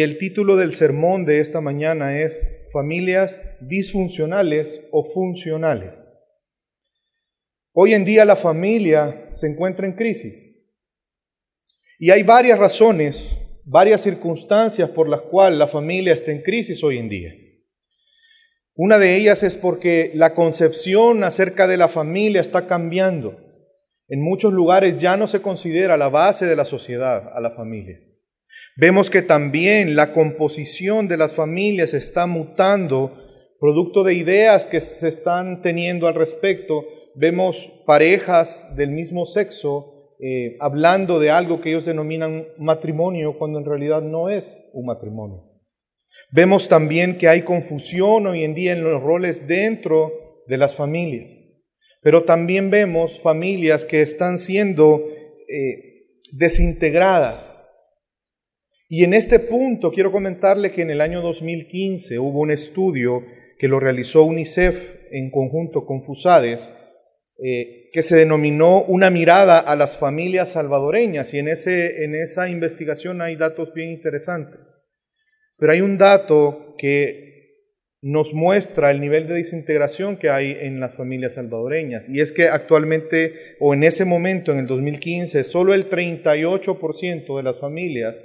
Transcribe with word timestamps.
El 0.00 0.16
título 0.16 0.54
del 0.54 0.70
sermón 0.70 1.24
de 1.24 1.40
esta 1.40 1.60
mañana 1.60 2.20
es 2.20 2.68
Familias 2.72 3.42
disfuncionales 3.60 4.86
o 4.92 5.02
funcionales. 5.02 6.08
Hoy 7.72 7.94
en 7.94 8.04
día 8.04 8.24
la 8.24 8.36
familia 8.36 9.28
se 9.32 9.48
encuentra 9.48 9.88
en 9.88 9.94
crisis 9.94 10.54
y 11.98 12.12
hay 12.12 12.22
varias 12.22 12.60
razones, 12.60 13.38
varias 13.64 14.02
circunstancias 14.02 14.88
por 14.88 15.08
las 15.08 15.22
cuales 15.22 15.58
la 15.58 15.66
familia 15.66 16.12
está 16.12 16.30
en 16.30 16.42
crisis 16.42 16.84
hoy 16.84 16.98
en 16.98 17.08
día. 17.08 17.32
Una 18.76 18.98
de 18.98 19.16
ellas 19.16 19.42
es 19.42 19.56
porque 19.56 20.12
la 20.14 20.32
concepción 20.32 21.24
acerca 21.24 21.66
de 21.66 21.76
la 21.76 21.88
familia 21.88 22.40
está 22.40 22.68
cambiando. 22.68 23.36
En 24.06 24.22
muchos 24.22 24.52
lugares 24.52 24.96
ya 24.98 25.16
no 25.16 25.26
se 25.26 25.42
considera 25.42 25.96
la 25.96 26.08
base 26.08 26.46
de 26.46 26.54
la 26.54 26.64
sociedad 26.64 27.32
a 27.34 27.40
la 27.40 27.50
familia. 27.50 27.98
Vemos 28.80 29.10
que 29.10 29.22
también 29.22 29.96
la 29.96 30.12
composición 30.12 31.08
de 31.08 31.16
las 31.16 31.34
familias 31.34 31.94
está 31.94 32.28
mutando, 32.28 33.12
producto 33.58 34.04
de 34.04 34.14
ideas 34.14 34.68
que 34.68 34.80
se 34.80 35.08
están 35.08 35.62
teniendo 35.62 36.06
al 36.06 36.14
respecto. 36.14 36.86
Vemos 37.16 37.82
parejas 37.86 38.76
del 38.76 38.92
mismo 38.92 39.26
sexo 39.26 40.14
eh, 40.20 40.56
hablando 40.60 41.18
de 41.18 41.30
algo 41.30 41.60
que 41.60 41.70
ellos 41.70 41.86
denominan 41.86 42.46
matrimonio 42.56 43.36
cuando 43.36 43.58
en 43.58 43.64
realidad 43.64 44.00
no 44.00 44.28
es 44.28 44.64
un 44.72 44.86
matrimonio. 44.86 45.42
Vemos 46.30 46.68
también 46.68 47.18
que 47.18 47.26
hay 47.26 47.42
confusión 47.42 48.28
hoy 48.28 48.44
en 48.44 48.54
día 48.54 48.74
en 48.74 48.84
los 48.84 49.02
roles 49.02 49.48
dentro 49.48 50.12
de 50.46 50.56
las 50.56 50.76
familias. 50.76 51.32
Pero 52.00 52.22
también 52.22 52.70
vemos 52.70 53.20
familias 53.20 53.84
que 53.84 54.02
están 54.02 54.38
siendo 54.38 55.02
eh, 55.48 56.06
desintegradas, 56.30 57.67
y 58.88 59.04
en 59.04 59.12
este 59.12 59.38
punto 59.38 59.90
quiero 59.90 60.10
comentarle 60.10 60.72
que 60.72 60.82
en 60.82 60.90
el 60.90 61.00
año 61.00 61.20
2015 61.20 62.18
hubo 62.18 62.40
un 62.40 62.50
estudio 62.50 63.22
que 63.58 63.68
lo 63.68 63.80
realizó 63.80 64.24
UNICEF 64.24 65.06
en 65.10 65.30
conjunto 65.30 65.84
con 65.84 66.02
FUSADES, 66.02 66.74
eh, 67.42 67.90
que 67.92 68.02
se 68.02 68.16
denominó 68.16 68.82
Una 68.84 69.10
mirada 69.10 69.58
a 69.58 69.76
las 69.76 69.98
familias 69.98 70.52
salvadoreñas. 70.52 71.34
Y 71.34 71.38
en, 71.38 71.48
ese, 71.48 72.04
en 72.04 72.14
esa 72.14 72.48
investigación 72.48 73.20
hay 73.20 73.36
datos 73.36 73.74
bien 73.74 73.90
interesantes. 73.90 74.74
Pero 75.56 75.72
hay 75.72 75.80
un 75.80 75.98
dato 75.98 76.74
que 76.78 77.28
nos 78.00 78.32
muestra 78.32 78.92
el 78.92 79.00
nivel 79.00 79.26
de 79.26 79.34
desintegración 79.34 80.16
que 80.16 80.30
hay 80.30 80.56
en 80.60 80.78
las 80.78 80.96
familias 80.96 81.34
salvadoreñas. 81.34 82.08
Y 82.08 82.20
es 82.20 82.30
que 82.30 82.48
actualmente, 82.48 83.56
o 83.58 83.74
en 83.74 83.82
ese 83.82 84.04
momento, 84.04 84.52
en 84.52 84.58
el 84.58 84.66
2015, 84.68 85.42
solo 85.42 85.74
el 85.74 85.90
38% 85.90 87.36
de 87.36 87.42
las 87.42 87.58
familias 87.58 88.24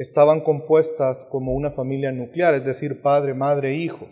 estaban 0.00 0.40
compuestas 0.40 1.26
como 1.30 1.52
una 1.52 1.72
familia 1.72 2.10
nuclear, 2.10 2.54
es 2.54 2.64
decir, 2.64 3.02
padre, 3.02 3.34
madre, 3.34 3.74
hijos. 3.74 4.08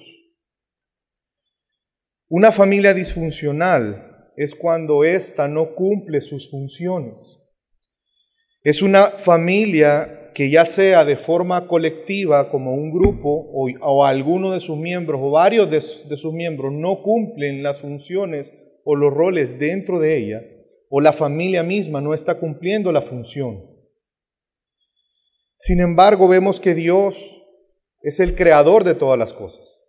Una 2.28 2.52
familia 2.52 2.92
disfuncional 2.92 4.26
es 4.36 4.54
cuando 4.54 5.02
ésta 5.02 5.48
no 5.48 5.74
cumple 5.74 6.20
sus 6.20 6.50
funciones. 6.50 7.38
Es 8.62 8.82
una 8.82 9.04
familia 9.04 10.30
que 10.34 10.50
ya 10.50 10.66
sea 10.66 11.06
de 11.06 11.16
forma 11.16 11.66
colectiva, 11.66 12.50
como 12.50 12.74
un 12.74 12.92
grupo, 12.92 13.48
o, 13.50 14.04
alguno 14.04 14.52
de 14.52 14.60
sus 14.60 14.76
miembros, 14.76 15.18
o 15.24 15.30
varios 15.30 15.70
de 15.70 16.16
sus 16.18 16.34
miembros, 16.34 16.70
no 16.70 17.02
cumplen 17.02 17.62
las 17.62 17.80
funciones 17.80 18.52
o 18.84 18.94
los 18.94 19.12
roles 19.12 19.58
dentro 19.58 19.98
de 20.00 20.18
ella, 20.18 20.42
o 20.90 21.00
la 21.00 21.14
familia 21.14 21.62
misma 21.62 22.02
no 22.02 22.12
está 22.12 22.38
cumpliendo 22.38 22.92
la 22.92 23.00
función. 23.00 23.77
Sin 25.58 25.80
embargo, 25.80 26.28
vemos 26.28 26.60
que 26.60 26.74
Dios 26.74 27.42
es 28.00 28.20
el 28.20 28.36
creador 28.36 28.84
de 28.84 28.94
todas 28.94 29.18
las 29.18 29.32
cosas. 29.32 29.82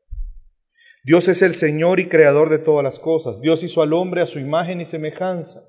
Dios 1.03 1.27
es 1.27 1.41
el 1.41 1.53
Señor 1.53 1.99
y 1.99 2.07
creador 2.07 2.49
de 2.49 2.57
todas 2.57 2.83
las 2.83 2.99
cosas. 2.99 3.39
Dios 3.39 3.63
hizo 3.63 3.83
al 3.83 3.93
hombre 3.93 4.21
a 4.21 4.25
su 4.25 4.39
imagen 4.39 4.81
y 4.81 4.85
semejanza. 4.85 5.61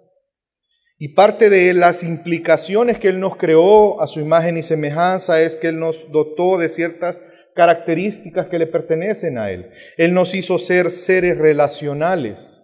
Y 0.98 1.14
parte 1.14 1.48
de 1.50 1.72
las 1.74 2.02
implicaciones 2.02 2.98
que 2.98 3.08
Él 3.08 3.20
nos 3.20 3.36
creó 3.36 4.00
a 4.00 4.06
su 4.06 4.20
imagen 4.20 4.56
y 4.56 4.62
semejanza 4.62 5.40
es 5.42 5.56
que 5.56 5.68
Él 5.68 5.78
nos 5.78 6.10
dotó 6.10 6.58
de 6.58 6.68
ciertas 6.68 7.22
características 7.54 8.46
que 8.48 8.58
le 8.58 8.66
pertenecen 8.66 9.38
a 9.38 9.50
Él. 9.50 9.70
Él 9.98 10.14
nos 10.14 10.34
hizo 10.34 10.58
ser 10.58 10.90
seres 10.90 11.38
relacionales, 11.38 12.62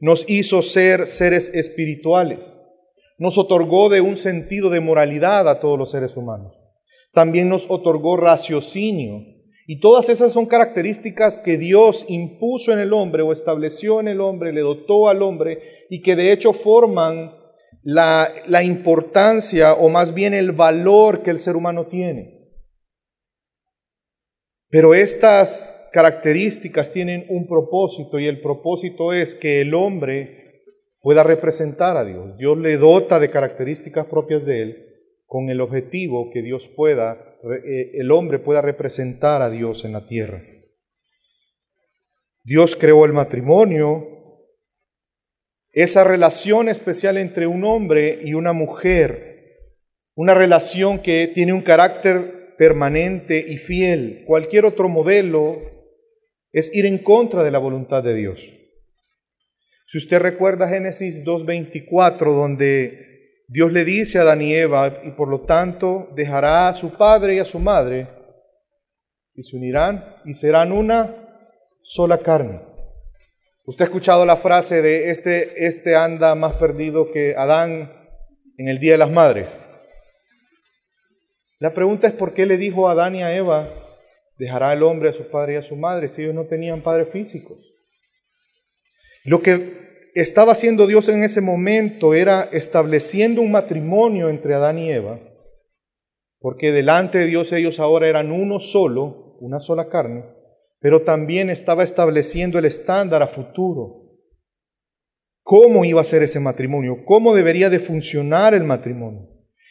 nos 0.00 0.28
hizo 0.28 0.62
ser 0.62 1.06
seres 1.06 1.54
espirituales, 1.54 2.60
nos 3.18 3.38
otorgó 3.38 3.88
de 3.88 4.00
un 4.00 4.16
sentido 4.16 4.68
de 4.70 4.80
moralidad 4.80 5.48
a 5.48 5.58
todos 5.58 5.78
los 5.78 5.90
seres 5.90 6.16
humanos 6.16 6.65
también 7.16 7.48
nos 7.48 7.70
otorgó 7.70 8.18
raciocinio. 8.18 9.24
Y 9.66 9.80
todas 9.80 10.10
esas 10.10 10.32
son 10.32 10.44
características 10.44 11.40
que 11.40 11.56
Dios 11.56 12.04
impuso 12.10 12.74
en 12.74 12.78
el 12.78 12.92
hombre 12.92 13.22
o 13.22 13.32
estableció 13.32 14.00
en 14.00 14.08
el 14.08 14.20
hombre, 14.20 14.52
le 14.52 14.60
dotó 14.60 15.08
al 15.08 15.22
hombre 15.22 15.86
y 15.88 16.02
que 16.02 16.14
de 16.14 16.30
hecho 16.30 16.52
forman 16.52 17.34
la, 17.82 18.28
importancia 18.62 19.72
o 19.72 19.88
más 19.88 20.12
bien 20.12 20.34
el 20.34 20.52
valor 20.52 21.22
que 21.22 21.30
el 21.30 21.38
ser 21.38 21.56
humano 21.56 21.86
tiene. 21.86 22.50
Pero 24.68 24.94
estas 24.94 25.88
características 25.94 26.92
tienen 26.92 27.24
un 27.30 27.48
propósito 27.48 28.18
y 28.18 28.26
el 28.26 28.42
propósito 28.42 29.14
es 29.14 29.34
que 29.34 29.62
el 29.62 29.72
hombre 29.72 30.64
pueda 31.00 31.22
representar 31.22 31.96
a 31.96 32.04
Dios. 32.04 32.36
Dios 32.36 32.58
le 32.58 32.76
dota 32.76 33.18
de 33.18 33.30
características 33.30 34.04
propias 34.04 34.44
de 34.44 34.62
él 34.62 34.86
con 35.26 35.50
el 35.50 35.60
objetivo 35.60 36.30
que 36.32 36.40
Dios 36.40 36.68
pueda, 36.74 37.36
eh, 37.66 37.90
el 37.94 38.10
hombre 38.12 38.38
pueda 38.38 38.62
representar 38.62 39.42
a 39.42 39.50
Dios 39.50 39.84
en 39.84 39.92
la 39.92 40.06
tierra. 40.06 40.42
Dios 42.44 42.76
creó 42.76 43.04
el 43.04 43.12
matrimonio, 43.12 44.06
esa 45.72 46.04
relación 46.04 46.68
especial 46.68 47.18
entre 47.18 47.46
un 47.46 47.64
hombre 47.64 48.20
y 48.22 48.34
una 48.34 48.52
mujer, 48.52 49.74
una 50.14 50.32
relación 50.32 51.00
que 51.00 51.30
tiene 51.34 51.52
un 51.52 51.60
carácter 51.60 52.54
permanente 52.56 53.44
y 53.46 53.58
fiel. 53.58 54.22
Cualquier 54.26 54.64
otro 54.64 54.88
modelo 54.88 55.60
es 56.52 56.74
ir 56.74 56.86
en 56.86 56.98
contra 56.98 57.42
de 57.42 57.50
la 57.50 57.58
voluntad 57.58 58.02
de 58.02 58.14
Dios. 58.14 58.40
Si 59.86 59.98
usted 59.98 60.20
recuerda 60.20 60.68
Génesis 60.68 61.24
2.24, 61.24 62.34
donde 62.34 63.15
Dios 63.48 63.72
le 63.72 63.84
dice 63.84 64.18
a 64.18 64.22
Adán 64.22 64.42
y 64.42 64.54
Eva, 64.54 65.00
y 65.04 65.10
por 65.10 65.28
lo 65.28 65.42
tanto 65.42 66.08
dejará 66.14 66.68
a 66.68 66.72
su 66.72 66.96
padre 66.96 67.36
y 67.36 67.38
a 67.38 67.44
su 67.44 67.58
madre, 67.58 68.08
y 69.34 69.42
se 69.42 69.56
unirán 69.56 70.16
y 70.24 70.34
serán 70.34 70.72
una 70.72 71.14
sola 71.82 72.18
carne. 72.18 72.60
Usted 73.64 73.84
ha 73.84 73.88
escuchado 73.88 74.26
la 74.26 74.36
frase 74.36 74.82
de 74.82 75.10
este, 75.10 75.66
este 75.66 75.94
anda 75.94 76.34
más 76.34 76.54
perdido 76.54 77.12
que 77.12 77.34
Adán 77.36 77.92
en 78.56 78.68
el 78.68 78.78
Día 78.78 78.92
de 78.92 78.98
las 78.98 79.10
Madres. 79.10 79.70
La 81.58 81.72
pregunta 81.72 82.06
es 82.06 82.12
por 82.12 82.34
qué 82.34 82.46
le 82.46 82.56
dijo 82.56 82.88
a 82.88 82.92
Adán 82.92 83.14
y 83.14 83.22
a 83.22 83.34
Eva, 83.34 83.68
dejará 84.38 84.72
el 84.72 84.82
hombre 84.82 85.10
a 85.10 85.12
su 85.12 85.30
padre 85.30 85.54
y 85.54 85.56
a 85.56 85.62
su 85.62 85.76
madre 85.76 86.08
si 86.08 86.22
ellos 86.22 86.34
no 86.34 86.44
tenían 86.44 86.82
padres 86.82 87.08
físicos. 87.10 87.58
Lo 89.24 89.42
que 89.42 89.85
estaba 90.20 90.52
haciendo 90.52 90.86
Dios 90.86 91.10
en 91.10 91.22
ese 91.22 91.42
momento 91.42 92.14
era 92.14 92.48
estableciendo 92.50 93.42
un 93.42 93.50
matrimonio 93.50 94.30
entre 94.30 94.54
Adán 94.54 94.78
y 94.78 94.90
Eva, 94.90 95.20
porque 96.38 96.72
delante 96.72 97.18
de 97.18 97.26
Dios 97.26 97.52
ellos 97.52 97.80
ahora 97.80 98.08
eran 98.08 98.32
uno 98.32 98.58
solo, 98.58 99.36
una 99.40 99.60
sola 99.60 99.90
carne, 99.90 100.24
pero 100.80 101.02
también 101.02 101.50
estaba 101.50 101.82
estableciendo 101.82 102.58
el 102.58 102.64
estándar 102.64 103.22
a 103.22 103.26
futuro. 103.26 104.04
¿Cómo 105.42 105.84
iba 105.84 106.00
a 106.00 106.04
ser 106.04 106.22
ese 106.22 106.40
matrimonio? 106.40 107.04
¿Cómo 107.04 107.34
debería 107.34 107.68
de 107.68 107.78
funcionar 107.78 108.54
el 108.54 108.64
matrimonio? 108.64 109.28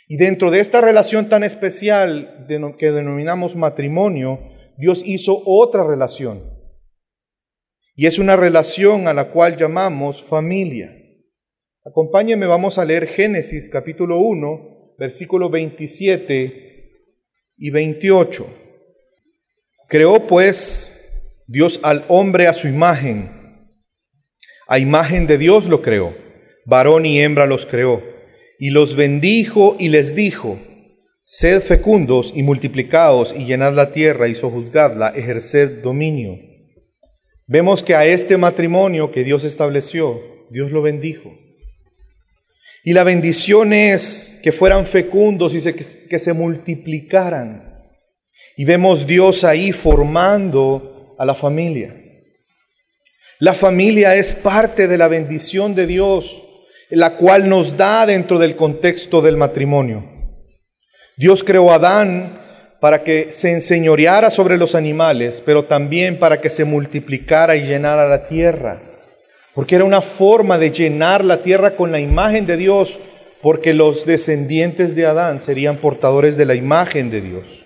Y 0.07 0.17
dentro 0.17 0.51
de 0.51 0.59
esta 0.59 0.79
relación 0.79 1.27
tan 1.27 1.43
especial 1.43 2.45
que 2.77 2.91
denominamos 2.91 3.55
matrimonio, 3.55 4.39
Dios 4.77 5.01
hizo 5.07 5.41
otra 5.43 5.83
relación 5.83 6.54
y 7.95 8.07
es 8.07 8.19
una 8.19 8.35
relación 8.35 9.07
a 9.07 9.13
la 9.13 9.29
cual 9.29 9.55
llamamos 9.55 10.21
familia. 10.21 10.93
Acompáñenme, 11.85 12.45
vamos 12.45 12.77
a 12.77 12.83
leer 12.83 13.07
Génesis 13.07 13.69
capítulo 13.69 14.19
1, 14.19 14.95
versículos 14.99 15.49
27 15.49 16.91
y 17.57 17.69
28. 17.69 18.47
Creó 19.87 20.27
pues 20.27 21.43
Dios 21.47 21.79
al 21.83 22.03
hombre 22.09 22.47
a 22.47 22.53
su 22.53 22.67
imagen. 22.67 23.29
A 24.67 24.77
imagen 24.77 25.25
de 25.25 25.37
Dios 25.37 25.69
lo 25.69 25.81
creó. 25.81 26.13
Varón 26.65 27.05
y 27.05 27.21
hembra 27.21 27.45
los 27.45 27.65
creó. 27.65 28.03
Y 28.59 28.71
los 28.71 28.95
bendijo 28.95 29.77
y 29.79 29.89
les 29.89 30.15
dijo, 30.15 30.59
Sed 31.23 31.61
fecundos 31.61 32.33
y 32.35 32.43
multiplicaos 32.43 33.33
y 33.33 33.45
llenad 33.45 33.73
la 33.73 33.93
tierra 33.93 34.27
y 34.27 34.35
sojuzgadla, 34.35 35.09
ejerced 35.09 35.81
dominio 35.81 36.54
Vemos 37.47 37.83
que 37.83 37.95
a 37.95 38.05
este 38.05 38.37
matrimonio 38.37 39.11
que 39.11 39.23
Dios 39.23 39.43
estableció, 39.43 40.21
Dios 40.49 40.71
lo 40.71 40.81
bendijo. 40.81 41.37
Y 42.83 42.93
la 42.93 43.03
bendición 43.03 43.73
es 43.73 44.39
que 44.43 44.51
fueran 44.51 44.85
fecundos 44.85 45.53
y 45.55 45.73
que 45.73 46.19
se 46.19 46.33
multiplicaran. 46.33 47.83
Y 48.57 48.65
vemos 48.65 49.05
Dios 49.05 49.43
ahí 49.43 49.71
formando 49.71 51.15
a 51.19 51.25
la 51.25 51.35
familia. 51.35 51.95
La 53.39 53.53
familia 53.53 54.15
es 54.15 54.33
parte 54.33 54.87
de 54.87 54.97
la 54.97 55.07
bendición 55.07 55.75
de 55.75 55.87
Dios, 55.87 56.43
la 56.89 57.17
cual 57.17 57.49
nos 57.49 57.75
da 57.75 58.05
dentro 58.05 58.39
del 58.39 58.55
contexto 58.55 59.21
del 59.21 59.35
matrimonio. 59.35 60.05
Dios 61.17 61.43
creó 61.43 61.71
a 61.71 61.75
Adán 61.75 62.44
para 62.85 63.03
que 63.03 63.29
se 63.33 63.51
enseñoreara 63.51 64.29
sobre 64.29 64.57
los 64.57 64.75
animales, 64.75 65.41
pero 65.43 65.65
también 65.65 66.19
para 66.19 66.39
que 66.39 66.51
se 66.51 66.65
multiplicara 66.65 67.55
y 67.55 67.65
llenara 67.65 68.07
la 68.07 68.27
tierra. 68.27 68.79
Porque 69.55 69.73
era 69.73 69.85
una 69.85 70.03
forma 70.03 70.59
de 70.59 70.69
llenar 70.69 71.25
la 71.25 71.41
tierra 71.41 71.71
con 71.71 71.91
la 71.91 71.99
imagen 71.99 72.45
de 72.45 72.57
Dios, 72.57 72.99
porque 73.41 73.73
los 73.73 74.05
descendientes 74.05 74.95
de 74.95 75.07
Adán 75.07 75.39
serían 75.39 75.77
portadores 75.77 76.37
de 76.37 76.45
la 76.45 76.53
imagen 76.53 77.09
de 77.09 77.21
Dios. 77.21 77.65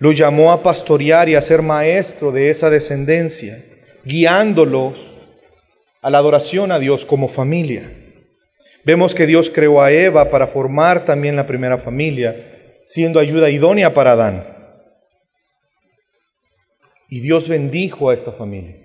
Lo 0.00 0.12
llamó 0.12 0.52
a 0.52 0.62
pastorear 0.62 1.30
y 1.30 1.34
a 1.34 1.40
ser 1.40 1.62
maestro 1.62 2.30
de 2.30 2.50
esa 2.50 2.68
descendencia 2.68 3.56
guiándolos 4.04 4.96
a 6.02 6.10
la 6.10 6.18
adoración 6.18 6.72
a 6.72 6.78
Dios 6.78 7.06
como 7.06 7.28
familia. 7.28 7.90
Vemos 8.84 9.14
que 9.14 9.26
Dios 9.26 9.48
creó 9.48 9.80
a 9.80 9.90
Eva 9.92 10.28
para 10.28 10.46
formar 10.46 11.06
también 11.06 11.36
la 11.36 11.46
primera 11.46 11.78
familia, 11.78 12.57
siendo 12.88 13.20
ayuda 13.20 13.50
idónea 13.50 13.92
para 13.92 14.12
Adán. 14.12 14.46
Y 17.10 17.20
Dios 17.20 17.46
bendijo 17.46 18.08
a 18.08 18.14
esta 18.14 18.32
familia. 18.32 18.76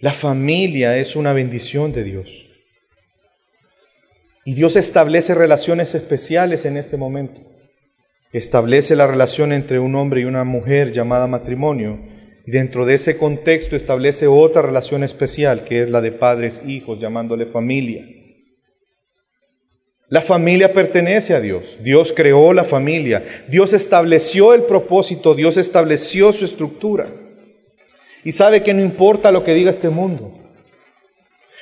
La 0.00 0.12
familia 0.12 0.96
es 0.96 1.14
una 1.14 1.32
bendición 1.32 1.92
de 1.92 2.02
Dios. 2.02 2.48
Y 4.44 4.54
Dios 4.54 4.74
establece 4.74 5.36
relaciones 5.36 5.94
especiales 5.94 6.64
en 6.64 6.76
este 6.76 6.96
momento. 6.96 7.40
Establece 8.32 8.96
la 8.96 9.06
relación 9.06 9.52
entre 9.52 9.78
un 9.78 9.94
hombre 9.94 10.22
y 10.22 10.24
una 10.24 10.42
mujer 10.42 10.90
llamada 10.90 11.28
matrimonio 11.28 12.00
y 12.44 12.50
dentro 12.50 12.86
de 12.86 12.94
ese 12.94 13.18
contexto 13.18 13.76
establece 13.76 14.26
otra 14.26 14.62
relación 14.62 15.04
especial, 15.04 15.62
que 15.62 15.82
es 15.82 15.90
la 15.90 16.00
de 16.00 16.10
padres-hijos, 16.10 16.98
llamándole 16.98 17.46
familia. 17.46 18.04
La 20.12 20.20
familia 20.20 20.74
pertenece 20.74 21.32
a 21.32 21.40
Dios. 21.40 21.78
Dios 21.80 22.12
creó 22.14 22.52
la 22.52 22.64
familia. 22.64 23.24
Dios 23.48 23.72
estableció 23.72 24.52
el 24.52 24.64
propósito. 24.64 25.34
Dios 25.34 25.56
estableció 25.56 26.34
su 26.34 26.44
estructura. 26.44 27.06
Y 28.22 28.32
sabe 28.32 28.62
que 28.62 28.74
no 28.74 28.82
importa 28.82 29.32
lo 29.32 29.42
que 29.42 29.54
diga 29.54 29.70
este 29.70 29.88
mundo. 29.88 30.38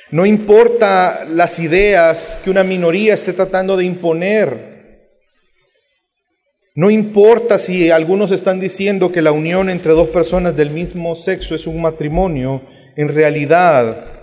No 0.09 0.25
importa 0.25 1.25
las 1.31 1.59
ideas 1.59 2.41
que 2.43 2.49
una 2.49 2.65
minoría 2.65 3.13
esté 3.13 3.31
tratando 3.31 3.77
de 3.77 3.85
imponer 3.85 4.71
no 6.73 6.89
importa 6.89 7.57
si 7.57 7.91
algunos 7.91 8.31
están 8.31 8.61
diciendo 8.61 9.11
que 9.11 9.21
la 9.21 9.33
unión 9.33 9.69
entre 9.69 9.91
dos 9.91 10.07
personas 10.07 10.55
del 10.55 10.71
mismo 10.71 11.15
sexo 11.15 11.53
es 11.53 11.67
un 11.67 11.81
matrimonio, 11.81 12.61
en 12.95 13.09
realidad 13.09 14.20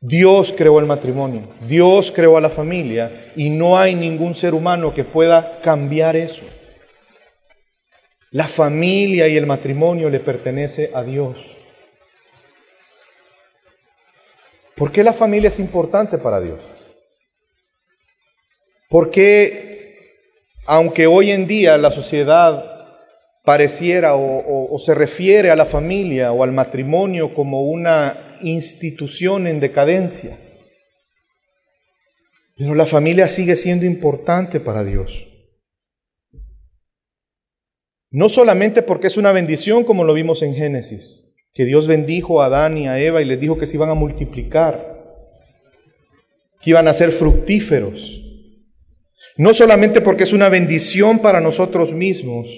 Dios 0.00 0.54
creó 0.56 0.78
el 0.78 0.86
matrimonio, 0.86 1.48
Dios 1.66 2.12
creó 2.12 2.36
a 2.36 2.40
la 2.40 2.50
familia 2.50 3.30
y 3.34 3.50
no 3.50 3.78
hay 3.78 3.94
ningún 3.94 4.34
ser 4.34 4.54
humano 4.54 4.94
que 4.94 5.04
pueda 5.04 5.60
cambiar 5.62 6.16
eso. 6.16 6.42
La 8.30 8.46
familia 8.46 9.26
y 9.26 9.36
el 9.36 9.46
matrimonio 9.46 10.10
le 10.10 10.20
pertenece 10.20 10.90
a 10.94 11.02
Dios. 11.02 11.36
¿Por 14.76 14.92
qué 14.92 15.02
la 15.02 15.12
familia 15.12 15.48
es 15.48 15.58
importante 15.58 16.18
para 16.18 16.40
Dios? 16.40 16.60
¿Por 18.88 19.10
qué 19.10 19.68
aunque 20.68 21.06
hoy 21.06 21.30
en 21.30 21.46
día 21.46 21.78
la 21.78 21.90
sociedad 21.90 22.62
pareciera 23.42 24.14
o, 24.14 24.76
se 24.78 24.94
refiere 24.94 25.50
a 25.50 25.56
la 25.56 25.64
familia 25.64 26.30
o 26.30 26.44
al 26.44 26.52
matrimonio 26.52 27.32
como 27.32 27.62
una 27.62 28.14
institución 28.42 29.46
en 29.46 29.60
decadencia, 29.60 30.36
pero 32.56 32.74
la 32.74 32.86
familia 32.86 33.28
sigue 33.28 33.56
siendo 33.56 33.86
importante 33.86 34.60
para 34.60 34.84
Dios. 34.84 35.26
No 38.10 38.28
solamente 38.28 38.82
porque 38.82 39.06
es 39.06 39.16
una 39.16 39.32
bendición 39.32 39.84
como 39.84 40.04
lo 40.04 40.14
vimos 40.14 40.42
en 40.42 40.54
Génesis, 40.54 41.36
que 41.52 41.64
Dios 41.64 41.86
bendijo 41.86 42.42
a 42.42 42.46
Adán 42.46 42.78
y 42.78 42.88
a 42.88 42.98
Eva 42.98 43.20
y 43.20 43.24
les 43.24 43.40
dijo 43.40 43.58
que 43.58 43.66
se 43.66 43.76
iban 43.76 43.90
a 43.90 43.94
multiplicar, 43.94 44.98
que 46.60 46.70
iban 46.70 46.88
a 46.88 46.94
ser 46.94 47.12
fructíferos, 47.12 48.24
no 49.36 49.54
solamente 49.54 50.00
porque 50.00 50.24
es 50.24 50.32
una 50.32 50.48
bendición 50.48 51.20
para 51.20 51.40
nosotros 51.40 51.92
mismos, 51.92 52.48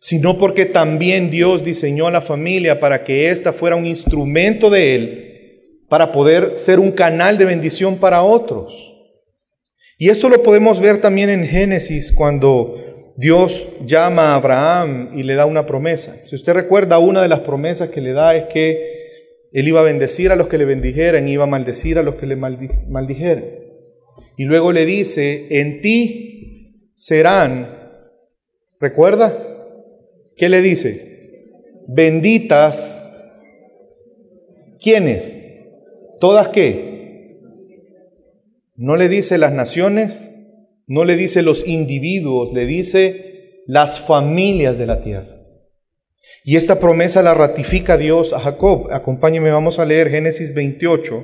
sino 0.00 0.38
porque 0.38 0.64
también 0.64 1.30
Dios 1.30 1.62
diseñó 1.62 2.06
a 2.06 2.10
la 2.10 2.22
familia 2.22 2.80
para 2.80 3.04
que 3.04 3.30
ésta 3.30 3.52
fuera 3.52 3.76
un 3.76 3.86
instrumento 3.86 4.70
de 4.70 4.94
Él, 4.94 5.26
para 5.88 6.10
poder 6.10 6.56
ser 6.56 6.80
un 6.80 6.90
canal 6.90 7.36
de 7.36 7.44
bendición 7.44 7.98
para 7.98 8.22
otros. 8.22 8.72
Y 9.98 10.08
esto 10.08 10.30
lo 10.30 10.42
podemos 10.42 10.80
ver 10.80 11.02
también 11.02 11.28
en 11.28 11.46
Génesis 11.46 12.12
cuando 12.12 12.76
Dios 13.16 13.68
llama 13.84 14.32
a 14.32 14.36
Abraham 14.36 15.10
y 15.14 15.22
le 15.22 15.34
da 15.34 15.44
una 15.44 15.66
promesa. 15.66 16.16
Si 16.26 16.34
usted 16.34 16.54
recuerda, 16.54 16.98
una 16.98 17.20
de 17.20 17.28
las 17.28 17.40
promesas 17.40 17.90
que 17.90 18.00
le 18.00 18.14
da 18.14 18.34
es 18.34 18.44
que 18.50 19.00
él 19.52 19.68
iba 19.68 19.80
a 19.80 19.84
bendecir 19.84 20.32
a 20.32 20.36
los 20.36 20.48
que 20.48 20.56
le 20.56 20.64
bendijeran 20.64 21.28
iba 21.28 21.44
a 21.44 21.46
maldecir 21.46 21.98
a 21.98 22.02
los 22.02 22.14
que 22.14 22.26
le 22.26 22.36
maldijeran. 22.36 23.44
Y 24.38 24.44
luego 24.44 24.72
le 24.72 24.86
dice, 24.86 25.48
en 25.60 25.82
ti 25.82 26.92
serán, 26.94 27.68
¿recuerda? 28.80 29.49
¿Qué 30.40 30.48
le 30.48 30.62
dice? 30.62 31.52
Benditas, 31.86 33.12
¿quiénes? 34.80 35.38
¿Todas 36.18 36.48
qué? 36.48 37.36
No 38.74 38.96
le 38.96 39.10
dice 39.10 39.36
las 39.36 39.52
naciones, 39.52 40.34
no 40.86 41.04
le 41.04 41.16
dice 41.16 41.42
los 41.42 41.68
individuos, 41.68 42.54
le 42.54 42.64
dice 42.64 43.60
las 43.66 44.00
familias 44.00 44.78
de 44.78 44.86
la 44.86 45.02
tierra. 45.02 45.42
Y 46.42 46.56
esta 46.56 46.80
promesa 46.80 47.22
la 47.22 47.34
ratifica 47.34 47.98
Dios 47.98 48.32
a 48.32 48.40
Jacob. 48.40 48.88
Acompáñeme, 48.92 49.50
vamos 49.50 49.78
a 49.78 49.84
leer 49.84 50.08
Génesis 50.08 50.54
28, 50.54 51.22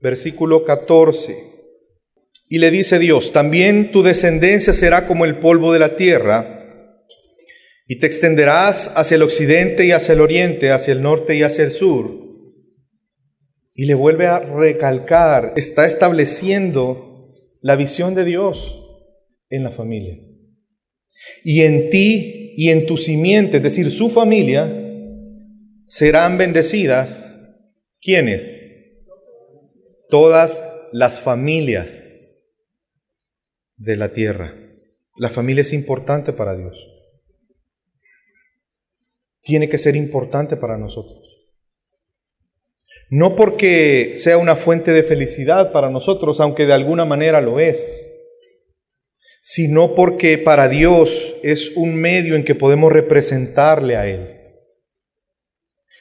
versículo 0.00 0.64
14. 0.64 1.38
Y 2.48 2.58
le 2.58 2.72
dice 2.72 2.98
Dios, 2.98 3.30
también 3.30 3.92
tu 3.92 4.02
descendencia 4.02 4.72
será 4.72 5.06
como 5.06 5.24
el 5.24 5.36
polvo 5.36 5.72
de 5.72 5.78
la 5.78 5.94
tierra, 5.94 6.57
y 7.90 7.98
te 7.98 8.06
extenderás 8.06 8.92
hacia 8.96 9.14
el 9.14 9.22
occidente 9.22 9.86
y 9.86 9.92
hacia 9.92 10.12
el 10.12 10.20
oriente, 10.20 10.70
hacia 10.70 10.92
el 10.92 11.02
norte 11.02 11.34
y 11.34 11.42
hacia 11.42 11.64
el 11.64 11.72
sur. 11.72 12.12
Y 13.74 13.86
le 13.86 13.94
vuelve 13.94 14.26
a 14.26 14.40
recalcar, 14.40 15.54
está 15.56 15.86
estableciendo 15.86 17.32
la 17.62 17.76
visión 17.76 18.14
de 18.14 18.26
Dios 18.26 18.84
en 19.48 19.64
la 19.64 19.70
familia. 19.70 20.18
Y 21.42 21.62
en 21.62 21.88
ti 21.88 22.52
y 22.58 22.68
en 22.68 22.84
tu 22.84 22.98
simiente, 22.98 23.56
es 23.56 23.62
decir, 23.62 23.90
su 23.90 24.10
familia, 24.10 24.70
serán 25.86 26.36
bendecidas. 26.36 27.36
¿Quiénes? 28.02 28.66
Todas 30.10 30.62
las 30.92 31.20
familias 31.20 32.44
de 33.76 33.96
la 33.96 34.12
tierra. 34.12 34.54
La 35.16 35.30
familia 35.30 35.62
es 35.62 35.72
importante 35.72 36.34
para 36.34 36.54
Dios. 36.54 36.97
Tiene 39.48 39.70
que 39.70 39.78
ser 39.78 39.96
importante 39.96 40.58
para 40.58 40.76
nosotros. 40.76 41.24
No 43.08 43.34
porque 43.34 44.12
sea 44.14 44.36
una 44.36 44.56
fuente 44.56 44.92
de 44.92 45.02
felicidad 45.02 45.72
para 45.72 45.88
nosotros, 45.88 46.38
aunque 46.42 46.66
de 46.66 46.74
alguna 46.74 47.06
manera 47.06 47.40
lo 47.40 47.58
es, 47.58 48.12
sino 49.40 49.94
porque 49.94 50.36
para 50.36 50.68
Dios 50.68 51.34
es 51.42 51.72
un 51.76 51.94
medio 51.94 52.36
en 52.36 52.44
que 52.44 52.54
podemos 52.54 52.92
representarle 52.92 53.96
a 53.96 54.06
Él. 54.06 54.34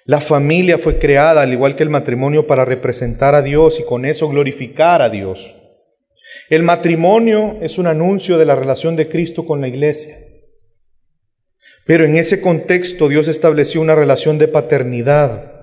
La 0.03 0.19
familia 0.19 0.77
fue 0.77 0.99
creada, 0.99 1.43
al 1.43 1.53
igual 1.53 1.77
que 1.77 1.83
el 1.83 1.89
matrimonio, 1.89 2.47
para 2.47 2.65
representar 2.65 3.33
a 3.33 3.41
Dios 3.41 3.79
y 3.79 3.83
con 3.83 4.03
eso 4.03 4.27
glorificar 4.27 5.01
a 5.01 5.07
Dios. 5.07 5.55
El 6.49 6.63
matrimonio 6.63 7.59
es 7.61 7.77
un 7.77 7.87
anuncio 7.87 8.37
de 8.37 8.43
la 8.43 8.55
relación 8.55 8.97
de 8.97 9.07
Cristo 9.07 9.45
con 9.45 9.61
la 9.61 9.69
iglesia. 9.69 10.17
Pero 11.87 12.05
en 12.05 12.17
ese 12.17 12.41
contexto 12.41 13.07
Dios 13.07 13.27
estableció 13.29 13.81
una 13.81 13.95
relación 13.95 14.37
de 14.37 14.49
paternidad, 14.49 15.53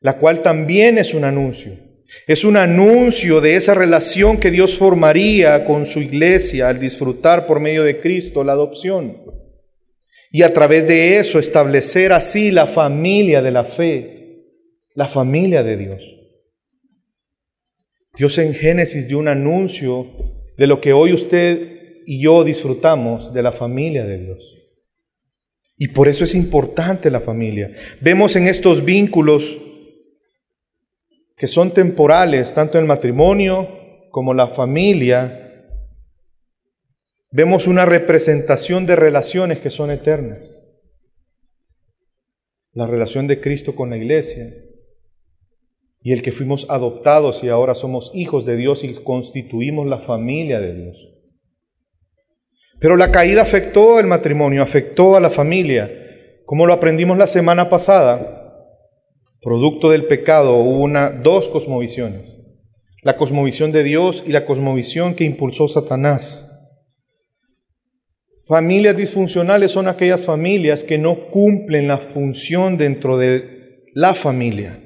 la 0.00 0.18
cual 0.18 0.42
también 0.42 0.98
es 0.98 1.14
un 1.14 1.24
anuncio. 1.24 1.72
Es 2.26 2.44
un 2.44 2.56
anuncio 2.56 3.40
de 3.40 3.56
esa 3.56 3.74
relación 3.74 4.38
que 4.38 4.50
Dios 4.50 4.76
formaría 4.76 5.64
con 5.64 5.86
su 5.86 6.00
iglesia 6.00 6.68
al 6.68 6.80
disfrutar 6.80 7.46
por 7.46 7.60
medio 7.60 7.82
de 7.82 8.00
Cristo 8.00 8.44
la 8.44 8.52
adopción. 8.52 9.16
Y 10.30 10.42
a 10.42 10.52
través 10.52 10.86
de 10.86 11.18
eso 11.18 11.38
establecer 11.38 12.12
así 12.12 12.50
la 12.50 12.66
familia 12.66 13.40
de 13.40 13.50
la 13.50 13.64
fe, 13.64 14.44
la 14.94 15.06
familia 15.06 15.62
de 15.62 15.76
Dios. 15.76 16.02
Dios 18.16 18.38
en 18.38 18.54
Génesis 18.54 19.08
dio 19.08 19.18
un 19.18 19.28
anuncio 19.28 20.06
de 20.56 20.66
lo 20.66 20.80
que 20.80 20.92
hoy 20.92 21.12
usted 21.12 22.02
y 22.06 22.22
yo 22.22 22.44
disfrutamos 22.44 23.32
de 23.32 23.42
la 23.42 23.52
familia 23.52 24.04
de 24.04 24.18
Dios. 24.18 24.53
Y 25.76 25.88
por 25.88 26.08
eso 26.08 26.24
es 26.24 26.34
importante 26.34 27.10
la 27.10 27.20
familia. 27.20 27.70
Vemos 28.00 28.36
en 28.36 28.46
estos 28.46 28.84
vínculos 28.84 29.58
que 31.36 31.46
son 31.48 31.72
temporales, 31.72 32.54
tanto 32.54 32.78
el 32.78 32.84
matrimonio 32.84 33.68
como 34.10 34.34
la 34.34 34.46
familia, 34.48 35.40
vemos 37.32 37.66
una 37.66 37.84
representación 37.84 38.86
de 38.86 38.94
relaciones 38.94 39.58
que 39.58 39.70
son 39.70 39.90
eternas. 39.90 40.62
La 42.72 42.86
relación 42.86 43.26
de 43.26 43.40
Cristo 43.40 43.74
con 43.74 43.90
la 43.90 43.96
iglesia 43.96 44.46
y 46.00 46.12
el 46.12 46.22
que 46.22 46.32
fuimos 46.32 46.70
adoptados 46.70 47.42
y 47.42 47.48
ahora 47.48 47.74
somos 47.74 48.12
hijos 48.14 48.44
de 48.44 48.56
Dios 48.56 48.84
y 48.84 48.94
constituimos 48.94 49.86
la 49.88 49.98
familia 49.98 50.60
de 50.60 50.74
Dios. 50.74 51.13
Pero 52.80 52.96
la 52.96 53.10
caída 53.10 53.42
afectó 53.42 53.98
el 53.98 54.06
matrimonio, 54.06 54.62
afectó 54.62 55.16
a 55.16 55.20
la 55.20 55.30
familia. 55.30 55.90
Como 56.44 56.66
lo 56.66 56.72
aprendimos 56.72 57.16
la 57.16 57.26
semana 57.26 57.70
pasada, 57.70 58.44
producto 59.40 59.90
del 59.90 60.04
pecado 60.04 60.56
hubo 60.56 60.80
una, 60.80 61.10
dos 61.10 61.48
cosmovisiones. 61.48 62.40
La 63.02 63.16
cosmovisión 63.16 63.72
de 63.72 63.82
Dios 63.82 64.24
y 64.26 64.32
la 64.32 64.46
cosmovisión 64.46 65.14
que 65.14 65.24
impulsó 65.24 65.68
Satanás. 65.68 66.50
Familias 68.46 68.96
disfuncionales 68.96 69.70
son 69.70 69.88
aquellas 69.88 70.24
familias 70.24 70.84
que 70.84 70.98
no 70.98 71.30
cumplen 71.30 71.88
la 71.88 71.98
función 71.98 72.76
dentro 72.76 73.16
de 73.16 73.84
la 73.94 74.14
familia. 74.14 74.80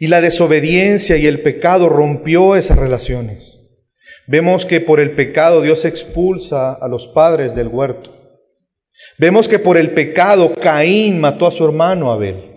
Y 0.00 0.08
la 0.08 0.20
desobediencia 0.20 1.16
y 1.16 1.26
el 1.26 1.40
pecado 1.40 1.88
rompió 1.88 2.56
esas 2.56 2.78
relaciones. 2.78 3.55
Vemos 4.26 4.66
que 4.66 4.80
por 4.80 5.00
el 5.00 5.12
pecado 5.12 5.62
Dios 5.62 5.84
expulsa 5.84 6.72
a 6.72 6.88
los 6.88 7.06
padres 7.06 7.54
del 7.54 7.68
huerto. 7.68 8.12
Vemos 9.18 9.48
que 9.48 9.58
por 9.58 9.76
el 9.76 9.92
pecado 9.92 10.52
Caín 10.54 11.20
mató 11.20 11.46
a 11.46 11.50
su 11.50 11.64
hermano 11.64 12.10
Abel. 12.10 12.56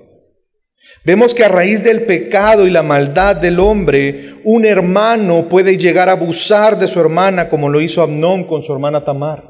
Vemos 1.06 1.34
que 1.34 1.46
a 1.46 1.50
raíz 1.50 1.84
del 1.84 2.04
pecado 2.04 2.68
y 2.68 2.72
la 2.72 2.84
maldad 2.84 3.36
del 3.36 3.60
hombre, 3.60 4.36
un 4.44 4.66
hermano 4.66 5.48
puede 5.48 5.78
llegar 5.78 6.10
a 6.10 6.14
abusar 6.14 6.78
de 6.78 6.88
su 6.88 7.00
hermana 7.00 7.50
como 7.50 7.70
lo 7.70 7.80
hizo 7.80 8.02
Amnón 8.02 8.44
con 8.44 8.62
su 8.62 8.74
hermana 8.74 9.04
Tamar. 9.04 9.44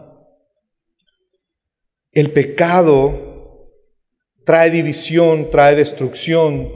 El 2.12 2.32
pecado 2.32 3.72
trae 4.46 4.70
división, 4.70 5.50
trae 5.52 5.76
destrucción, 5.76 6.70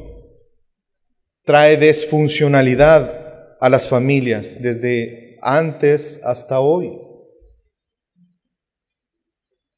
trae 1.43 1.77
desfuncionalidad 1.77 3.57
a 3.59 3.69
las 3.69 3.87
familias 3.87 4.61
desde 4.61 5.32
antes 5.43 6.19
hasta 6.23 6.59
hoy. 6.59 6.97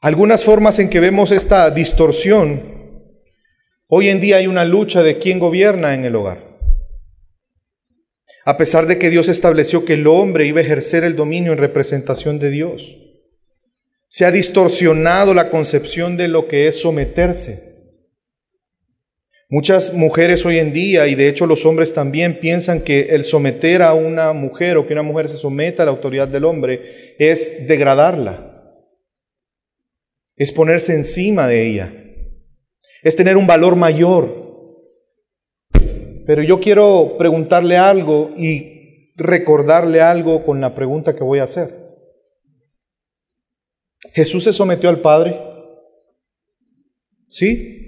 Algunas 0.02 0.44
formas 0.44 0.80
en 0.80 0.90
que 0.90 1.00
vemos 1.00 1.32
esta 1.32 1.70
distorsión 1.72 2.76
Hoy 3.88 4.10
en 4.10 4.20
día 4.20 4.38
hay 4.38 4.48
una 4.48 4.66
lucha 4.66 5.04
de 5.04 5.20
quién 5.20 5.38
gobierna 5.38 5.94
en 5.94 6.06
el 6.06 6.16
hogar. 6.16 6.58
A 8.44 8.58
pesar 8.58 8.88
de 8.88 8.98
que 8.98 9.12
Dios 9.12 9.30
estableció 9.30 9.86
que 9.86 9.94
el 9.94 10.08
hombre 10.08 10.48
iba 10.48 10.60
a 10.60 10.64
ejercer 10.64 11.04
el 11.04 11.16
dominio 11.16 11.52
en 11.52 11.60
representación 11.60 12.40
de 12.40 12.50
Dios, 12.50 12.98
se 14.08 14.26
ha 14.26 14.32
distorsionado 14.32 15.36
la 15.36 15.52
concepción 15.52 16.18
de 16.18 16.28
lo 16.28 16.48
que 16.48 16.68
es 16.68 16.82
someterse. 16.82 17.75
Muchas 19.56 19.94
mujeres 19.94 20.46
hoy 20.46 20.60
en 20.60 20.74
día, 20.74 21.08
y 21.08 21.16
de 21.16 21.30
hecho 21.30 21.46
los 21.46 21.66
hombres 21.66 21.94
también, 21.94 22.40
piensan 22.42 22.82
que 22.82 23.08
el 23.12 23.24
someter 23.24 23.84
a 23.84 23.94
una 23.94 24.34
mujer 24.34 24.76
o 24.76 24.86
que 24.86 24.92
una 24.92 25.02
mujer 25.02 25.30
se 25.30 25.38
someta 25.38 25.84
a 25.84 25.86
la 25.86 25.94
autoridad 25.94 26.28
del 26.28 26.44
hombre 26.44 27.16
es 27.20 27.66
degradarla, 27.66 28.84
es 30.36 30.52
ponerse 30.52 30.94
encima 30.94 31.48
de 31.48 31.68
ella 31.68 31.94
es 33.02 33.16
tener 33.16 33.38
un 33.38 33.48
valor 33.48 33.78
mayor. 33.78 34.44
Pero 36.26 36.42
yo 36.42 36.60
quiero 36.60 37.16
preguntarle 37.18 37.78
algo 37.78 38.34
y 38.36 39.14
recordarle 39.16 40.02
algo 40.02 40.44
con 40.44 40.60
la 40.60 40.76
pregunta 40.76 41.16
que 41.16 41.24
voy 41.24 41.40
a 41.40 41.44
hacer. 41.44 41.70
¿Jesús 44.12 44.44
se 44.44 44.52
sometió 44.52 44.90
al 44.90 45.02
Padre? 45.02 45.40
¿Sí? 47.30 47.85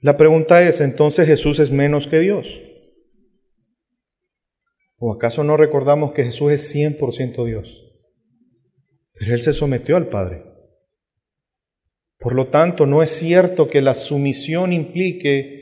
La 0.00 0.16
pregunta 0.16 0.66
es, 0.66 0.80
¿entonces 0.80 1.26
Jesús 1.26 1.58
es 1.58 1.70
menos 1.70 2.06
que 2.06 2.20
Dios? 2.20 2.62
¿O 4.96 5.12
acaso 5.12 5.44
no 5.44 5.56
recordamos 5.56 6.12
que 6.12 6.24
Jesús 6.24 6.52
es 6.52 6.74
100% 6.74 7.44
Dios? 7.44 7.84
Pero 9.14 9.34
Él 9.34 9.42
se 9.42 9.52
sometió 9.52 9.96
al 9.96 10.08
Padre. 10.08 10.44
Por 12.18 12.34
lo 12.34 12.48
tanto, 12.48 12.86
no 12.86 13.02
es 13.02 13.10
cierto 13.10 13.68
que 13.68 13.82
la 13.82 13.94
sumisión 13.94 14.72
implique 14.72 15.60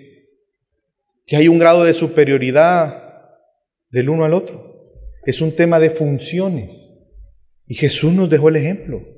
que 1.27 1.37
hay 1.37 1.49
un 1.49 1.59
grado 1.59 1.85
de 1.85 1.95
superioridad 1.95 3.31
del 3.91 4.09
uno 4.09 4.25
al 4.25 4.35
otro. 4.35 4.69
Es 5.25 5.41
un 5.41 5.55
tema 5.55 5.79
de 5.79 5.91
funciones. 5.91 6.95
Y 7.67 7.75
Jesús 7.75 8.13
nos 8.13 8.31
dejó 8.31 8.49
el 8.49 8.57
ejemplo. 8.57 9.18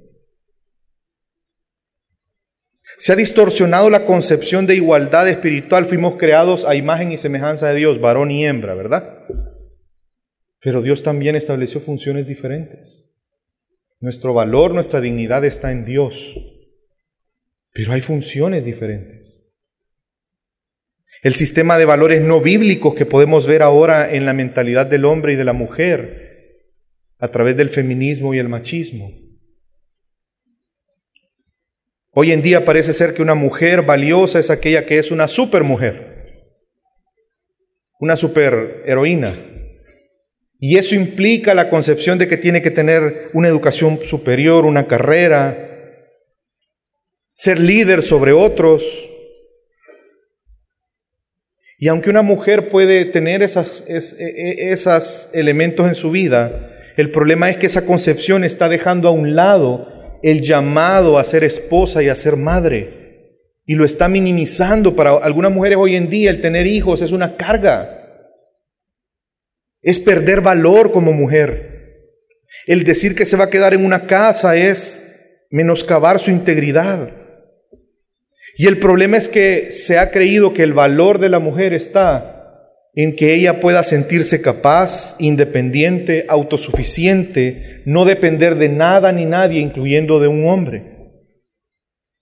Se 3.01 3.15
ha 3.15 3.17
distorsionado 3.17 3.89
la 3.89 4.05
concepción 4.05 4.67
de 4.67 4.75
igualdad 4.75 5.27
espiritual. 5.27 5.87
Fuimos 5.87 6.19
creados 6.19 6.67
a 6.67 6.75
imagen 6.75 7.11
y 7.13 7.17
semejanza 7.17 7.69
de 7.69 7.77
Dios, 7.77 7.99
varón 7.99 8.31
y 8.31 8.45
hembra, 8.45 8.75
¿verdad? 8.75 9.25
Pero 10.61 10.83
Dios 10.83 11.03
también 11.03 11.35
estableció 11.35 11.81
funciones 11.81 12.27
diferentes. 12.27 13.07
Nuestro 14.01 14.35
valor, 14.35 14.75
nuestra 14.75 15.01
dignidad 15.01 15.47
está 15.47 15.73
en 15.73 15.87
Dios. 15.87 16.39
Pero 17.73 17.95
hay 17.95 18.03
funciones 18.03 18.67
diferentes. 18.67 19.51
El 21.23 21.35
sistema 21.35 21.79
de 21.79 21.87
valores 21.87 22.21
no 22.21 22.43
bíblicos 22.43 22.95
que 22.95 23.07
podemos 23.07 23.47
ver 23.47 23.63
ahora 23.63 24.13
en 24.13 24.27
la 24.27 24.35
mentalidad 24.35 24.85
del 24.85 25.07
hombre 25.07 25.33
y 25.33 25.37
de 25.37 25.47
la 25.47 25.55
mujer 25.55 26.75
a 27.19 27.29
través 27.29 27.57
del 27.57 27.71
feminismo 27.71 28.35
y 28.35 28.39
el 28.39 28.51
machismo. 28.51 29.30
Hoy 32.13 32.33
en 32.33 32.43
día 32.43 32.65
parece 32.65 32.93
ser 32.93 33.15
que 33.15 33.23
una 33.23 33.37
mujer 33.37 33.83
valiosa 33.83 34.41
es 34.41 34.51
aquella 34.51 34.85
que 34.85 34.99
es 34.99 35.13
una 35.13 35.29
supermujer, 35.29 36.57
una 38.01 38.17
super 38.17 38.83
heroína. 38.85 39.47
Y 40.59 40.77
eso 40.77 40.97
implica 40.97 41.55
la 41.55 41.71
concepción 41.71 42.19
de 42.19 42.27
que 42.27 42.37
tiene 42.37 42.63
que 42.63 42.73
tener 42.73 43.31
una 43.33 43.49
educación 43.49 44.01
superior, 44.05 44.67
una 44.67 44.89
carrera, 44.89 45.69
ser 47.33 47.61
líder 47.61 48.03
sobre 48.03 48.33
otros. 48.33 48.85
Y 51.79 51.89
aunque 51.89 52.11
una 52.11 52.23
mujer 52.23 52.71
puede 52.71 53.05
tener 53.05 53.41
esos 53.43 53.85
e, 53.87 53.99
e, 54.69 54.77
elementos 55.33 55.87
en 55.87 55.95
su 55.95 56.11
vida, 56.11 56.77
el 56.97 57.11
problema 57.13 57.49
es 57.49 57.57
que 57.57 57.67
esa 57.67 57.87
concepción 57.87 58.43
está 58.43 58.69
dejando 58.69 59.09
a 59.09 59.13
un 59.13 59.37
lado 59.37 60.00
el 60.23 60.43
llamado 60.43 61.19
a 61.19 61.25
ser 61.25 61.45
esposa 61.45 62.03
y 62.03 62.09
a 62.09 62.15
ser 62.15 62.37
madre. 62.37 63.57
Y 63.65 63.75
lo 63.75 63.85
está 63.85 64.09
minimizando. 64.09 64.97
Para 64.97 65.17
algunas 65.17 65.53
mujeres 65.53 65.79
hoy 65.81 65.97
en 65.97 66.11
día 66.11 66.31
el 66.31 66.41
tener 66.41 66.67
hijos 66.67 67.03
es 67.03 67.13
una 67.13 67.37
carga. 67.37 67.97
Es 69.83 69.99
perder 69.99 70.41
valor 70.41 70.93
como 70.93 71.13
mujer. 71.13 71.71
El 72.67 72.85
decir 72.85 73.15
que 73.15 73.25
se 73.25 73.37
va 73.37 73.45
a 73.45 73.51
quedar 73.51 73.75
en 73.75 73.85
una 73.85 74.07
casa 74.07 74.57
es 74.57 75.47
menoscabar 75.51 76.19
su 76.19 76.31
integridad. 76.31 77.11
Y 78.57 78.67
el 78.67 78.79
problema 78.79 79.17
es 79.17 79.29
que 79.29 79.71
se 79.73 79.99
ha 79.99 80.11
creído 80.11 80.53
que 80.53 80.63
el 80.63 80.73
valor 80.73 81.19
de 81.19 81.29
la 81.29 81.39
mujer 81.39 81.73
está 81.73 82.40
en 82.95 83.15
que 83.15 83.35
ella 83.35 83.61
pueda 83.61 83.83
sentirse 83.83 84.43
capaz, 84.43 85.17
independiente, 85.19 86.27
autosuficiente, 86.29 87.83
no 87.87 88.05
depender 88.05 88.57
de 88.57 88.69
nada 88.69 89.13
ni 89.13 89.27
nadie, 89.27 89.61
incluyendo 89.61 90.19
de 90.19 90.29
un 90.29 90.49
hombre. 90.49 90.91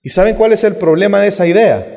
¿Y 0.01 0.09
saben 0.09 0.35
cuál 0.35 0.53
es 0.53 0.63
el 0.63 0.75
problema 0.75 1.21
de 1.21 1.27
esa 1.29 1.47
idea? 1.47 1.95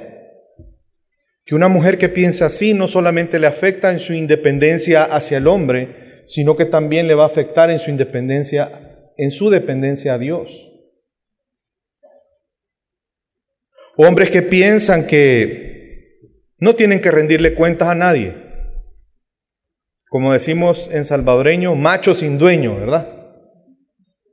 Que 1.45 1.55
una 1.55 1.69
mujer 1.69 1.99
que 1.99 2.09
piensa 2.09 2.47
así 2.47 2.73
no 2.73 2.89
solamente 2.89 3.39
le 3.39 3.47
afecta 3.47 3.91
en 3.91 3.99
su 3.99 4.15
independencia 4.15 5.05
hacia 5.05 5.39
el 5.39 5.47
hombre, 5.47 6.25
sino 6.27 6.57
que 6.57 6.65
también 6.65 7.07
le 7.07 7.15
va 7.15 7.25
a 7.25 7.29
afectar 7.29 7.71
en 7.71 7.79
su 7.79 7.91
independencia, 7.91 8.71
en 9.17 9.31
su 9.31 9.51
dependencia 9.51 10.15
a 10.15 10.19
Dios. 10.19 10.69
Hombres 13.97 14.31
que 14.31 14.41
piensan 14.41 15.07
que 15.07 15.73
no 16.59 16.75
tienen 16.75 17.01
que 17.01 17.11
rendirle 17.11 17.55
cuentas 17.55 17.89
a 17.89 17.95
nadie. 17.95 18.52
Como 20.13 20.35
decimos 20.35 20.91
en 20.93 21.07
salvadoreño, 21.07 21.75
macho 21.75 22.15
sin 22.15 22.37
dueño, 22.37 22.77
¿verdad? 22.79 23.09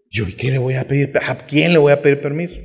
Yo, 0.10 0.28
¿y 0.28 0.34
qué 0.34 0.52
le 0.52 0.58
voy 0.58 0.76
a 0.76 0.86
pedir? 0.86 1.14
¿A 1.26 1.38
quién 1.38 1.72
le 1.72 1.80
voy 1.80 1.94
a 1.94 2.02
pedir 2.02 2.20
permiso? 2.20 2.60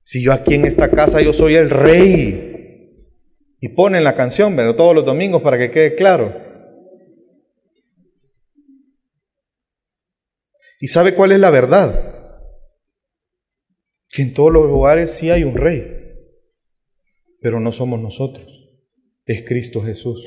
Si 0.00 0.22
yo 0.22 0.32
aquí 0.32 0.54
en 0.54 0.64
esta 0.64 0.90
casa 0.90 1.20
yo 1.20 1.34
soy 1.34 1.56
el 1.56 1.68
rey. 1.68 3.04
Y 3.60 3.68
ponen 3.74 4.04
la 4.04 4.16
canción, 4.16 4.56
pero 4.56 4.74
todos 4.74 4.94
los 4.94 5.04
domingos 5.04 5.42
para 5.42 5.58
que 5.58 5.70
quede 5.70 5.96
claro. 5.96 6.34
¿Y 10.80 10.88
sabe 10.88 11.14
cuál 11.14 11.32
es 11.32 11.40
la 11.40 11.50
verdad? 11.50 12.40
Que 14.08 14.22
en 14.22 14.32
todos 14.32 14.50
los 14.50 14.64
lugares 14.64 15.12
sí 15.12 15.30
hay 15.30 15.44
un 15.44 15.58
rey, 15.58 15.84
pero 17.42 17.60
no 17.60 17.70
somos 17.70 18.00
nosotros, 18.00 18.46
es 19.26 19.46
Cristo 19.46 19.82
Jesús. 19.82 20.24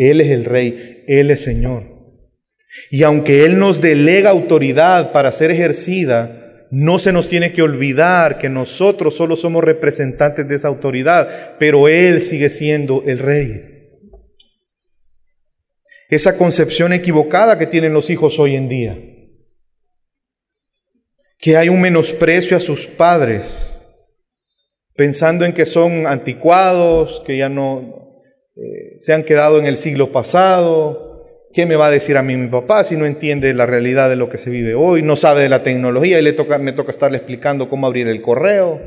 Él 0.00 0.22
es 0.22 0.28
el 0.28 0.46
rey, 0.46 1.04
Él 1.06 1.30
es 1.30 1.44
Señor. 1.44 1.82
Y 2.90 3.02
aunque 3.02 3.44
Él 3.44 3.58
nos 3.58 3.82
delega 3.82 4.30
autoridad 4.30 5.12
para 5.12 5.30
ser 5.30 5.50
ejercida, 5.50 6.66
no 6.70 6.98
se 6.98 7.12
nos 7.12 7.28
tiene 7.28 7.52
que 7.52 7.60
olvidar 7.60 8.38
que 8.38 8.48
nosotros 8.48 9.14
solo 9.14 9.36
somos 9.36 9.62
representantes 9.62 10.48
de 10.48 10.54
esa 10.54 10.68
autoridad, 10.68 11.56
pero 11.58 11.86
Él 11.86 12.22
sigue 12.22 12.48
siendo 12.48 13.02
el 13.06 13.18
rey. 13.18 13.90
Esa 16.08 16.38
concepción 16.38 16.94
equivocada 16.94 17.58
que 17.58 17.66
tienen 17.66 17.92
los 17.92 18.08
hijos 18.08 18.38
hoy 18.38 18.56
en 18.56 18.70
día, 18.70 18.98
que 21.36 21.58
hay 21.58 21.68
un 21.68 21.82
menosprecio 21.82 22.56
a 22.56 22.60
sus 22.60 22.86
padres, 22.86 23.78
pensando 24.96 25.44
en 25.44 25.52
que 25.52 25.66
son 25.66 26.06
anticuados, 26.06 27.22
que 27.26 27.36
ya 27.36 27.50
no 27.50 27.99
eh, 28.60 28.94
se 28.98 29.12
han 29.14 29.24
quedado 29.24 29.58
en 29.58 29.66
el 29.66 29.76
siglo 29.76 30.12
pasado, 30.12 31.10
¿Qué 31.52 31.66
me 31.66 31.74
va 31.74 31.88
a 31.88 31.90
decir 31.90 32.16
a 32.16 32.22
mí 32.22 32.36
mi 32.36 32.46
papá 32.46 32.84
si 32.84 32.96
no 32.96 33.06
entiende 33.06 33.52
la 33.54 33.66
realidad 33.66 34.08
de 34.08 34.14
lo 34.14 34.30
que 34.30 34.38
se 34.38 34.50
vive 34.50 34.74
hoy? 34.74 35.02
No 35.02 35.16
sabe 35.16 35.42
de 35.42 35.48
la 35.48 35.64
tecnología 35.64 36.18
y 36.18 36.22
le 36.22 36.32
toca, 36.32 36.58
me 36.58 36.72
toca 36.72 36.90
estarle 36.90 37.16
explicando 37.16 37.68
cómo 37.68 37.88
abrir 37.88 38.06
el 38.06 38.22
correo. 38.22 38.80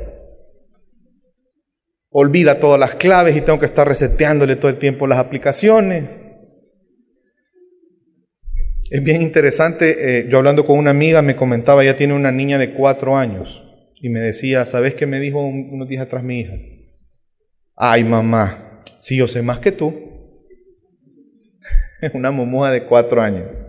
Olvida 2.08 2.60
todas 2.60 2.80
las 2.80 2.94
claves 2.94 3.36
y 3.36 3.42
tengo 3.42 3.58
que 3.58 3.66
estar 3.66 3.86
reseteándole 3.86 4.56
todo 4.56 4.70
el 4.70 4.78
tiempo 4.78 5.06
las 5.06 5.18
aplicaciones. 5.18 6.24
Es 8.90 9.02
bien 9.02 9.20
interesante, 9.20 10.20
eh, 10.20 10.28
yo 10.30 10.38
hablando 10.38 10.64
con 10.64 10.78
una 10.78 10.90
amiga 10.90 11.20
me 11.20 11.36
comentaba, 11.36 11.82
ella 11.82 11.96
tiene 11.96 12.14
una 12.14 12.32
niña 12.32 12.58
de 12.58 12.72
cuatro 12.72 13.16
años 13.16 13.62
y 13.96 14.08
me 14.08 14.20
decía, 14.20 14.64
¿sabes 14.64 14.94
qué 14.94 15.06
me 15.06 15.20
dijo 15.20 15.40
unos 15.40 15.88
días 15.88 16.06
atrás 16.06 16.22
mi 16.22 16.40
hija? 16.40 16.54
Ay 17.74 18.04
mamá, 18.04 18.73
si 18.98 19.16
yo 19.16 19.28
sé 19.28 19.42
más 19.42 19.58
que 19.58 19.72
tú. 19.72 19.94
una 22.14 22.30
momoa 22.30 22.70
de 22.70 22.84
cuatro 22.84 23.22
años. 23.22 23.62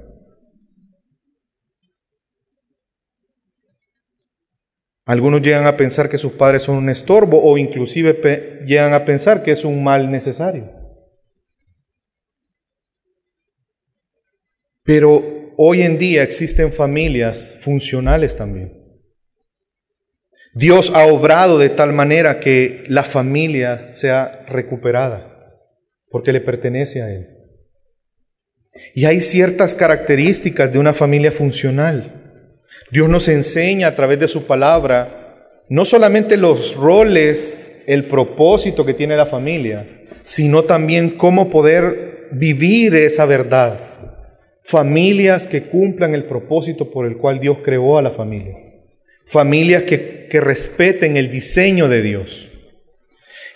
Algunos 5.06 5.42
llegan 5.42 5.68
a 5.68 5.78
pensar 5.78 6.10
que 6.10 6.18
sus 6.18 6.32
padres 6.32 6.64
son 6.64 6.78
un 6.78 6.90
estorbo 6.90 7.44
o 7.44 7.58
inclusive 7.60 8.64
llegan 8.66 8.94
a 8.94 9.06
pensar 9.06 9.44
que 9.44 9.52
es 9.52 9.64
un 9.64 9.84
mal 9.84 10.10
necesario. 10.10 10.72
Pero 14.84 15.54
hoy 15.58 15.84
en 15.84 16.00
día 16.00 16.24
existen 16.24 16.72
familias 16.72 17.58
funcionales 17.62 18.36
también. 18.36 18.85
Dios 20.58 20.94
ha 20.96 21.06
obrado 21.08 21.60
de 21.60 21.68
tal 21.68 21.92
manera 21.92 22.40
que 22.40 22.86
la 22.88 23.04
familia 23.04 23.90
sea 23.90 24.46
recuperada, 24.48 25.52
porque 26.10 26.32
le 26.32 26.40
pertenece 26.40 27.02
a 27.02 27.12
Él. 27.12 27.28
Y 28.94 29.04
hay 29.04 29.20
ciertas 29.20 29.76
características 29.76 30.72
de 30.72 30.80
una 30.80 30.94
familia 30.94 31.34
funcional. 31.34 32.62
Dios 32.90 33.10
nos 33.10 33.28
enseña 33.28 33.88
a 33.88 33.96
través 33.96 34.18
de 34.18 34.30
su 34.30 34.46
palabra 34.46 35.26
no 35.68 35.84
solamente 35.84 36.38
los 36.38 36.76
roles, 36.76 37.84
el 37.88 38.06
propósito 38.06 38.86
que 38.86 38.94
tiene 38.94 39.18
la 39.18 39.26
familia, 39.26 40.06
sino 40.24 40.64
también 40.64 41.10
cómo 41.10 41.50
poder 41.50 42.30
vivir 42.32 42.96
esa 42.96 43.26
verdad. 43.26 43.78
Familias 44.64 45.48
que 45.48 45.64
cumplan 45.64 46.16
el 46.16 46.24
propósito 46.24 46.92
por 46.92 47.06
el 47.06 47.18
cual 47.18 47.42
Dios 47.42 47.58
creó 47.62 47.98
a 47.98 48.02
la 48.02 48.12
familia. 48.12 48.65
Familias 49.26 49.84
que, 49.84 50.28
que 50.30 50.40
respeten 50.40 51.18
el 51.18 51.32
diseño 51.32 51.88
de 51.88 52.02
Dios. 52.02 52.48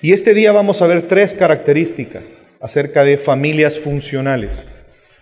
Y 0.02 0.14
este 0.14 0.34
día 0.34 0.52
vamos 0.52 0.82
a 0.82 0.88
ver 0.88 1.04
tres 1.04 1.36
características 1.36 2.46
acerca 2.62 3.04
de 3.04 3.18
familias 3.18 3.80
funcionales 3.80 4.70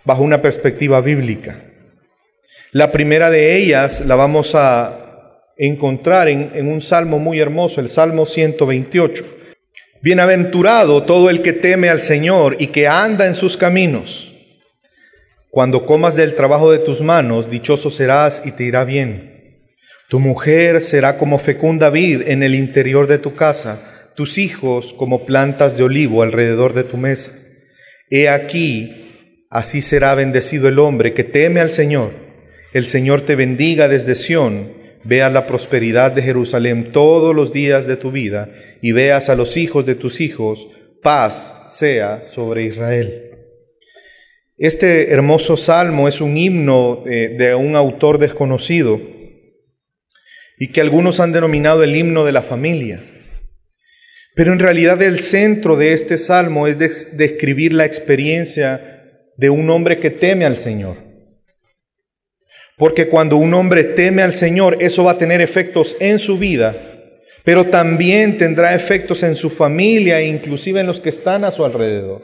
bajo 0.04 0.22
una 0.22 0.40
perspectiva 0.40 1.00
bíblica. 1.00 1.64
La 2.72 2.92
primera 2.92 3.30
de 3.30 3.56
ellas 3.56 4.02
la 4.06 4.14
vamos 4.14 4.54
a 4.54 5.08
encontrar 5.56 6.28
en, 6.28 6.68
un 6.68 6.80
salmo 6.80 7.18
muy 7.18 7.40
hermoso, 7.40 7.80
el 7.80 7.88
Salmo 7.88 8.24
128. 8.24 9.24
Bienaventurado 10.00 11.02
todo 11.02 11.28
el 11.28 11.42
que 11.42 11.52
teme 11.52 11.88
al 11.88 12.00
Señor 12.00 12.56
y 12.58 12.68
que 12.68 12.86
anda 12.86 13.26
en 13.26 13.34
sus 13.34 13.56
caminos. 13.56 14.32
Cuando 15.50 15.84
comas 15.84 16.14
del 16.14 16.34
trabajo 16.34 16.70
de 16.70 16.78
tus 16.78 17.00
manos, 17.00 17.50
dichoso 17.50 17.90
serás 17.90 18.42
y 18.44 18.52
te 18.52 18.64
irá 18.64 18.84
bien. 18.84 19.37
Tu 20.08 20.20
mujer 20.20 20.80
será 20.80 21.18
como 21.18 21.38
fecunda 21.38 21.90
vid 21.90 22.22
en 22.28 22.42
el 22.42 22.54
interior 22.54 23.06
de 23.06 23.18
tu 23.18 23.34
casa, 23.34 24.10
tus 24.16 24.38
hijos 24.38 24.92
como 24.94 25.26
plantas 25.26 25.76
de 25.76 25.84
olivo 25.84 26.22
alrededor 26.22 26.72
de 26.72 26.84
tu 26.84 26.96
mesa. 26.96 27.32
He 28.10 28.28
aquí, 28.28 29.08
Así 29.50 29.80
será 29.80 30.14
bendecido 30.14 30.68
el 30.68 30.78
hombre 30.78 31.14
que 31.14 31.24
teme 31.24 31.60
al 31.60 31.70
Señor. 31.70 32.12
El 32.74 32.84
Señor 32.84 33.22
te 33.22 33.34
bendiga 33.34 33.88
desde 33.88 34.14
Sión. 34.14 34.76
Vea 35.04 35.30
la 35.30 35.46
prosperidad 35.46 36.12
de 36.12 36.22
Jerusalén 36.22 36.92
todos 36.92 37.34
los 37.34 37.52
días 37.52 37.86
de 37.86 37.96
tu 37.96 38.10
vida 38.10 38.50
y 38.82 38.92
veas 38.92 39.30
a 39.30 39.36
los 39.36 39.56
hijos 39.56 39.86
de 39.86 39.94
tus 39.94 40.20
hijos. 40.20 40.68
Paz 41.02 41.64
sea 41.68 42.24
sobre 42.24 42.64
Israel. 42.64 43.30
Este 44.58 45.12
hermoso 45.12 45.56
salmo 45.56 46.08
es 46.08 46.20
un 46.20 46.36
himno 46.36 47.04
eh, 47.06 47.36
de, 47.38 47.54
un 47.54 47.74
autor 47.74 48.18
desconocido 48.18 49.00
y 50.58 50.68
que 50.68 50.80
algunos 50.80 51.20
han 51.20 51.32
denominado 51.32 51.82
el 51.82 51.94
himno 51.94 52.24
de 52.24 52.32
la 52.32 52.42
familia. 52.42 53.00
Pero 54.34 54.52
en 54.52 54.58
realidad 54.58 55.02
el 55.02 55.18
centro 55.18 55.76
de 55.76 55.92
este 55.92 56.18
salmo 56.18 56.66
es 56.66 57.16
describir 57.16 57.72
la 57.72 57.84
experiencia 57.84 58.98
de 59.36 59.50
un 59.50 59.70
hombre 59.70 59.98
que 59.98 60.10
teme 60.10 60.44
al 60.44 60.56
Señor. 60.56 60.96
Porque 62.76 63.08
cuando 63.08 63.36
un 63.36 63.52
hombre 63.54 63.82
teme 63.82 64.22
al 64.22 64.32
Señor, 64.32 64.76
eso 64.80 65.04
va 65.04 65.12
a 65.12 65.18
tener 65.18 65.40
efectos 65.40 65.96
en 65.98 66.20
su 66.20 66.38
vida, 66.38 66.76
pero 67.44 67.66
también 67.66 68.38
tendrá 68.38 68.74
efectos 68.74 69.24
en 69.24 69.34
su 69.34 69.50
familia 69.50 70.20
e 70.20 70.26
inclusive 70.26 70.80
en 70.80 70.86
los 70.86 71.00
que 71.00 71.08
están 71.08 71.44
a 71.44 71.50
su 71.50 71.64
alrededor. 71.64 72.22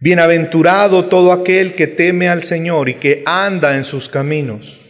Bienaventurado 0.00 1.04
todo 1.04 1.32
aquel 1.32 1.74
que 1.74 1.86
teme 1.86 2.28
al 2.28 2.42
Señor 2.42 2.88
y 2.88 2.94
que 2.94 3.22
anda 3.24 3.76
en 3.76 3.84
sus 3.84 4.08
caminos. 4.08 4.80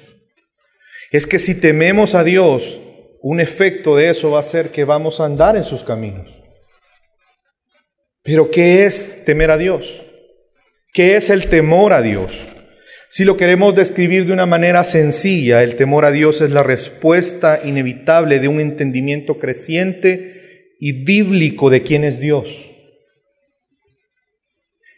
Es 1.17 1.27
que 1.27 1.39
si 1.39 1.59
tememos 1.59 2.15
a 2.15 2.25
Dios, 2.25 2.79
un 3.23 3.41
efecto 3.41 3.97
de 3.97 4.11
eso 4.11 4.33
va 4.33 4.41
a 4.41 4.43
ser 4.43 4.69
que 4.69 4.85
vamos 4.85 5.19
a 5.19 5.25
andar 5.25 5.57
en 5.57 5.65
sus 5.65 5.83
caminos. 5.83 6.29
Pero 8.23 8.51
¿qué 8.51 8.85
es 8.85 9.25
temer 9.25 9.51
a 9.51 9.57
Dios? 9.57 10.05
¿Qué 10.93 11.17
es 11.17 11.31
el 11.31 11.47
temor 11.47 11.95
a 11.95 12.03
Dios? 12.03 12.35
Si 13.09 13.25
lo 13.25 13.39
queremos 13.39 13.75
describir 13.75 14.27
de 14.27 14.35
una 14.35 14.45
manera 14.45 14.85
sencilla, 14.85 15.63
el 15.63 15.77
temor 15.77 16.05
a 16.05 16.11
Dios 16.11 16.43
es 16.43 16.51
la 16.51 16.63
respuesta 16.63 17.61
inevitable 17.65 18.39
de 18.39 18.49
un 18.49 18.61
entendimiento 18.61 19.39
creciente 19.39 20.75
y 20.79 21.03
bíblico 21.03 21.71
de 21.71 21.83
quién 21.83 22.05
es 22.05 22.21
Dios. 22.21 22.73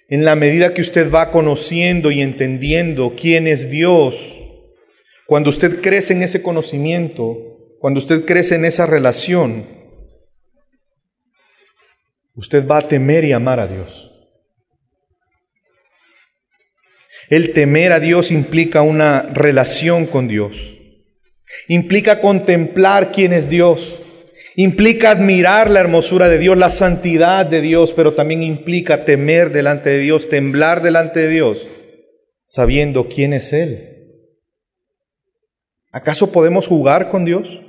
En 0.08 0.24
la 0.24 0.34
medida 0.34 0.74
que 0.74 0.82
usted 0.82 1.12
va 1.12 1.30
conociendo 1.30 2.10
y 2.10 2.22
entendiendo 2.22 3.14
quién 3.16 3.46
es 3.46 3.70
Dios, 3.70 4.46
cuando 5.28 5.50
usted 5.50 5.82
crece 5.82 6.14
en 6.14 6.22
ese 6.22 6.40
conocimiento, 6.40 7.36
cuando 7.80 7.98
usted 7.98 8.24
crece 8.24 8.54
en 8.54 8.64
esa 8.64 8.86
relación, 8.86 9.66
usted 12.32 12.66
va 12.66 12.78
a 12.78 12.88
temer 12.88 13.26
y 13.26 13.32
amar 13.32 13.60
a 13.60 13.66
Dios. 13.66 14.10
El 17.28 17.52
temer 17.52 17.92
a 17.92 18.00
Dios 18.00 18.30
implica 18.30 18.80
una 18.80 19.20
relación 19.20 20.06
con 20.06 20.28
Dios. 20.28 20.78
Implica 21.68 22.22
contemplar 22.22 23.12
quién 23.12 23.34
es 23.34 23.50
Dios. 23.50 24.00
Implica 24.56 25.10
admirar 25.10 25.68
la 25.68 25.80
hermosura 25.80 26.30
de 26.30 26.38
Dios, 26.38 26.56
la 26.56 26.70
santidad 26.70 27.44
de 27.44 27.60
Dios, 27.60 27.92
pero 27.92 28.14
también 28.14 28.42
implica 28.42 29.04
temer 29.04 29.52
delante 29.52 29.90
de 29.90 29.98
Dios, 29.98 30.30
temblar 30.30 30.80
delante 30.80 31.20
de 31.20 31.28
Dios, 31.28 31.68
sabiendo 32.46 33.10
quién 33.10 33.34
es 33.34 33.52
Él. 33.52 33.97
¿Acaso 35.90 36.32
podemos 36.32 36.66
jugar 36.66 37.10
con 37.10 37.24
Dios? 37.24 37.62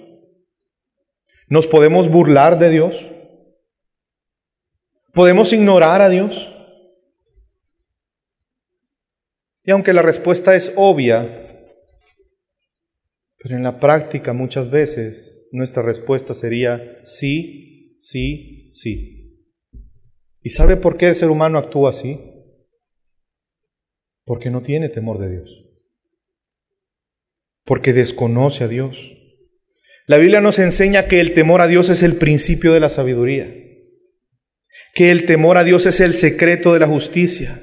¿Nos 1.47 1.67
podemos 1.67 2.09
burlar 2.09 2.59
de 2.59 2.69
Dios? 2.69 3.09
¿Podemos 5.13 5.51
ignorar 5.53 6.01
a 6.01 6.09
Dios? 6.09 6.53
Y 9.63 9.71
aunque 9.71 9.93
la 9.93 10.01
respuesta 10.01 10.55
es 10.55 10.73
obvia, 10.75 11.49
pero 13.37 13.55
en 13.55 13.63
la 13.63 13.79
práctica 13.79 14.33
muchas 14.33 14.69
veces 14.69 15.47
nuestra 15.51 15.81
respuesta 15.81 16.33
sería 16.33 16.99
sí, 17.03 17.95
sí, 17.97 18.69
sí. 18.73 19.47
¿Y 20.41 20.49
sabe 20.49 20.77
por 20.77 20.97
qué 20.97 21.07
el 21.07 21.15
ser 21.15 21.29
humano 21.29 21.57
actúa 21.57 21.89
así? 21.89 22.19
Porque 24.25 24.49
no 24.49 24.61
tiene 24.61 24.89
temor 24.89 25.19
de 25.19 25.29
Dios. 25.29 25.68
Porque 27.69 27.93
desconoce 27.93 28.63
a 28.63 28.67
Dios. 28.67 29.11
La 30.07 30.17
Biblia 30.17 30.41
nos 30.41 30.57
enseña 30.57 31.05
que 31.05 31.19
el 31.19 31.35
temor 31.35 31.61
a 31.61 31.67
Dios 31.67 31.89
es 31.89 32.01
el 32.01 32.15
principio 32.15 32.73
de 32.73 32.79
la 32.79 32.89
sabiduría, 32.89 33.45
que 34.95 35.11
el 35.11 35.27
temor 35.27 35.55
a 35.59 35.63
Dios 35.63 35.85
es 35.85 35.99
el 35.99 36.15
secreto 36.15 36.73
de 36.73 36.79
la 36.79 36.87
justicia, 36.87 37.61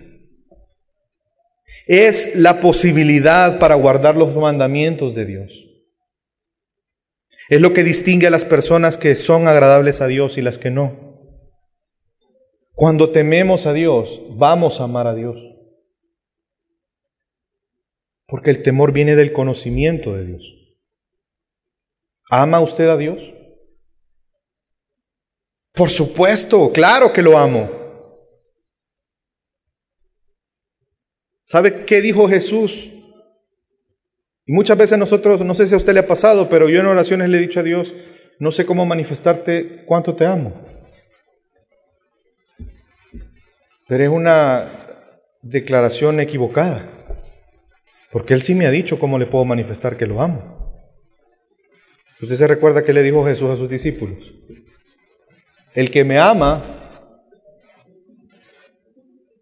es 1.88 2.36
la 2.36 2.60
posibilidad 2.60 3.58
para 3.58 3.74
guardar 3.74 4.16
los 4.16 4.36
mandamientos 4.36 5.16
de 5.16 5.26
Dios. 5.26 5.66
Es 7.48 7.60
lo 7.60 7.72
que 7.72 7.82
distingue 7.82 8.28
a 8.28 8.30
las 8.30 8.44
personas 8.44 8.98
que 8.98 9.16
son 9.16 9.48
agradables 9.48 10.00
a 10.00 10.06
Dios 10.06 10.38
y 10.38 10.42
las 10.42 10.58
que 10.58 10.70
no. 10.70 11.18
Cuando 12.74 13.10
tememos 13.10 13.66
a 13.66 13.72
Dios, 13.72 14.22
vamos 14.36 14.80
a 14.80 14.84
amar 14.84 15.08
a 15.08 15.14
Dios. 15.16 15.55
Porque 18.26 18.50
el 18.50 18.62
temor 18.62 18.92
viene 18.92 19.16
del 19.16 19.32
conocimiento 19.32 20.14
de 20.14 20.26
Dios. 20.26 20.54
¿Ama 22.30 22.60
usted 22.60 22.88
a 22.88 22.96
Dios? 22.96 23.18
Por 25.72 25.90
supuesto, 25.90 26.72
claro 26.72 27.12
que 27.12 27.22
lo 27.22 27.38
amo. 27.38 27.70
¿Sabe 31.42 31.84
qué 31.84 32.00
dijo 32.00 32.28
Jesús? 32.28 32.90
Y 34.46 34.52
muchas 34.52 34.78
veces 34.78 34.98
nosotros, 34.98 35.44
no 35.44 35.54
sé 35.54 35.66
si 35.66 35.74
a 35.74 35.76
usted 35.76 35.92
le 35.92 36.00
ha 36.00 36.06
pasado, 36.06 36.48
pero 36.48 36.68
yo 36.68 36.80
en 36.80 36.86
oraciones 36.86 37.28
le 37.28 37.38
he 37.38 37.40
dicho 37.40 37.60
a 37.60 37.62
Dios, 37.62 37.94
no 38.38 38.50
sé 38.50 38.66
cómo 38.66 38.86
manifestarte 38.86 39.84
cuánto 39.84 40.14
te 40.14 40.26
amo. 40.26 40.60
Pero 43.88 44.04
es 44.04 44.10
una 44.10 44.72
declaración 45.42 46.20
equivocada, 46.20 47.05
porque 48.16 48.32
Él 48.32 48.40
sí 48.40 48.54
me 48.54 48.66
ha 48.66 48.70
dicho 48.70 48.98
cómo 48.98 49.18
le 49.18 49.26
puedo 49.26 49.44
manifestar 49.44 49.98
que 49.98 50.06
lo 50.06 50.22
amo. 50.22 50.88
Usted 52.22 52.34
se 52.34 52.46
recuerda 52.46 52.82
que 52.82 52.94
le 52.94 53.02
dijo 53.02 53.26
Jesús 53.26 53.50
a 53.50 53.56
sus 53.56 53.68
discípulos, 53.68 54.32
el 55.74 55.90
que 55.90 56.02
me 56.02 56.18
ama 56.18 57.12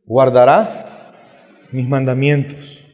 guardará 0.04 1.14
mis 1.70 1.88
mandamientos. 1.88 2.84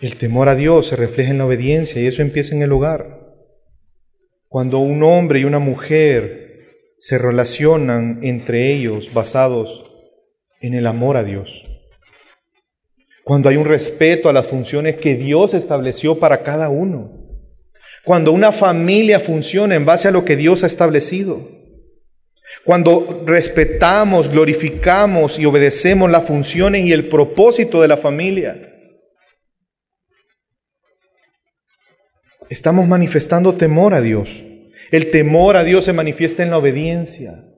El 0.00 0.16
temor 0.16 0.48
a 0.48 0.54
Dios 0.54 0.86
se 0.86 0.96
refleja 0.96 1.30
en 1.30 1.36
la 1.36 1.44
obediencia 1.44 2.00
y 2.00 2.06
eso 2.06 2.22
empieza 2.22 2.54
en 2.54 2.62
el 2.62 2.72
hogar. 2.72 3.34
Cuando 4.48 4.78
un 4.78 5.02
hombre 5.02 5.40
y 5.40 5.44
una 5.44 5.58
mujer 5.58 6.62
se 6.96 7.18
relacionan 7.18 8.20
entre 8.22 8.72
ellos 8.72 9.12
basados 9.12 9.84
en 10.62 10.72
el 10.72 10.86
amor 10.86 11.18
a 11.18 11.24
Dios. 11.24 11.71
Cuando 13.24 13.48
hay 13.48 13.56
un 13.56 13.64
respeto 13.64 14.28
a 14.28 14.32
las 14.32 14.46
funciones 14.46 14.96
que 14.96 15.14
Dios 15.14 15.54
estableció 15.54 16.18
para 16.18 16.42
cada 16.42 16.68
uno. 16.68 17.22
Cuando 18.04 18.32
una 18.32 18.50
familia 18.50 19.20
funciona 19.20 19.76
en 19.76 19.84
base 19.84 20.08
a 20.08 20.10
lo 20.10 20.24
que 20.24 20.36
Dios 20.36 20.64
ha 20.64 20.66
establecido. 20.66 21.40
Cuando 22.64 23.24
respetamos, 23.26 24.28
glorificamos 24.28 25.38
y 25.38 25.46
obedecemos 25.46 26.10
las 26.10 26.24
funciones 26.24 26.84
y 26.84 26.92
el 26.92 27.08
propósito 27.08 27.80
de 27.80 27.88
la 27.88 27.96
familia. 27.96 28.68
Estamos 32.48 32.86
manifestando 32.86 33.54
temor 33.54 33.94
a 33.94 34.00
Dios. 34.00 34.44
El 34.90 35.10
temor 35.10 35.56
a 35.56 35.64
Dios 35.64 35.84
se 35.84 35.92
manifiesta 35.92 36.42
en 36.42 36.50
la 36.50 36.58
obediencia. 36.58 37.51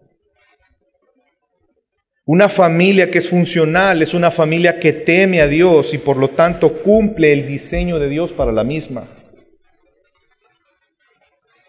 Una 2.26 2.48
familia 2.48 3.10
que 3.10 3.18
es 3.18 3.28
funcional 3.28 4.00
es 4.00 4.14
una 4.14 4.30
familia 4.30 4.80
que 4.80 4.94
teme 4.94 5.42
a 5.42 5.46
Dios 5.46 5.92
y 5.92 5.98
por 5.98 6.16
lo 6.16 6.28
tanto 6.28 6.82
cumple 6.82 7.32
el 7.32 7.46
diseño 7.46 7.98
de 7.98 8.08
Dios 8.08 8.32
para 8.32 8.50
la 8.50 8.64
misma. 8.64 9.06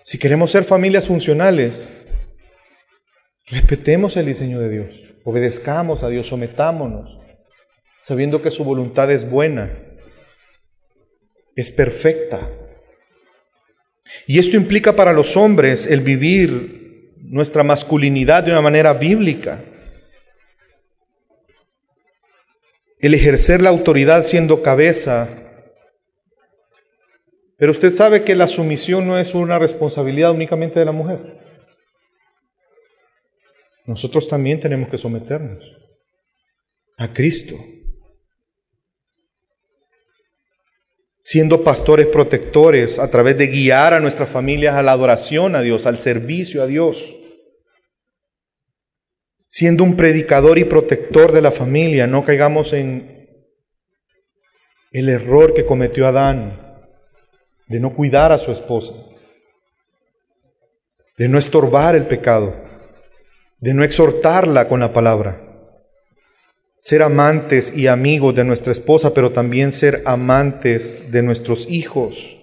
Si 0.01 0.17
queremos 0.17 0.51
ser 0.51 0.63
familias 0.63 1.07
funcionales, 1.07 2.07
respetemos 3.47 4.15
el 4.15 4.27
diseño 4.27 4.59
de 4.61 4.69
Dios, 4.69 4.89
obedezcamos 5.25 6.03
a 6.03 6.09
Dios, 6.09 6.27
sometámonos, 6.27 7.19
sabiendo 8.01 8.41
que 8.41 8.51
su 8.51 8.63
voluntad 8.63 9.11
es 9.11 9.29
buena, 9.29 9.77
es 11.57 11.69
perfecta. 11.69 12.49
Y 14.25 14.39
esto 14.39 14.55
implica 14.55 14.95
para 14.95 15.11
los 15.11 15.35
hombres 15.35 15.85
el 15.85 15.99
vivir 15.99 17.13
nuestra 17.23 17.63
masculinidad 17.63 18.43
de 18.43 18.51
una 18.51 18.61
manera 18.61 18.93
bíblica, 18.93 19.65
el 22.99 23.13
ejercer 23.13 23.61
la 23.61 23.69
autoridad 23.69 24.23
siendo 24.23 24.61
cabeza 24.61 25.45
pero 27.57 27.71
usted 27.71 27.93
sabe 27.93 28.23
que 28.23 28.35
la 28.35 28.47
sumisión 28.47 29.07
no 29.07 29.17
es 29.17 29.33
una 29.33 29.59
responsabilidad 29.59 30.31
únicamente 30.31 30.79
de 30.79 30.85
la 30.85 30.91
mujer. 30.91 31.39
Nosotros 33.85 34.27
también 34.27 34.59
tenemos 34.59 34.89
que 34.89 34.97
someternos 34.97 35.63
a 36.97 37.13
Cristo. 37.13 37.55
Siendo 41.19 41.63
pastores 41.63 42.07
protectores 42.07 42.99
a 42.99 43.09
través 43.09 43.37
de 43.37 43.47
guiar 43.47 43.93
a 43.93 43.99
nuestras 43.99 44.29
familias 44.29 44.75
a 44.75 44.83
la 44.83 44.91
adoración 44.91 45.55
a 45.55 45.61
Dios, 45.61 45.85
al 45.85 45.97
servicio 45.97 46.61
a 46.61 46.67
Dios. 46.67 47.15
Siendo 49.57 49.85
un 49.85 49.95
predicador 49.95 50.57
y 50.57 50.65
protector 50.65 51.31
de 51.31 51.41
la 51.41 51.49
familia, 51.49 52.07
no 52.07 52.25
caigamos 52.25 52.73
en 52.73 53.25
el 54.91 55.07
error 55.07 55.53
que 55.53 55.65
cometió 55.65 56.07
Adán 56.07 56.83
de 57.69 57.79
no 57.79 57.95
cuidar 57.95 58.33
a 58.33 58.37
su 58.37 58.51
esposa, 58.51 58.93
de 61.17 61.29
no 61.29 61.39
estorbar 61.39 61.95
el 61.95 62.05
pecado, 62.05 62.53
de 63.59 63.73
no 63.73 63.85
exhortarla 63.85 64.67
con 64.67 64.81
la 64.81 64.91
palabra. 64.91 65.41
Ser 66.77 67.01
amantes 67.01 67.77
y 67.77 67.87
amigos 67.87 68.35
de 68.35 68.43
nuestra 68.43 68.73
esposa, 68.73 69.13
pero 69.13 69.31
también 69.31 69.71
ser 69.71 70.03
amantes 70.05 71.13
de 71.13 71.23
nuestros 71.23 71.69
hijos. 71.69 72.35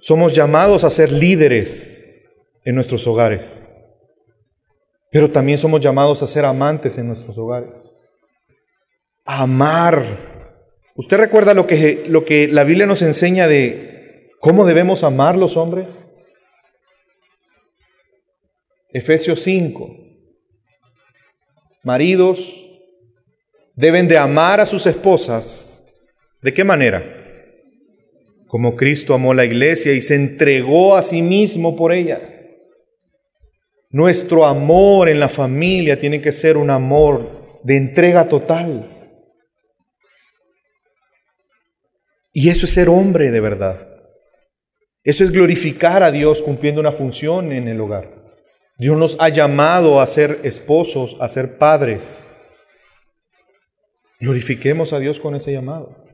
Somos 0.00 0.34
llamados 0.34 0.82
a 0.82 0.90
ser 0.90 1.12
líderes 1.12 2.28
en 2.64 2.74
nuestros 2.74 3.06
hogares, 3.06 3.62
pero 5.10 5.30
también 5.30 5.58
somos 5.58 5.80
llamados 5.80 6.22
a 6.22 6.26
ser 6.26 6.44
amantes 6.44 6.98
en 6.98 7.06
nuestros 7.06 7.36
hogares. 7.38 7.70
amar 9.24 10.02
¿Usted 10.98 11.16
recuerda 11.16 11.54
lo 11.54 11.68
que, 11.68 12.06
lo 12.08 12.24
que 12.24 12.48
la 12.48 12.64
Biblia 12.64 12.84
nos 12.84 13.02
enseña 13.02 13.46
de 13.46 14.32
cómo 14.40 14.64
debemos 14.64 15.04
amar 15.04 15.36
los 15.36 15.56
hombres? 15.56 15.86
Efesios 18.92 19.40
5. 19.42 19.96
Maridos 21.84 22.68
deben 23.76 24.08
de 24.08 24.18
amar 24.18 24.58
a 24.58 24.66
sus 24.66 24.88
esposas. 24.88 25.94
¿De 26.42 26.52
qué 26.52 26.64
manera? 26.64 27.04
Como 28.48 28.74
Cristo 28.74 29.14
amó 29.14 29.34
la 29.34 29.44
iglesia 29.44 29.92
y 29.92 30.00
se 30.00 30.16
entregó 30.16 30.96
a 30.96 31.04
sí 31.04 31.22
mismo 31.22 31.76
por 31.76 31.92
ella. 31.92 32.37
Nuestro 33.90 34.44
amor 34.44 35.08
en 35.08 35.18
la 35.18 35.28
familia 35.28 35.98
tiene 35.98 36.20
que 36.20 36.32
ser 36.32 36.56
un 36.56 36.70
amor 36.70 37.60
de 37.64 37.76
entrega 37.76 38.28
total. 38.28 38.94
Y 42.32 42.50
eso 42.50 42.66
es 42.66 42.72
ser 42.72 42.88
hombre 42.88 43.30
de 43.30 43.40
verdad. 43.40 43.88
Eso 45.02 45.24
es 45.24 45.32
glorificar 45.32 46.02
a 46.02 46.10
Dios 46.10 46.42
cumpliendo 46.42 46.80
una 46.80 46.92
función 46.92 47.52
en 47.52 47.66
el 47.66 47.80
hogar. 47.80 48.14
Dios 48.78 48.96
nos 48.98 49.16
ha 49.20 49.30
llamado 49.30 50.00
a 50.00 50.06
ser 50.06 50.38
esposos, 50.44 51.16
a 51.20 51.28
ser 51.28 51.56
padres. 51.56 52.30
Glorifiquemos 54.20 54.92
a 54.92 54.98
Dios 54.98 55.18
con 55.18 55.34
ese 55.34 55.52
llamado. 55.52 56.04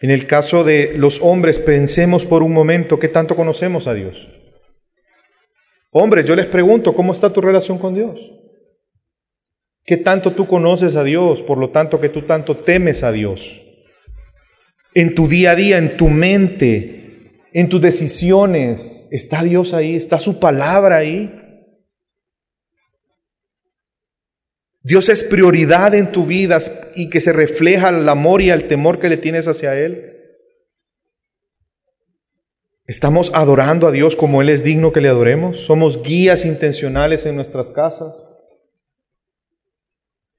En 0.00 0.10
el 0.10 0.26
caso 0.26 0.64
de 0.64 0.94
los 0.96 1.20
hombres, 1.22 1.60
pensemos 1.60 2.26
por 2.26 2.42
un 2.42 2.52
momento 2.52 2.98
qué 2.98 3.08
tanto 3.08 3.36
conocemos 3.36 3.86
a 3.86 3.94
Dios. 3.94 4.41
Hombres, 5.92 6.26
yo 6.26 6.34
les 6.34 6.46
pregunto, 6.46 6.94
¿cómo 6.94 7.12
está 7.12 7.30
tu 7.32 7.40
relación 7.40 7.78
con 7.78 7.94
Dios? 7.94 8.18
¿Qué 9.84 9.96
tanto 9.96 10.32
tú 10.32 10.46
conoces 10.46 10.96
a 10.96 11.04
Dios, 11.04 11.42
por 11.42 11.58
lo 11.58 11.70
tanto 11.70 12.00
que 12.00 12.08
tú 12.08 12.22
tanto 12.22 12.56
temes 12.56 13.02
a 13.02 13.12
Dios? 13.12 13.62
en 14.94 15.14
tu 15.14 15.28
día 15.28 15.52
a 15.52 15.54
día, 15.54 15.78
en 15.78 15.96
tu 15.96 16.08
mente, 16.08 17.40
en 17.52 17.68
tus 17.68 17.80
decisiones. 17.80 19.08
¿Está 19.10 19.42
Dios 19.42 19.74
ahí? 19.74 19.96
¿Está 19.96 20.18
su 20.18 20.38
palabra 20.38 20.96
ahí? 20.96 21.38
Dios 24.82 25.08
es 25.08 25.22
prioridad 25.22 25.94
en 25.94 26.10
tu 26.10 26.26
vida 26.26 26.58
y 26.96 27.08
que 27.08 27.20
se 27.20 27.32
refleja 27.32 27.90
el 27.90 28.08
amor 28.08 28.42
y 28.42 28.50
el 28.50 28.66
temor 28.66 28.98
que 28.98 29.08
le 29.08 29.16
tienes 29.16 29.46
hacia 29.46 29.78
Él. 29.78 30.11
¿Estamos 32.92 33.32
adorando 33.34 33.86
a 33.86 33.90
Dios 33.90 34.16
como 34.16 34.42
Él 34.42 34.50
es 34.50 34.62
digno 34.62 34.92
que 34.92 35.00
le 35.00 35.08
adoremos? 35.08 35.60
¿Somos 35.60 36.02
guías 36.02 36.44
intencionales 36.44 37.24
en 37.24 37.36
nuestras 37.36 37.70
casas? 37.70 38.36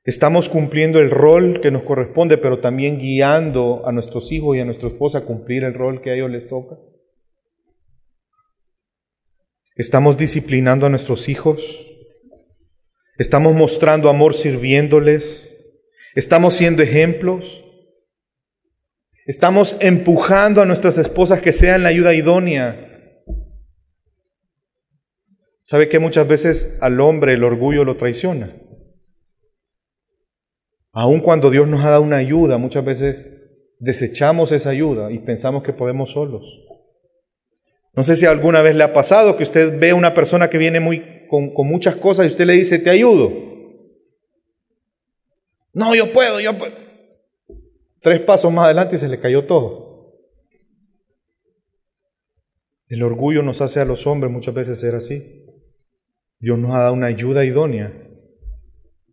Estamos 0.03 0.49
cumpliendo 0.49 0.99
el 0.99 1.09
rol 1.09 1.61
que 1.61 1.71
nos 1.71 1.81
corresponde, 1.81 2.37
pero 2.37 2.59
también 2.59 2.99
guiando 2.99 3.81
a 3.87 3.91
nuestros 3.91 4.31
hijos 4.31 4.55
y 4.55 4.59
a 4.59 4.65
nuestra 4.65 4.89
esposa 4.89 5.17
a 5.17 5.21
cumplir 5.21 5.63
el 5.63 5.73
rol 5.73 5.99
que 6.03 6.11
a 6.11 6.13
ellos 6.13 6.29
les 6.29 6.47
toca. 6.47 6.77
Estamos 9.75 10.19
disciplinando 10.19 10.85
a 10.85 10.89
nuestros 10.89 11.29
hijos. 11.29 11.87
Estamos 13.17 13.55
mostrando 13.55 14.09
amor 14.09 14.35
sirviéndoles. 14.35 15.79
Estamos 16.13 16.53
siendo 16.53 16.83
ejemplos. 16.83 17.62
Estamos 19.25 19.77
empujando 19.79 20.61
a 20.61 20.65
nuestras 20.65 20.97
esposas 20.97 21.39
que 21.39 21.53
sean 21.53 21.83
la 21.83 21.89
ayuda 21.89 22.13
idónea. 22.13 22.89
¿Sabe 25.61 25.87
que 25.87 25.99
muchas 25.99 26.27
veces 26.27 26.77
al 26.81 26.99
hombre 26.99 27.33
el 27.33 27.43
orgullo 27.45 27.85
lo 27.85 27.95
traiciona? 27.95 28.53
Aun 30.91 31.21
cuando 31.21 31.49
Dios 31.49 31.67
nos 31.69 31.85
ha 31.85 31.91
dado 31.91 32.01
una 32.01 32.17
ayuda, 32.17 32.57
muchas 32.57 32.83
veces 32.83 33.75
desechamos 33.79 34.51
esa 34.51 34.71
ayuda 34.71 35.09
y 35.09 35.19
pensamos 35.19 35.63
que 35.63 35.71
podemos 35.71 36.11
solos. 36.11 36.43
No 37.93 38.03
sé 38.03 38.17
si 38.17 38.25
alguna 38.25 38.61
vez 38.61 38.75
le 38.75 38.83
ha 38.83 38.91
pasado 38.91 39.37
que 39.37 39.43
usted 39.43 39.79
ve 39.79 39.91
a 39.91 39.95
una 39.95 40.13
persona 40.13 40.49
que 40.49 40.57
viene 40.57 40.81
muy, 40.81 41.27
con, 41.29 41.53
con 41.53 41.67
muchas 41.67 41.95
cosas 41.95 42.25
y 42.25 42.27
usted 42.27 42.45
le 42.45 42.53
dice, 42.53 42.77
te 42.77 42.89
ayudo. 42.89 43.31
No, 45.71 45.95
yo 45.95 46.11
puedo, 46.11 46.41
yo 46.41 46.57
puedo. 46.57 46.82
Tres 48.03 48.19
pasos 48.21 48.51
más 48.51 48.65
adelante 48.65 48.97
y 48.97 48.99
se 48.99 49.07
le 49.07 49.19
cayó 49.19 49.45
todo. 49.45 49.93
El 52.87 53.01
orgullo 53.01 53.41
nos 53.41 53.61
hace 53.61 53.79
a 53.79 53.85
los 53.85 54.05
hombres 54.05 54.31
muchas 54.31 54.53
veces 54.53 54.79
ser 54.79 54.93
así. 54.93 55.47
Dios 56.39 56.59
nos 56.59 56.75
ha 56.75 56.79
dado 56.79 56.93
una 56.93 57.07
ayuda 57.07 57.45
idónea 57.45 57.91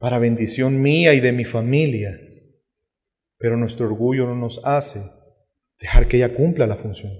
para 0.01 0.19
bendición 0.19 0.83
mía 0.83 1.15
y 1.15 1.21
de 1.21 1.31
mi 1.31 1.45
familia. 1.45 2.19
Pero 3.39 3.57
nuestro 3.57 3.87
orgullo 3.87 4.27
no 4.27 4.35
nos 4.35 4.61
hace 4.67 5.01
dejar 5.79 6.09
que 6.09 6.17
ella 6.17 6.35
cumpla 6.35 6.67
la 6.67 6.77
función. 6.77 7.13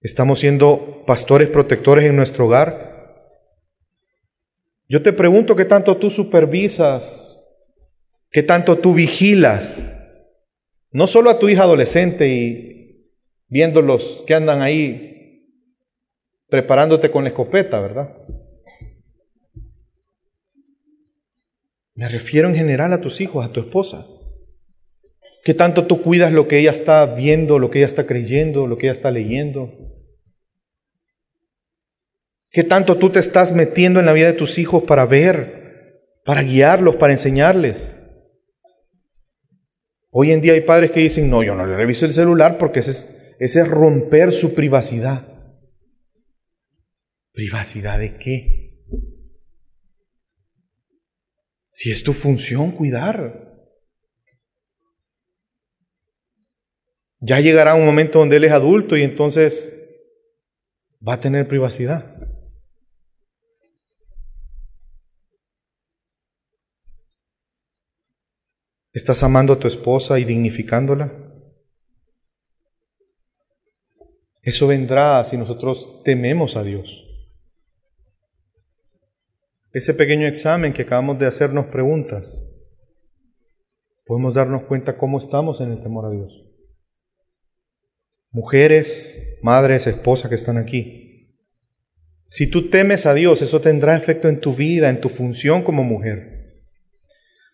Estamos 0.00 0.38
siendo 0.38 1.04
pastores 1.06 1.48
protectores 1.48 2.06
en 2.06 2.16
nuestro 2.16 2.46
hogar. 2.46 2.96
Yo 4.88 5.02
te 5.02 5.12
pregunto 5.12 5.54
qué 5.54 5.66
tanto 5.66 5.96
tú 5.98 6.08
supervisas, 6.08 7.35
qué 8.36 8.42
tanto 8.42 8.76
tú 8.76 8.92
vigilas, 8.92 10.28
no 10.90 11.06
solo 11.06 11.30
a 11.30 11.38
tu 11.38 11.48
hija 11.48 11.62
adolescente 11.62 12.28
y 12.28 13.10
viendo 13.48 13.80
los 13.80 14.24
que 14.26 14.34
andan 14.34 14.60
ahí 14.60 15.48
preparándote 16.46 17.10
con 17.10 17.24
la 17.24 17.30
escopeta, 17.30 17.80
¿verdad? 17.80 18.14
Me 21.94 22.10
refiero 22.10 22.46
en 22.50 22.56
general 22.56 22.92
a 22.92 23.00
tus 23.00 23.22
hijos, 23.22 23.42
a 23.42 23.50
tu 23.50 23.60
esposa. 23.60 24.06
¿Qué 25.42 25.54
tanto 25.54 25.86
tú 25.86 26.02
cuidas 26.02 26.30
lo 26.30 26.46
que 26.46 26.58
ella 26.58 26.72
está 26.72 27.06
viendo, 27.06 27.58
lo 27.58 27.70
que 27.70 27.78
ella 27.78 27.86
está 27.86 28.04
creyendo, 28.04 28.66
lo 28.66 28.76
que 28.76 28.88
ella 28.88 28.92
está 28.92 29.10
leyendo? 29.10 29.72
¿Qué 32.50 32.64
tanto 32.64 32.98
tú 32.98 33.08
te 33.08 33.18
estás 33.18 33.54
metiendo 33.54 33.98
en 33.98 34.04
la 34.04 34.12
vida 34.12 34.26
de 34.26 34.34
tus 34.34 34.58
hijos 34.58 34.84
para 34.84 35.06
ver, 35.06 36.02
para 36.22 36.42
guiarlos, 36.42 36.96
para 36.96 37.14
enseñarles? 37.14 38.02
Hoy 40.18 40.32
en 40.32 40.40
día 40.40 40.54
hay 40.54 40.62
padres 40.62 40.92
que 40.92 41.00
dicen, 41.00 41.28
no, 41.28 41.42
yo 41.42 41.54
no 41.54 41.66
le 41.66 41.76
reviso 41.76 42.06
el 42.06 42.14
celular 42.14 42.56
porque 42.56 42.80
ese 42.80 43.36
es, 43.38 43.68
romper 43.68 44.32
su 44.32 44.54
privacidad. 44.54 45.20
¿Privacidad 47.32 47.98
de 47.98 48.16
qué? 48.16 48.80
Si 51.68 51.90
es 51.90 52.02
tu 52.02 52.14
función 52.14 52.70
cuidar. 52.70 53.68
Ya 57.20 57.40
llegará 57.40 57.74
un 57.74 57.84
momento 57.84 58.20
donde 58.20 58.36
él 58.36 58.44
es 58.44 58.52
adulto 58.52 58.96
y 58.96 59.02
entonces 59.02 59.70
va 61.06 61.12
a 61.12 61.20
tener 61.20 61.46
privacidad. 61.46 62.25
¿Estás 68.96 69.22
amando 69.22 69.52
a 69.52 69.58
tu 69.58 69.68
esposa 69.68 70.18
y 70.18 70.24
dignificándola? 70.24 71.12
Eso 74.40 74.66
vendrá 74.66 75.22
si 75.22 75.36
nosotros 75.36 76.02
tememos 76.02 76.56
a 76.56 76.62
Dios. 76.62 77.06
Ese 79.74 79.92
pequeño 79.92 80.26
examen 80.26 80.72
que 80.72 80.80
acabamos 80.80 81.18
de 81.18 81.26
hacernos 81.26 81.66
preguntas, 81.66 82.42
podemos 84.06 84.32
darnos 84.32 84.62
cuenta 84.62 84.96
cómo 84.96 85.18
estamos 85.18 85.60
en 85.60 85.72
el 85.72 85.82
temor 85.82 86.06
a 86.06 86.10
Dios. 86.12 86.32
Mujeres, 88.30 89.38
madres, 89.42 89.86
esposas 89.86 90.30
que 90.30 90.36
están 90.36 90.56
aquí. 90.56 91.36
Si 92.28 92.46
tú 92.46 92.70
temes 92.70 93.04
a 93.04 93.12
Dios, 93.12 93.42
eso 93.42 93.60
tendrá 93.60 93.94
efecto 93.94 94.30
en 94.30 94.40
tu 94.40 94.54
vida, 94.54 94.88
en 94.88 95.02
tu 95.02 95.10
función 95.10 95.62
como 95.62 95.84
mujer. 95.84 96.35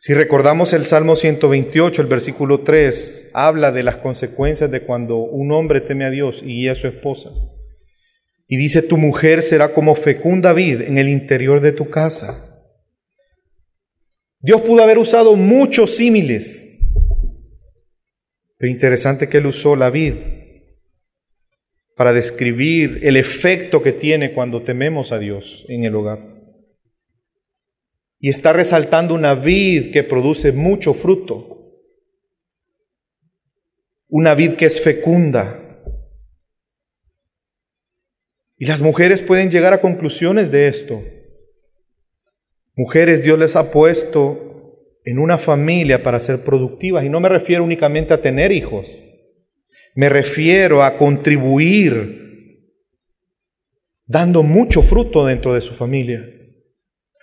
Si 0.04 0.14
recordamos 0.14 0.72
el 0.72 0.84
Salmo 0.84 1.14
128, 1.14 2.02
el 2.02 2.08
versículo 2.08 2.62
3, 2.62 3.30
habla 3.34 3.70
de 3.70 3.84
las 3.84 3.98
consecuencias 3.98 4.68
de 4.68 4.80
cuando 4.80 5.18
un 5.18 5.52
hombre 5.52 5.80
teme 5.80 6.04
a 6.04 6.10
Dios 6.10 6.42
y 6.42 6.56
guía 6.56 6.72
a 6.72 6.74
su 6.74 6.88
esposa. 6.88 7.30
Y 8.48 8.56
dice, 8.56 8.82
tu 8.82 8.98
mujer 8.98 9.44
será 9.44 9.72
como 9.72 9.94
fecunda 9.94 10.54
vid 10.54 10.80
en 10.80 10.98
el 10.98 11.08
interior 11.08 11.60
de 11.60 11.70
tu 11.70 11.88
casa. 11.88 12.66
Dios 14.40 14.62
pudo 14.62 14.82
haber 14.82 14.98
usado 14.98 15.36
muchos 15.36 15.94
símiles, 15.94 16.80
pero 18.58 18.72
interesante 18.72 19.28
que 19.28 19.36
él 19.36 19.46
usó 19.46 19.76
la 19.76 19.88
vid 19.88 20.14
para 21.94 22.12
describir 22.12 22.98
el 23.04 23.16
efecto 23.16 23.84
que 23.84 23.92
tiene 23.92 24.32
cuando 24.32 24.64
tememos 24.64 25.12
a 25.12 25.20
Dios 25.20 25.64
en 25.68 25.84
el 25.84 25.94
hogar. 25.94 26.31
Y 28.22 28.28
está 28.28 28.52
resaltando 28.52 29.14
una 29.14 29.34
vid 29.34 29.92
que 29.92 30.04
produce 30.04 30.52
mucho 30.52 30.94
fruto, 30.94 31.74
una 34.06 34.36
vid 34.36 34.52
que 34.52 34.66
es 34.66 34.80
fecunda, 34.80 35.58
y 38.56 38.66
las 38.66 38.80
mujeres 38.80 39.22
pueden 39.22 39.50
llegar 39.50 39.72
a 39.72 39.80
conclusiones 39.80 40.52
de 40.52 40.68
esto. 40.68 41.02
Mujeres, 42.76 43.24
Dios 43.24 43.36
les 43.36 43.56
ha 43.56 43.72
puesto 43.72 45.00
en 45.04 45.18
una 45.18 45.36
familia 45.36 46.04
para 46.04 46.20
ser 46.20 46.44
productivas 46.44 47.04
y 47.04 47.08
no 47.08 47.18
me 47.18 47.28
refiero 47.28 47.64
únicamente 47.64 48.14
a 48.14 48.22
tener 48.22 48.52
hijos. 48.52 48.86
Me 49.96 50.08
refiero 50.08 50.84
a 50.84 50.96
contribuir 50.96 52.22
dando 54.06 54.44
mucho 54.44 54.80
fruto 54.80 55.26
dentro 55.26 55.54
de 55.54 55.60
su 55.60 55.74
familia, 55.74 56.24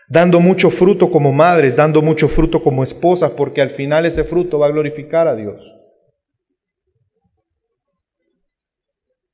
dando 0.09 0.39
mucho 0.39 0.69
fruto 0.69 1.09
como 1.11 1.31
madres, 1.31 1.75
dando 1.75 2.01
mucho 2.01 2.27
fruto 2.27 2.61
como 2.61 2.83
esposas, 2.83 3.31
porque 3.31 3.61
al 3.61 3.69
final 3.69 4.05
ese 4.05 4.23
fruto 4.23 4.59
va 4.59 4.67
a 4.67 4.71
glorificar 4.71 5.27
a 5.27 5.35
Dios. 5.35 5.61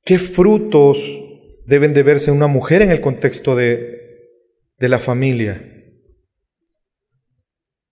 ¿Qué 0.04 0.18
frutos 0.18 0.98
deben 1.66 1.92
de 1.92 2.02
verse 2.02 2.30
una 2.30 2.46
mujer 2.46 2.82
en 2.82 2.90
el 2.90 3.00
contexto 3.00 3.56
de, 3.56 3.96
de 4.78 4.88
la 4.88 4.98
familia. 4.98 5.72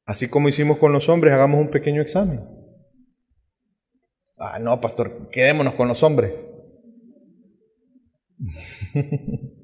Así 0.06 0.28
como 0.28 0.48
hicimos 0.48 0.78
con 0.78 0.92
los 0.92 1.08
hombres, 1.08 1.32
hagamos 1.34 1.60
un 1.60 1.70
pequeño 1.70 2.02
examen. 2.02 2.40
Ah, 4.36 4.58
no, 4.58 4.80
pastor, 4.80 5.28
quedémonos 5.30 5.74
con 5.74 5.88
los 5.88 6.02
hombres. 6.02 6.50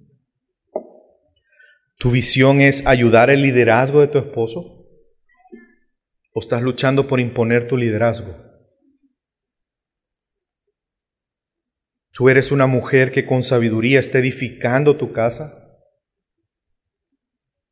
¿Tu 2.00 2.10
visión 2.10 2.62
es 2.62 2.86
ayudar 2.86 3.28
el 3.28 3.42
liderazgo 3.42 4.00
de 4.00 4.08
tu 4.08 4.16
esposo? 4.16 4.88
¿O 6.32 6.40
estás 6.40 6.62
luchando 6.62 7.06
por 7.06 7.20
imponer 7.20 7.68
tu 7.68 7.76
liderazgo? 7.76 8.34
¿Tú 12.12 12.30
eres 12.30 12.52
una 12.52 12.66
mujer 12.66 13.12
que 13.12 13.26
con 13.26 13.42
sabiduría 13.42 14.00
está 14.00 14.18
edificando 14.18 14.96
tu 14.96 15.12
casa? 15.12 15.52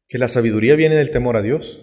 Que 0.08 0.18
la 0.18 0.28
sabiduría 0.28 0.76
viene 0.76 0.96
del 0.96 1.10
temor 1.10 1.38
a 1.38 1.40
Dios. 1.40 1.82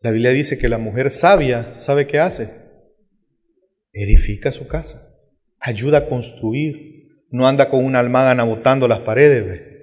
La 0.00 0.12
Biblia 0.12 0.30
dice 0.30 0.58
que 0.58 0.68
la 0.68 0.78
mujer 0.78 1.10
sabia 1.10 1.74
sabe 1.74 2.06
qué 2.06 2.20
hace. 2.20 2.50
Edifica 3.90 4.52
su 4.52 4.68
casa, 4.68 5.02
ayuda 5.58 5.98
a 5.98 6.08
construir, 6.08 7.24
no 7.30 7.48
anda 7.48 7.68
con 7.68 7.84
una 7.84 7.98
almagana 7.98 8.44
botando 8.44 8.86
las 8.86 9.00
paredes. 9.00 9.75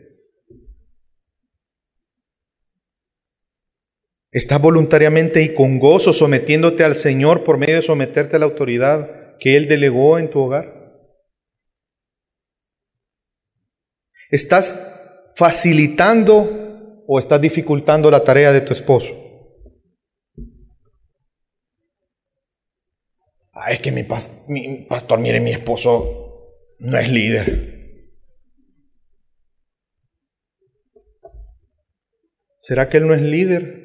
Estás 4.33 4.59
voluntariamente 4.59 5.43
y 5.43 5.53
con 5.53 5.77
gozo 5.77 6.11
sometiéndote 6.11 6.83
al 6.83 6.95
Señor 6.95 7.43
por 7.43 7.59
medio 7.59 7.75
de 7.75 7.83
someterte 7.83 8.35
a 8.35 8.39
la 8.39 8.45
autoridad 8.45 9.37
que 9.37 9.55
Él 9.55 9.67
delegó 9.67 10.17
en 10.17 10.31
tu 10.31 10.39
hogar? 10.39 10.73
¿Estás 14.31 15.29
facilitando 15.35 17.03
o 17.05 17.19
estás 17.19 17.39
dificultando 17.39 18.09
la 18.09 18.23
tarea 18.23 18.51
de 18.51 18.61
tu 18.61 18.73
esposo? 18.73 19.13
Ah, 23.51 23.71
es 23.71 23.81
que 23.81 23.91
mi, 23.91 24.03
mi 24.47 24.85
pastor, 24.85 25.19
mire, 25.19 25.39
mi 25.39 25.51
esposo 25.51 26.55
no 26.79 26.97
es 26.97 27.07
líder. 27.07 27.73
¿Será 32.57 32.89
que 32.89 32.97
él 32.97 33.07
no 33.07 33.13
es 33.13 33.21
líder? 33.21 33.82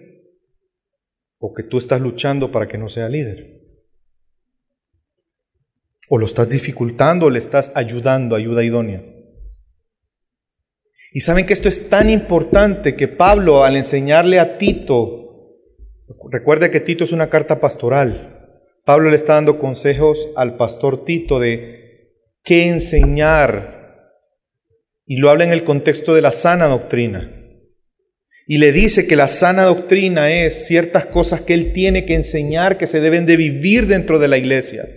¿O 1.39 1.55
que 1.55 1.63
tú 1.63 1.79
estás 1.79 2.01
luchando 2.01 2.51
para 2.51 2.67
que 2.69 2.79
no 2.79 2.89
sea 2.89 3.09
líder? 3.09 3.59
¿O 6.09 6.19
lo 6.19 6.27
estás 6.27 6.49
dificultando 6.49 7.27
o 7.27 7.31
le 7.31 7.39
estás 7.39 7.73
ayudando, 7.75 8.35
ayuda 8.35 8.65
idónea? 8.65 9.05
Y 11.13 11.21
saben 11.21 11.47
que 11.47 11.53
esto 11.53 11.69
es 11.69 11.89
tan 11.89 12.11
importante 12.11 12.97
que 12.97 13.09
Pablo 13.09 13.65
al 13.65 13.77
enseñarle 13.77 14.41
a 14.41 14.59
Tito, 14.59 15.57
recuerde 16.31 16.71
que 16.71 16.81
Tito 16.81 17.05
es 17.05 17.13
una 17.13 17.31
carta 17.31 17.61
pastoral, 17.61 18.39
Pablo 18.89 19.11
le 19.11 19.17
está 19.17 19.35
dando 19.35 19.59
consejos 19.59 20.31
al 20.35 20.57
pastor 20.57 21.05
Tito 21.05 21.39
de 21.39 22.15
qué 22.43 22.69
enseñar. 22.69 24.15
Y 25.05 25.19
lo 25.19 25.29
habla 25.29 25.45
en 25.45 25.53
el 25.53 25.65
contexto 25.65 26.15
de 26.15 26.23
la 26.23 26.33
sana 26.33 26.69
doctrina. 26.69 27.38
Y 28.49 28.59
le 28.59 28.73
dice 28.73 29.07
que 29.07 29.15
la 29.15 29.29
sana 29.29 29.63
doctrina 29.63 30.33
es 30.33 30.67
ciertas 30.67 31.07
cosas 31.07 31.43
que 31.43 31.55
él 31.55 31.73
tiene 31.73 32.05
que 32.05 32.15
enseñar 32.15 32.79
que 32.79 32.89
se 32.89 33.01
deben 33.01 33.27
de 33.27 33.37
vivir 33.37 33.87
dentro 33.87 34.19
de 34.19 34.27
la 34.27 34.39
iglesia. 34.39 34.89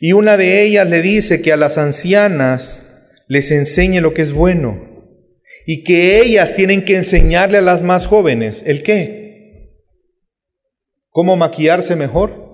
Y 0.00 0.12
una 0.12 0.36
de 0.36 0.62
ellas 0.62 0.88
le 0.88 1.00
dice 1.00 1.42
que 1.42 1.52
a 1.52 1.56
las 1.56 1.78
ancianas 1.78 3.12
les 3.28 3.52
enseñe 3.52 4.00
lo 4.00 4.14
que 4.14 4.22
es 4.22 4.32
bueno. 4.32 4.88
Y 5.64 5.84
que 5.84 6.20
ellas 6.20 6.56
tienen 6.56 6.84
que 6.84 6.96
enseñarle 6.96 7.58
a 7.58 7.62
las 7.62 7.82
más 7.82 8.06
jóvenes. 8.06 8.64
¿El 8.66 8.82
qué? 8.82 9.76
¿Cómo 11.10 11.36
maquillarse 11.36 11.94
mejor? 11.94 12.50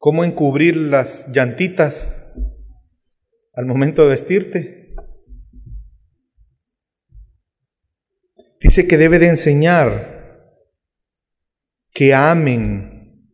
cómo 0.00 0.24
encubrir 0.24 0.76
las 0.78 1.28
llantitas 1.28 2.34
al 3.52 3.66
momento 3.66 4.02
de 4.02 4.08
vestirte. 4.08 4.79
Dice 8.60 8.86
que 8.86 8.98
debe 8.98 9.18
de 9.18 9.28
enseñar 9.28 10.20
que 11.92 12.12
amen 12.12 13.26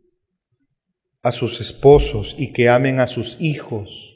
a 1.20 1.32
sus 1.32 1.60
esposos 1.60 2.36
y 2.38 2.52
que 2.52 2.68
amen 2.68 3.00
a 3.00 3.08
sus 3.08 3.40
hijos. 3.40 4.12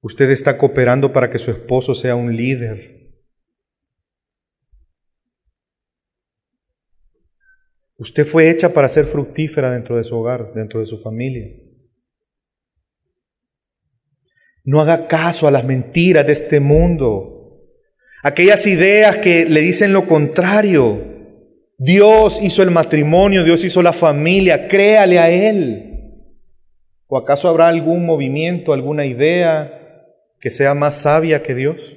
Usted 0.00 0.30
está 0.30 0.58
cooperando 0.58 1.12
para 1.12 1.30
que 1.30 1.38
su 1.38 1.52
esposo 1.52 1.94
sea 1.94 2.16
un 2.16 2.34
líder. 2.34 2.98
Usted 7.96 8.24
fue 8.24 8.50
hecha 8.50 8.72
para 8.72 8.88
ser 8.88 9.04
fructífera 9.06 9.70
dentro 9.70 9.96
de 9.96 10.04
su 10.04 10.16
hogar, 10.16 10.52
dentro 10.52 10.80
de 10.80 10.86
su 10.86 10.98
familia. 10.98 11.67
No 14.68 14.82
haga 14.82 15.08
caso 15.08 15.48
a 15.48 15.50
las 15.50 15.64
mentiras 15.64 16.26
de 16.26 16.34
este 16.34 16.60
mundo, 16.60 17.64
aquellas 18.22 18.66
ideas 18.66 19.16
que 19.16 19.46
le 19.46 19.62
dicen 19.62 19.94
lo 19.94 20.04
contrario. 20.04 21.02
Dios 21.78 22.38
hizo 22.42 22.62
el 22.62 22.70
matrimonio, 22.70 23.44
Dios 23.44 23.64
hizo 23.64 23.80
la 23.82 23.94
familia, 23.94 24.68
créale 24.68 25.18
a 25.18 25.30
Él. 25.30 26.26
¿O 27.06 27.16
acaso 27.16 27.48
habrá 27.48 27.68
algún 27.68 28.04
movimiento, 28.04 28.74
alguna 28.74 29.06
idea 29.06 30.04
que 30.38 30.50
sea 30.50 30.74
más 30.74 30.96
sabia 30.96 31.42
que 31.42 31.54
Dios? 31.54 31.96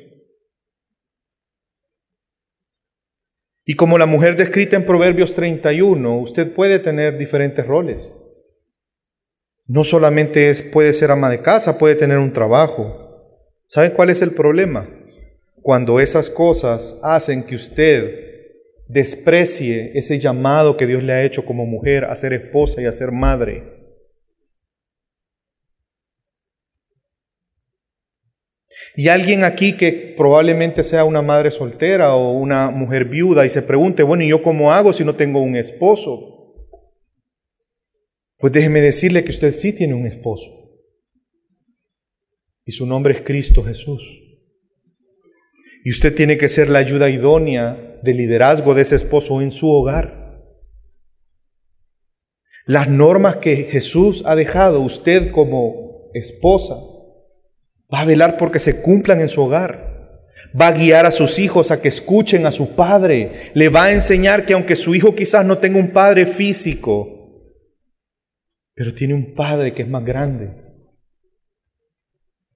Y 3.65 3.73
como 3.73 3.97
la 3.97 4.05
mujer 4.05 4.37
descrita 4.37 4.77
en 4.77 4.85
Proverbios 4.85 5.35
31, 5.35 6.19
usted 6.19 6.53
puede 6.53 6.79
tener 6.79 7.17
diferentes 7.17 7.67
roles. 7.67 8.20
No 9.71 9.85
solamente 9.85 10.49
es, 10.49 10.63
puede 10.63 10.91
ser 10.91 11.11
ama 11.11 11.29
de 11.29 11.41
casa, 11.41 11.77
puede 11.77 11.95
tener 11.95 12.17
un 12.17 12.33
trabajo. 12.33 13.47
¿Sabe 13.65 13.93
cuál 13.93 14.09
es 14.09 14.21
el 14.21 14.31
problema? 14.31 14.89
Cuando 15.61 16.01
esas 16.01 16.29
cosas 16.29 16.99
hacen 17.03 17.43
que 17.43 17.55
usted 17.55 18.49
desprecie 18.89 19.97
ese 19.97 20.19
llamado 20.19 20.75
que 20.75 20.87
Dios 20.87 21.01
le 21.01 21.13
ha 21.13 21.23
hecho 21.23 21.45
como 21.45 21.65
mujer 21.65 22.03
a 22.03 22.13
ser 22.17 22.33
esposa 22.33 22.81
y 22.81 22.85
a 22.85 22.91
ser 22.91 23.13
madre. 23.13 23.63
Y 28.97 29.07
alguien 29.07 29.45
aquí 29.45 29.77
que 29.77 30.13
probablemente 30.17 30.83
sea 30.83 31.05
una 31.05 31.21
madre 31.21 31.49
soltera 31.49 32.13
o 32.13 32.33
una 32.33 32.71
mujer 32.71 33.05
viuda 33.05 33.45
y 33.45 33.49
se 33.49 33.61
pregunte, 33.61 34.03
bueno, 34.03 34.25
¿y 34.25 34.27
yo 34.27 34.43
cómo 34.43 34.73
hago 34.73 34.91
si 34.91 35.05
no 35.05 35.15
tengo 35.15 35.39
un 35.39 35.55
esposo? 35.55 36.30
Pues 38.41 38.51
déjeme 38.51 38.81
decirle 38.81 39.23
que 39.23 39.31
usted 39.31 39.53
sí 39.53 39.71
tiene 39.71 39.93
un 39.93 40.05
esposo. 40.05 40.49
Y 42.65 42.73
su 42.73 42.85
nombre 42.85 43.13
es 43.13 43.21
Cristo 43.21 43.63
Jesús. 43.63 44.21
Y 45.83 45.91
usted 45.91 46.13
tiene 46.13 46.37
que 46.37 46.49
ser 46.49 46.69
la 46.69 46.79
ayuda 46.79 47.09
idónea 47.09 47.99
de 48.03 48.13
liderazgo 48.13 48.73
de 48.73 48.81
ese 48.81 48.95
esposo 48.95 49.41
en 49.41 49.51
su 49.51 49.69
hogar. 49.69 50.43
Las 52.65 52.89
normas 52.89 53.37
que 53.37 53.69
Jesús 53.71 54.23
ha 54.25 54.35
dejado 54.35 54.81
usted 54.81 55.31
como 55.31 56.11
esposa 56.13 56.75
Va 57.93 58.01
a 58.01 58.05
velar 58.05 58.37
porque 58.37 58.59
se 58.59 58.81
cumplan 58.81 59.19
en 59.19 59.29
su 59.29 59.41
hogar. 59.41 59.91
Va 60.59 60.67
a 60.67 60.71
guiar 60.71 61.05
a 61.05 61.11
sus 61.11 61.39
hijos 61.39 61.71
a 61.71 61.81
que 61.81 61.89
escuchen 61.89 62.45
a 62.45 62.51
su 62.51 62.75
padre. 62.75 63.51
Le 63.53 63.69
va 63.69 63.85
a 63.85 63.91
enseñar 63.91 64.45
que 64.45 64.53
aunque 64.53 64.75
su 64.75 64.95
hijo 64.95 65.13
quizás 65.13 65.45
no 65.45 65.57
tenga 65.57 65.79
un 65.79 65.91
padre 65.91 66.25
físico, 66.25 67.20
pero 68.81 68.95
tiene 68.95 69.13
un 69.13 69.35
padre 69.35 69.75
que 69.75 69.83
es 69.83 69.87
más 69.87 70.03
grande. 70.03 70.49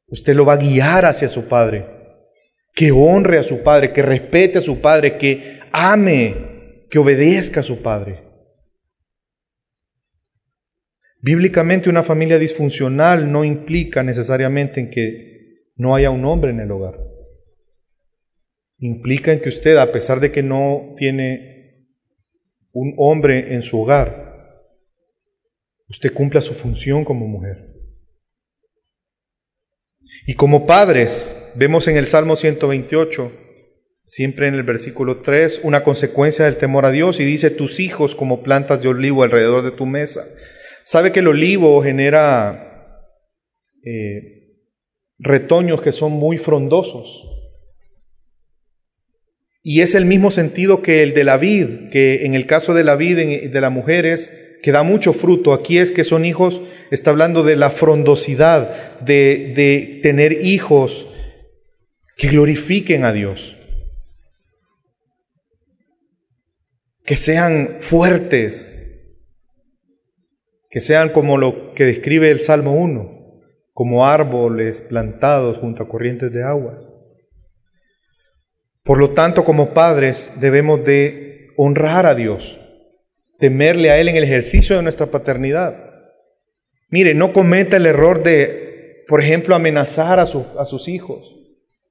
Usted 0.07 0.33
lo 0.33 0.43
va 0.43 0.53
a 0.53 0.57
guiar 0.57 1.05
hacia 1.05 1.29
su 1.29 1.47
padre. 1.47 1.85
Que 2.73 2.91
honre 2.91 3.37
a 3.37 3.43
su 3.43 3.61
padre, 3.61 3.93
que 3.93 4.01
respete 4.01 4.57
a 4.57 4.61
su 4.61 4.81
padre, 4.81 5.19
que 5.19 5.59
ame, 5.71 6.87
que 6.89 6.97
obedezca 6.97 7.59
a 7.59 7.63
su 7.63 7.83
padre. 7.83 8.23
Bíblicamente 11.21 11.91
una 11.91 12.01
familia 12.01 12.39
disfuncional 12.39 13.31
no 13.31 13.45
implica 13.45 14.01
necesariamente 14.01 14.79
en 14.79 14.89
que 14.89 15.73
no 15.75 15.93
haya 15.93 16.09
un 16.09 16.25
hombre 16.25 16.49
en 16.49 16.59
el 16.59 16.71
hogar. 16.71 16.99
Implica 18.79 19.31
en 19.31 19.41
que 19.41 19.49
usted, 19.49 19.77
a 19.77 19.91
pesar 19.91 20.19
de 20.19 20.31
que 20.31 20.41
no 20.41 20.95
tiene 20.97 21.85
un 22.71 22.95
hombre 22.97 23.53
en 23.53 23.61
su 23.61 23.79
hogar, 23.79 24.34
usted 25.87 26.13
cumpla 26.13 26.41
su 26.41 26.53
función 26.53 27.05
como 27.05 27.27
mujer. 27.27 27.75
Y 30.27 30.33
como 30.33 30.65
padres, 30.65 31.51
vemos 31.55 31.87
en 31.87 31.97
el 31.97 32.07
Salmo 32.07 32.35
128, 32.35 33.31
siempre 34.05 34.47
en 34.47 34.55
el 34.55 34.63
versículo 34.63 35.17
3, 35.17 35.61
una 35.63 35.83
consecuencia 35.83 36.45
del 36.45 36.57
temor 36.57 36.85
a 36.85 36.91
Dios 36.91 37.19
y 37.19 37.25
dice, 37.25 37.51
tus 37.51 37.79
hijos 37.79 38.15
como 38.15 38.41
plantas 38.41 38.81
de 38.81 38.89
olivo 38.89 39.23
alrededor 39.23 39.63
de 39.63 39.71
tu 39.71 39.85
mesa. 39.85 40.25
Sabe 40.83 41.11
que 41.11 41.19
el 41.19 41.27
olivo 41.27 41.83
genera 41.83 43.01
eh, 43.83 44.35
retoños 45.19 45.81
que 45.81 45.91
son 45.91 46.13
muy 46.13 46.37
frondosos. 46.37 47.31
Y 49.61 49.81
es 49.81 49.95
el 49.95 50.05
mismo 50.05 50.29
sentido 50.29 50.83
que 50.83 51.01
el 51.01 51.15
de 51.15 51.23
la 51.23 51.37
vid, 51.37 51.89
que 51.91 52.25
en 52.25 52.35
el 52.35 52.45
caso 52.45 52.75
de 52.75 52.83
la 52.83 52.95
vid 52.95 53.49
de 53.49 53.61
la 53.61 53.71
mujer 53.71 54.05
es 54.05 54.54
que 54.65 54.71
da 54.71 54.81
mucho 54.81 55.13
fruto. 55.13 55.53
Aquí 55.53 55.77
es 55.77 55.91
que 55.91 56.03
son 56.03 56.25
hijos, 56.25 56.59
está 56.89 57.11
hablando 57.11 57.43
de 57.43 57.55
la 57.55 57.69
frondosidad, 57.69 58.99
de, 58.99 59.53
de 59.55 59.99
tener 60.01 60.43
hijos 60.43 61.05
que 62.17 62.29
glorifiquen 62.29 63.05
a 63.05 63.13
Dios. 63.13 63.55
Que 67.03 67.15
sean 67.15 67.77
fuertes, 67.79 69.13
que 70.71 70.81
sean 70.81 71.09
como 71.09 71.37
lo 71.37 71.75
que 71.75 71.85
describe 71.85 72.31
el 72.31 72.39
Salmo 72.39 72.73
1, 72.73 73.43
como 73.71 74.07
árboles 74.07 74.81
plantados 74.81 75.59
junto 75.59 75.83
a 75.83 75.87
corrientes 75.87 76.33
de 76.33 76.41
aguas. 76.41 76.91
Por 78.83 78.97
lo 78.97 79.11
tanto, 79.11 79.45
como 79.45 79.75
padres 79.75 80.33
debemos 80.39 80.83
de 80.83 81.49
honrar 81.55 82.07
a 82.07 82.15
Dios, 82.15 82.59
temerle 83.39 83.91
a 83.91 83.99
Él 83.99 84.09
en 84.09 84.15
el 84.15 84.23
ejercicio 84.23 84.75
de 84.75 84.83
nuestra 84.83 85.07
paternidad. 85.07 85.93
Mire, 86.89 87.13
no 87.13 87.33
cometa 87.33 87.77
el 87.77 87.85
error 87.85 88.23
de, 88.23 89.03
por 89.07 89.21
ejemplo, 89.21 89.55
amenazar 89.55 90.19
a, 90.19 90.23
a 90.23 90.65
sus 90.65 90.87
hijos. 90.87 91.35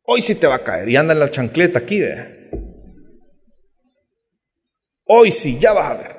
Hoy 0.05 0.23
sí 0.23 0.35
te 0.35 0.47
va 0.47 0.57
a 0.57 0.65
caer 0.65 0.89
y 0.89 0.97
anda 0.97 1.13
en 1.13 1.21
la 1.21 1.31
chancleta 1.31 1.81
aquí, 1.81 2.01
vea. 2.01 2.31
Hoy 5.07 5.31
sí, 5.31 5.59
ya 5.59 5.73
vas 5.73 5.91
a 5.91 5.97
ver. 5.97 6.11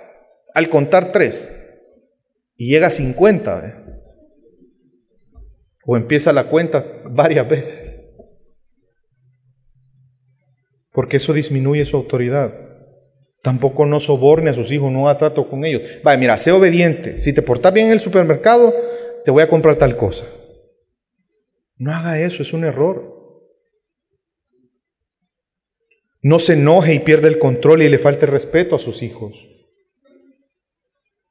Al 0.53 0.69
contar 0.69 1.11
tres, 1.11 1.49
y 2.57 2.69
llega 2.69 2.87
a 2.87 2.91
50. 2.91 3.83
O 5.85 5.97
empieza 5.97 6.33
la 6.33 6.45
cuenta 6.45 6.85
varias 7.09 7.47
veces. 7.47 8.01
Porque 10.91 11.17
eso 11.17 11.33
disminuye 11.33 11.85
su 11.85 11.97
autoridad. 11.97 12.64
Tampoco 13.45 13.85
no 13.85 13.99
soborne 13.99 14.49
a 14.49 14.53
sus 14.53 14.71
hijos, 14.71 14.91
no 14.91 15.07
haga 15.07 15.19
trato 15.19 15.47
con 15.47 15.65
ellos. 15.65 15.83
Vaya, 16.03 16.17
mira, 16.17 16.35
sé 16.35 16.51
obediente. 16.51 17.19
Si 17.19 17.31
te 17.31 17.43
portas 17.43 17.71
bien 17.71 17.85
en 17.85 17.91
el 17.91 17.99
supermercado, 17.99 18.73
te 19.23 19.29
voy 19.29 19.43
a 19.43 19.47
comprar 19.47 19.75
tal 19.75 19.95
cosa. 19.95 20.25
No 21.77 21.93
haga 21.93 22.19
eso, 22.19 22.41
es 22.41 22.53
un 22.53 22.63
error. 22.63 23.05
No 26.23 26.39
se 26.39 26.53
enoje 26.53 26.95
y 26.95 26.99
pierda 27.01 27.27
el 27.27 27.37
control 27.37 27.83
y 27.83 27.89
le 27.89 27.99
falte 27.99 28.25
respeto 28.25 28.77
a 28.77 28.79
sus 28.79 29.03
hijos. 29.03 29.35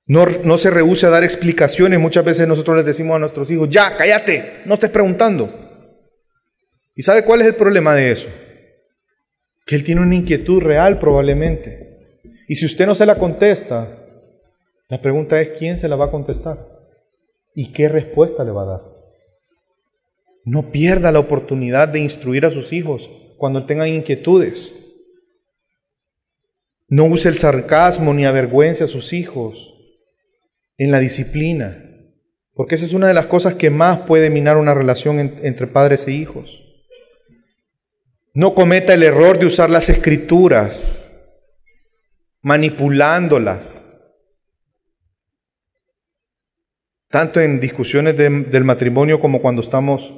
No, 0.06 0.24
no 0.44 0.56
se 0.56 0.70
rehúse 0.70 1.06
a 1.06 1.10
dar 1.10 1.24
explicaciones. 1.24 1.98
Muchas 1.98 2.24
veces 2.24 2.46
nosotros 2.46 2.76
les 2.76 2.86
decimos 2.86 3.16
a 3.16 3.18
nuestros 3.18 3.50
hijos, 3.50 3.68
ya, 3.70 3.96
cállate, 3.96 4.60
no 4.66 4.74
estés 4.74 4.90
preguntando. 4.90 5.52
¿Y 6.94 7.02
sabe 7.02 7.24
cuál 7.24 7.40
es 7.40 7.48
el 7.48 7.56
problema 7.56 7.92
de 7.96 8.12
eso? 8.12 8.28
Que 9.66 9.74
él 9.74 9.82
tiene 9.82 10.00
una 10.00 10.14
inquietud 10.14 10.62
real 10.62 11.00
probablemente. 11.00 11.83
Y 12.48 12.56
si 12.56 12.66
usted 12.66 12.86
no 12.86 12.94
se 12.94 13.06
la 13.06 13.16
contesta, 13.16 13.88
la 14.88 15.00
pregunta 15.00 15.40
es 15.40 15.50
quién 15.58 15.78
se 15.78 15.88
la 15.88 15.96
va 15.96 16.06
a 16.06 16.10
contestar 16.10 16.58
y 17.54 17.72
qué 17.72 17.88
respuesta 17.88 18.44
le 18.44 18.50
va 18.50 18.62
a 18.62 18.66
dar. 18.66 18.82
No 20.44 20.70
pierda 20.70 21.10
la 21.10 21.20
oportunidad 21.20 21.88
de 21.88 22.00
instruir 22.00 22.44
a 22.44 22.50
sus 22.50 22.72
hijos 22.72 23.08
cuando 23.38 23.64
tengan 23.64 23.88
inquietudes. 23.88 24.72
No 26.88 27.04
use 27.04 27.28
el 27.28 27.36
sarcasmo 27.36 28.12
ni 28.12 28.26
avergüence 28.26 28.84
a 28.84 28.88
sus 28.88 29.14
hijos 29.14 29.74
en 30.76 30.90
la 30.90 31.00
disciplina, 31.00 31.82
porque 32.52 32.74
esa 32.74 32.84
es 32.84 32.92
una 32.92 33.08
de 33.08 33.14
las 33.14 33.26
cosas 33.26 33.54
que 33.54 33.70
más 33.70 34.00
puede 34.00 34.28
minar 34.28 34.58
una 34.58 34.74
relación 34.74 35.18
entre 35.18 35.66
padres 35.66 36.06
e 36.06 36.12
hijos. 36.12 36.60
No 38.34 38.54
cometa 38.54 38.92
el 38.92 39.02
error 39.02 39.38
de 39.38 39.46
usar 39.46 39.70
las 39.70 39.88
escrituras, 39.88 41.03
manipulándolas, 42.44 43.80
tanto 47.08 47.40
en 47.40 47.58
discusiones 47.58 48.16
del 48.16 48.62
matrimonio 48.62 49.18
como 49.18 49.42
cuando 49.42 49.60
estamos 49.60 50.14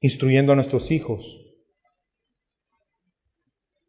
instruyendo 0.00 0.52
a 0.52 0.56
nuestros 0.56 0.92
hijos 0.92 1.42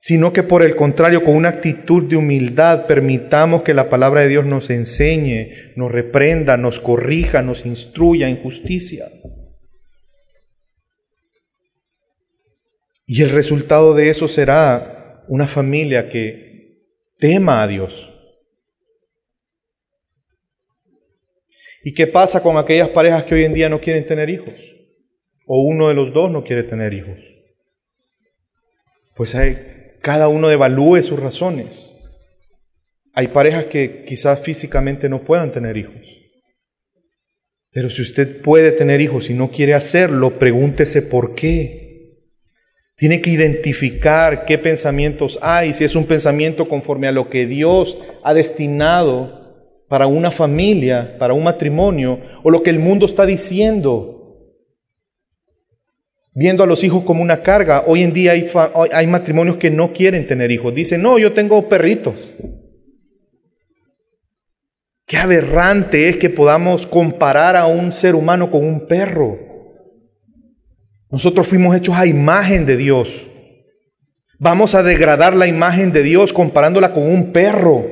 sino 0.07 0.31
que 0.31 0.43
por 0.43 0.63
el 0.63 0.75
contrario, 0.75 1.23
con 1.23 1.35
una 1.35 1.49
actitud 1.49 2.03
de 2.03 2.15
humildad, 2.15 2.85
permitamos 2.85 3.63
que 3.63 3.73
la 3.73 3.89
palabra 3.89 4.21
de 4.21 4.27
Dios 4.27 4.45
nos 4.45 4.69
enseñe, 4.69 5.73
nos 5.75 5.91
reprenda, 5.91 6.55
nos 6.55 6.79
corrija, 6.79 7.41
nos 7.41 7.65
instruya 7.65 8.29
en 8.29 8.37
justicia. 8.37 9.05
Y 13.05 13.21
el 13.23 13.31
resultado 13.31 13.95
de 13.95 14.09
eso 14.09 14.27
será 14.27 15.25
una 15.27 15.47
familia 15.47 16.09
que 16.09 16.46
tema 17.17 17.63
a 17.63 17.67
Dios. 17.67 18.13
¿Y 21.83 21.93
qué 21.93 22.07
pasa 22.07 22.41
con 22.41 22.57
aquellas 22.57 22.89
parejas 22.89 23.23
que 23.23 23.35
hoy 23.35 23.45
en 23.45 23.53
día 23.53 23.69
no 23.69 23.79
quieren 23.79 24.05
tener 24.05 24.29
hijos? 24.29 24.53
O 25.45 25.61
uno 25.61 25.87
de 25.87 25.93
los 25.93 26.13
dos 26.13 26.29
no 26.29 26.43
quiere 26.43 26.63
tener 26.63 26.93
hijos. 26.93 27.17
Pues 29.15 29.35
hay 29.35 29.57
cada 30.01 30.27
uno 30.27 30.51
evalúe 30.51 31.01
sus 31.03 31.19
razones. 31.19 31.93
Hay 33.13 33.29
parejas 33.29 33.65
que 33.65 34.03
quizás 34.05 34.41
físicamente 34.41 35.09
no 35.09 35.23
puedan 35.23 35.51
tener 35.51 35.75
hijos. 35.75 36.01
Pero 37.71 37.89
si 37.89 38.01
usted 38.01 38.41
puede 38.41 38.71
tener 38.71 39.01
hijos 39.01 39.29
y 39.29 39.33
no 39.33 39.49
quiere 39.49 39.73
hacerlo, 39.73 40.39
pregúntese 40.39 41.01
por 41.01 41.35
qué. 41.35 41.86
Tiene 42.97 43.21
que 43.21 43.29
identificar 43.29 44.45
qué 44.45 44.57
pensamientos 44.57 45.39
hay, 45.41 45.73
si 45.73 45.85
es 45.85 45.95
un 45.95 46.05
pensamiento 46.05 46.67
conforme 46.67 47.07
a 47.07 47.13
lo 47.13 47.29
que 47.29 47.45
Dios 47.45 47.97
ha 48.23 48.33
destinado 48.33 49.85
para 49.87 50.07
una 50.07 50.31
familia, 50.31 51.15
para 51.17 51.33
un 51.33 51.43
matrimonio, 51.43 52.19
o 52.43 52.49
lo 52.49 52.63
que 52.63 52.71
el 52.71 52.79
mundo 52.79 53.05
está 53.05 53.25
diciendo 53.25 54.17
viendo 56.39 56.63
a 56.63 56.67
los 56.67 56.83
hijos 56.83 57.03
como 57.03 57.23
una 57.23 57.41
carga. 57.41 57.83
Hoy 57.87 58.03
en 58.03 58.13
día 58.13 58.33
hay, 58.33 58.47
hay, 58.93 59.07
matrimonios 59.07 59.57
que 59.57 59.71
no 59.71 59.91
quieren 59.91 60.27
tener 60.27 60.51
hijos. 60.51 60.71
Dicen, 60.71 61.01
no, 61.01 61.17
yo 61.17 61.33
tengo 61.33 61.67
perritos. 61.67 62.37
Qué 65.07 65.17
aberrante 65.17 66.09
es 66.09 66.17
que 66.17 66.29
podamos 66.29 66.85
comparar 66.85 67.55
a 67.55 67.65
un 67.65 67.91
ser 67.91 68.13
humano 68.13 68.51
con 68.51 68.63
un 68.63 68.85
perro. 68.85 69.46
Nosotros 71.09 71.47
fuimos 71.47 71.75
hechos 71.75 71.95
a 71.95 72.05
imagen 72.05 72.65
de 72.65 72.77
Dios. 72.77 73.27
Vamos 74.39 74.75
a 74.75 74.83
degradar 74.83 75.35
la 75.35 75.47
imagen 75.47 75.91
de 75.91 76.03
Dios 76.03 76.33
comparándola 76.33 76.93
con 76.93 77.03
un 77.03 77.31
perro. 77.31 77.85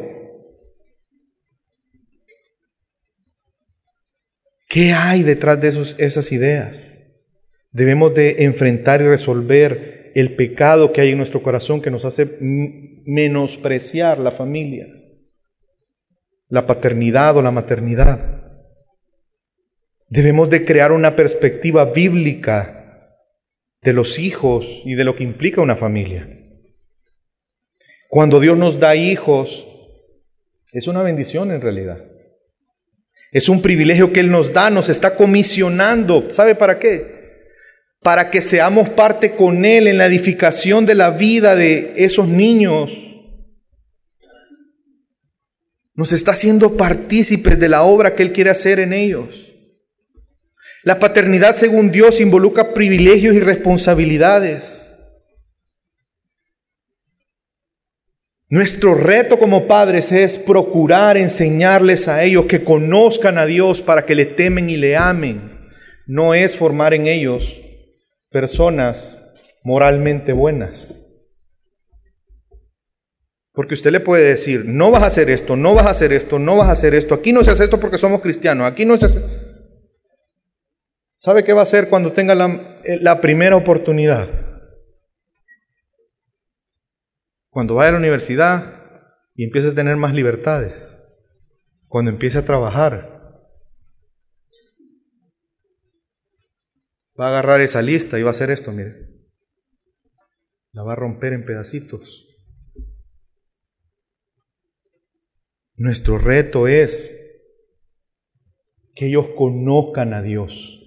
¿Qué 4.68 4.92
hay 4.92 5.24
detrás 5.24 5.62
de 5.62 5.70
esas 5.98 6.32
ideas? 6.32 7.02
Debemos 7.72 8.14
de 8.14 8.44
enfrentar 8.44 9.02
y 9.02 9.08
resolver 9.08 10.12
el 10.16 10.36
pecado 10.36 10.92
que 10.92 11.02
hay 11.02 11.12
en 11.12 11.18
nuestro 11.18 11.42
corazón 11.42 11.82
que 11.82 11.92
nos 11.92 12.06
hace 12.06 12.38
menospreciar 13.06 14.20
la 14.20 14.32
familia, 14.32 14.88
la 16.50 16.68
paternidad 16.68 17.38
o 17.38 17.42
la 17.42 17.52
maternidad. 17.52 18.44
Debemos 20.10 20.50
de 20.50 20.66
crear 20.66 20.92
una 20.92 21.16
perspectiva 21.16 21.86
bíblica 21.86 22.85
de 23.86 23.94
los 23.94 24.20
hijos 24.20 24.82
y 24.84 24.96
de 24.96 25.06
lo 25.06 25.16
que 25.16 25.24
implica 25.24 25.62
una 25.62 25.78
familia. 25.78 26.28
Cuando 28.10 28.42
Dios 28.42 28.58
nos 28.58 28.80
da 28.80 28.98
hijos, 28.98 29.66
es 30.74 30.88
una 30.88 31.04
bendición 31.04 31.52
en 31.52 31.62
realidad. 31.62 32.04
Es 33.32 33.48
un 33.48 33.62
privilegio 33.62 34.12
que 34.12 34.20
Él 34.20 34.32
nos 34.32 34.52
da, 34.52 34.70
nos 34.70 34.90
está 34.90 35.16
comisionando. 35.16 36.30
¿Sabe 36.30 36.56
para 36.56 36.80
qué? 36.80 37.16
para 38.06 38.30
que 38.30 38.44
seamos 38.44 38.90
parte 38.90 39.32
con 39.32 39.66
Él 39.66 39.88
en 39.88 39.98
la 39.98 40.06
edificación 40.06 40.86
de 40.86 40.94
la 40.94 41.10
vida 41.10 41.56
de 41.56 41.92
esos 41.96 42.28
niños. 42.28 42.96
Nos 45.96 46.12
está 46.12 46.34
haciendo 46.34 46.78
partícipes 46.78 47.60
de 47.60 47.68
la 47.68 47.82
obra 47.82 48.14
que 48.14 48.22
Él 48.22 48.32
quiere 48.32 48.52
hacer 48.52 48.80
en 48.80 48.94
ellos. 48.94 49.30
La 50.86 51.00
paternidad 51.00 51.56
según 51.56 51.92
Dios 51.92 52.22
involucra 52.22 52.76
privilegios 52.76 53.34
y 53.34 53.40
responsabilidades. 53.40 54.94
Nuestro 58.50 58.94
reto 58.94 59.40
como 59.40 59.66
padres 59.66 60.12
es 60.12 60.38
procurar 60.38 61.18
enseñarles 61.18 62.08
a 62.08 62.24
ellos 62.24 62.46
que 62.46 62.64
conozcan 62.64 63.40
a 63.40 63.48
Dios 63.48 63.82
para 63.82 64.06
que 64.06 64.14
le 64.14 64.28
temen 64.28 64.70
y 64.70 64.78
le 64.78 64.96
amen. 64.96 65.72
No 66.06 66.36
es 66.36 66.56
formar 66.56 66.94
en 66.94 67.08
ellos 67.08 67.60
personas 68.30 69.24
moralmente 69.64 70.34
buenas. 70.34 71.02
Porque 73.54 73.74
usted 73.74 73.92
le 73.92 74.02
puede 74.02 74.24
decir, 74.24 74.66
no 74.66 74.92
vas 74.92 75.02
a 75.02 75.08
hacer 75.08 75.32
esto, 75.32 75.56
no 75.56 75.74
vas 75.74 75.88
a 75.88 75.92
hacer 75.92 76.14
esto, 76.14 76.38
no 76.38 76.58
vas 76.58 76.68
a 76.68 76.74
hacer 76.74 76.94
esto, 76.94 77.16
aquí 77.16 77.32
no 77.32 77.44
se 77.44 77.50
hace 77.50 77.64
esto 77.64 77.80
porque 77.80 77.98
somos 77.98 78.22
cristianos, 78.22 78.68
aquí 78.68 78.86
no 78.86 79.00
se 79.00 79.08
hace... 79.08 79.20
¿Sabe 81.26 81.44
qué 81.44 81.54
va 81.54 81.62
a 81.62 81.64
hacer 81.64 81.90
cuando 81.90 82.12
tenga 82.12 82.36
la, 82.36 82.80
la 83.02 83.20
primera 83.20 83.56
oportunidad? 83.56 84.30
Cuando 87.50 87.74
vaya 87.74 87.90
a 87.90 87.92
la 87.94 87.98
universidad 87.98 89.10
y 89.34 89.44
empiece 89.44 89.70
a 89.70 89.74
tener 89.74 89.96
más 89.96 90.14
libertades, 90.14 90.96
cuando 91.88 92.12
empiece 92.12 92.38
a 92.38 92.46
trabajar, 92.46 93.16
Va 97.20 97.28
a 97.28 97.30
agarrar 97.30 97.62
esa 97.62 97.82
lista 97.82 98.20
y 98.20 98.24
va 98.24 98.30
a 98.30 98.32
hacer 98.32 98.52
esto, 98.52 98.72
mire. 98.74 98.94
La 100.74 100.84
va 100.84 100.92
a 100.94 100.98
romper 100.98 101.34
en 101.34 101.46
pedacitos. 101.46 102.28
Nuestro 105.76 106.20
reto 106.20 106.68
es 106.68 107.18
que 108.94 109.08
ellos 109.08 109.30
conozcan 109.38 110.14
a 110.14 110.22
Dios. 110.22 110.85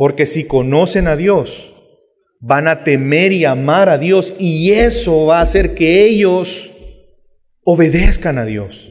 Porque 0.00 0.24
si 0.24 0.46
conocen 0.46 1.08
a 1.08 1.14
Dios, 1.14 1.74
van 2.38 2.68
a 2.68 2.84
temer 2.84 3.32
y 3.32 3.44
amar 3.44 3.90
a 3.90 3.98
Dios 3.98 4.34
y 4.38 4.72
eso 4.72 5.26
va 5.26 5.40
a 5.40 5.42
hacer 5.42 5.74
que 5.74 6.06
ellos 6.06 6.72
obedezcan 7.64 8.38
a 8.38 8.46
Dios. 8.46 8.90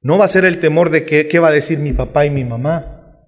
No 0.00 0.16
va 0.16 0.26
a 0.26 0.28
ser 0.28 0.44
el 0.44 0.60
temor 0.60 0.90
de 0.90 1.04
qué, 1.04 1.26
qué 1.26 1.40
va 1.40 1.48
a 1.48 1.52
decir 1.52 1.80
mi 1.80 1.92
papá 1.92 2.24
y 2.24 2.30
mi 2.30 2.44
mamá. 2.44 3.18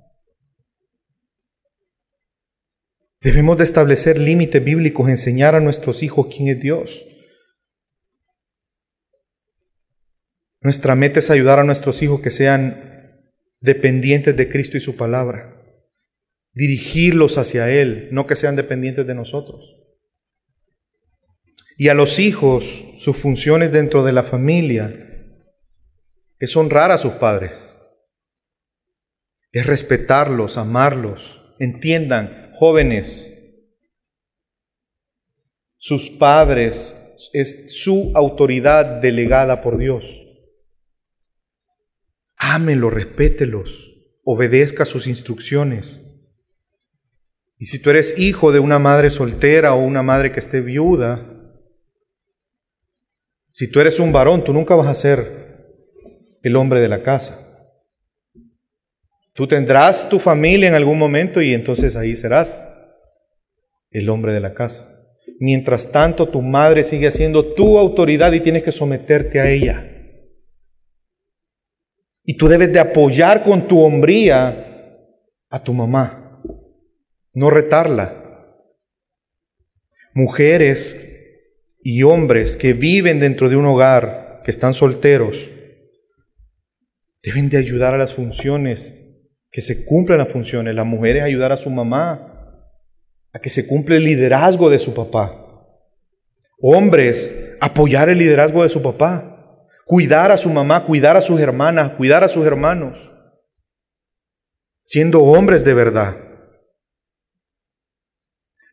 Debemos 3.20 3.58
de 3.58 3.64
establecer 3.64 4.20
límites 4.20 4.62
bíblicos, 4.62 5.08
enseñar 5.08 5.56
a 5.56 5.60
nuestros 5.60 6.04
hijos 6.04 6.28
quién 6.28 6.46
es 6.46 6.60
Dios. 6.60 7.04
Nuestra 10.60 10.94
meta 10.94 11.18
es 11.18 11.28
ayudar 11.28 11.58
a 11.58 11.64
nuestros 11.64 12.02
hijos 12.02 12.20
que 12.20 12.30
sean 12.30 13.18
dependientes 13.60 14.36
de 14.36 14.48
Cristo 14.48 14.76
y 14.76 14.80
su 14.80 14.94
palabra. 14.94 15.58
Dirigirlos 16.53 17.38
hacia 17.38 17.70
Él, 17.70 18.09
no 18.12 18.26
que 18.26 18.36
sean 18.36 18.57
dependientes 18.57 19.07
de 19.07 19.14
nosotros. 19.14 19.61
Y 21.76 21.88
a 21.88 21.94
los 21.94 22.18
hijos, 22.18 22.84
sus 22.98 23.16
funciones 23.16 23.72
dentro 23.72 24.05
de 24.05 24.12
la 24.12 24.22
familia 24.22 25.09
es 26.38 26.57
honrar 26.57 26.90
a 26.90 26.98
sus 26.98 27.12
padres, 27.14 27.72
es 29.53 29.66
respetarlos, 29.66 30.57
amarlos. 30.57 31.40
Entiendan, 31.59 32.50
jóvenes, 32.55 33.32
sus 35.76 36.11
padres 36.11 36.96
es 37.32 37.82
su 37.82 38.12
autoridad 38.14 39.00
delegada 39.00 39.62
por 39.62 39.78
Dios. 39.78 40.26
Ámelos, 42.36 42.92
respételos, 42.92 43.92
obedezca 44.24 44.84
sus 44.84 45.07
instrucciones. 45.07 46.11
Y 47.62 47.66
si 47.66 47.80
tú 47.80 47.90
eres 47.90 48.18
hijo 48.18 48.50
de 48.50 48.58
una 48.58 48.80
madre 48.80 49.08
soltera 49.08 49.74
o 49.74 49.78
una 49.78 50.02
madre 50.02 50.32
que 50.32 50.40
esté 50.40 50.60
viuda, 50.60 51.24
si 53.52 53.70
tú 53.70 53.78
eres 53.78 54.00
un 54.00 54.10
varón, 54.10 54.42
tú 54.42 54.52
nunca 54.52 54.74
vas 54.74 54.88
a 54.88 54.96
ser 54.96 55.78
el 56.42 56.56
hombre 56.56 56.80
de 56.80 56.88
la 56.88 57.04
casa. 57.04 57.38
Tú 59.32 59.46
tendrás 59.46 60.08
tu 60.08 60.18
familia 60.18 60.66
en 60.66 60.74
algún 60.74 60.98
momento 60.98 61.40
y 61.40 61.54
entonces 61.54 61.94
ahí 61.94 62.16
serás 62.16 62.66
el 63.90 64.10
hombre 64.10 64.32
de 64.32 64.40
la 64.40 64.54
casa. 64.54 64.84
Mientras 65.38 65.92
tanto, 65.92 66.28
tu 66.28 66.42
madre 66.42 66.82
sigue 66.82 67.12
siendo 67.12 67.54
tu 67.54 67.78
autoridad 67.78 68.32
y 68.32 68.40
tienes 68.40 68.64
que 68.64 68.72
someterte 68.72 69.38
a 69.38 69.48
ella. 69.48 69.88
Y 72.24 72.36
tú 72.36 72.48
debes 72.48 72.72
de 72.72 72.80
apoyar 72.80 73.44
con 73.44 73.68
tu 73.68 73.80
hombría 73.80 74.98
a 75.48 75.62
tu 75.62 75.72
mamá, 75.72 76.22
no 77.33 77.51
retarla. 77.51 78.14
Mujeres 80.14 81.09
y 81.83 82.03
hombres 82.03 82.57
que 82.57 82.72
viven 82.72 83.20
dentro 83.20 83.49
de 83.49 83.57
un 83.57 83.66
hogar, 83.66 84.43
que 84.45 84.51
están 84.51 84.74
solteros, 84.74 85.51
deben 87.22 87.49
de 87.49 87.59
ayudar 87.59 87.95
a 87.95 87.99
las 87.99 88.14
funciones, 88.14 89.30
que 89.51 89.61
se 89.61 89.85
cumplan 89.85 90.18
las 90.18 90.28
funciones. 90.28 90.74
Las 90.74 90.87
mujeres 90.87 91.22
ayudar 91.22 91.53
a 91.53 91.57
su 91.57 91.70
mamá, 91.70 92.68
a 93.33 93.39
que 93.39 93.51
se 93.51 93.66
cumpla 93.66 93.97
el 93.97 94.05
liderazgo 94.05 94.70
de 94.70 94.78
su 94.78 94.95
papá. 94.95 95.39
Hombres, 96.61 97.57
apoyar 97.61 98.09
el 98.09 98.18
liderazgo 98.18 98.62
de 98.62 98.68
su 98.68 98.83
papá 98.83 99.33
cuidar 99.85 100.30
a 100.30 100.39
su 100.39 100.49
mamá, 100.49 100.87
cuidar 100.87 101.18
a 101.18 101.20
sus 101.20 101.39
hermanas, 101.39 101.91
cuidar 101.99 102.24
a 102.24 102.28
sus 102.28 102.47
hermanos, 102.47 103.11
siendo 104.83 105.22
hombres 105.22 105.64
de 105.64 105.74
verdad. 105.74 106.16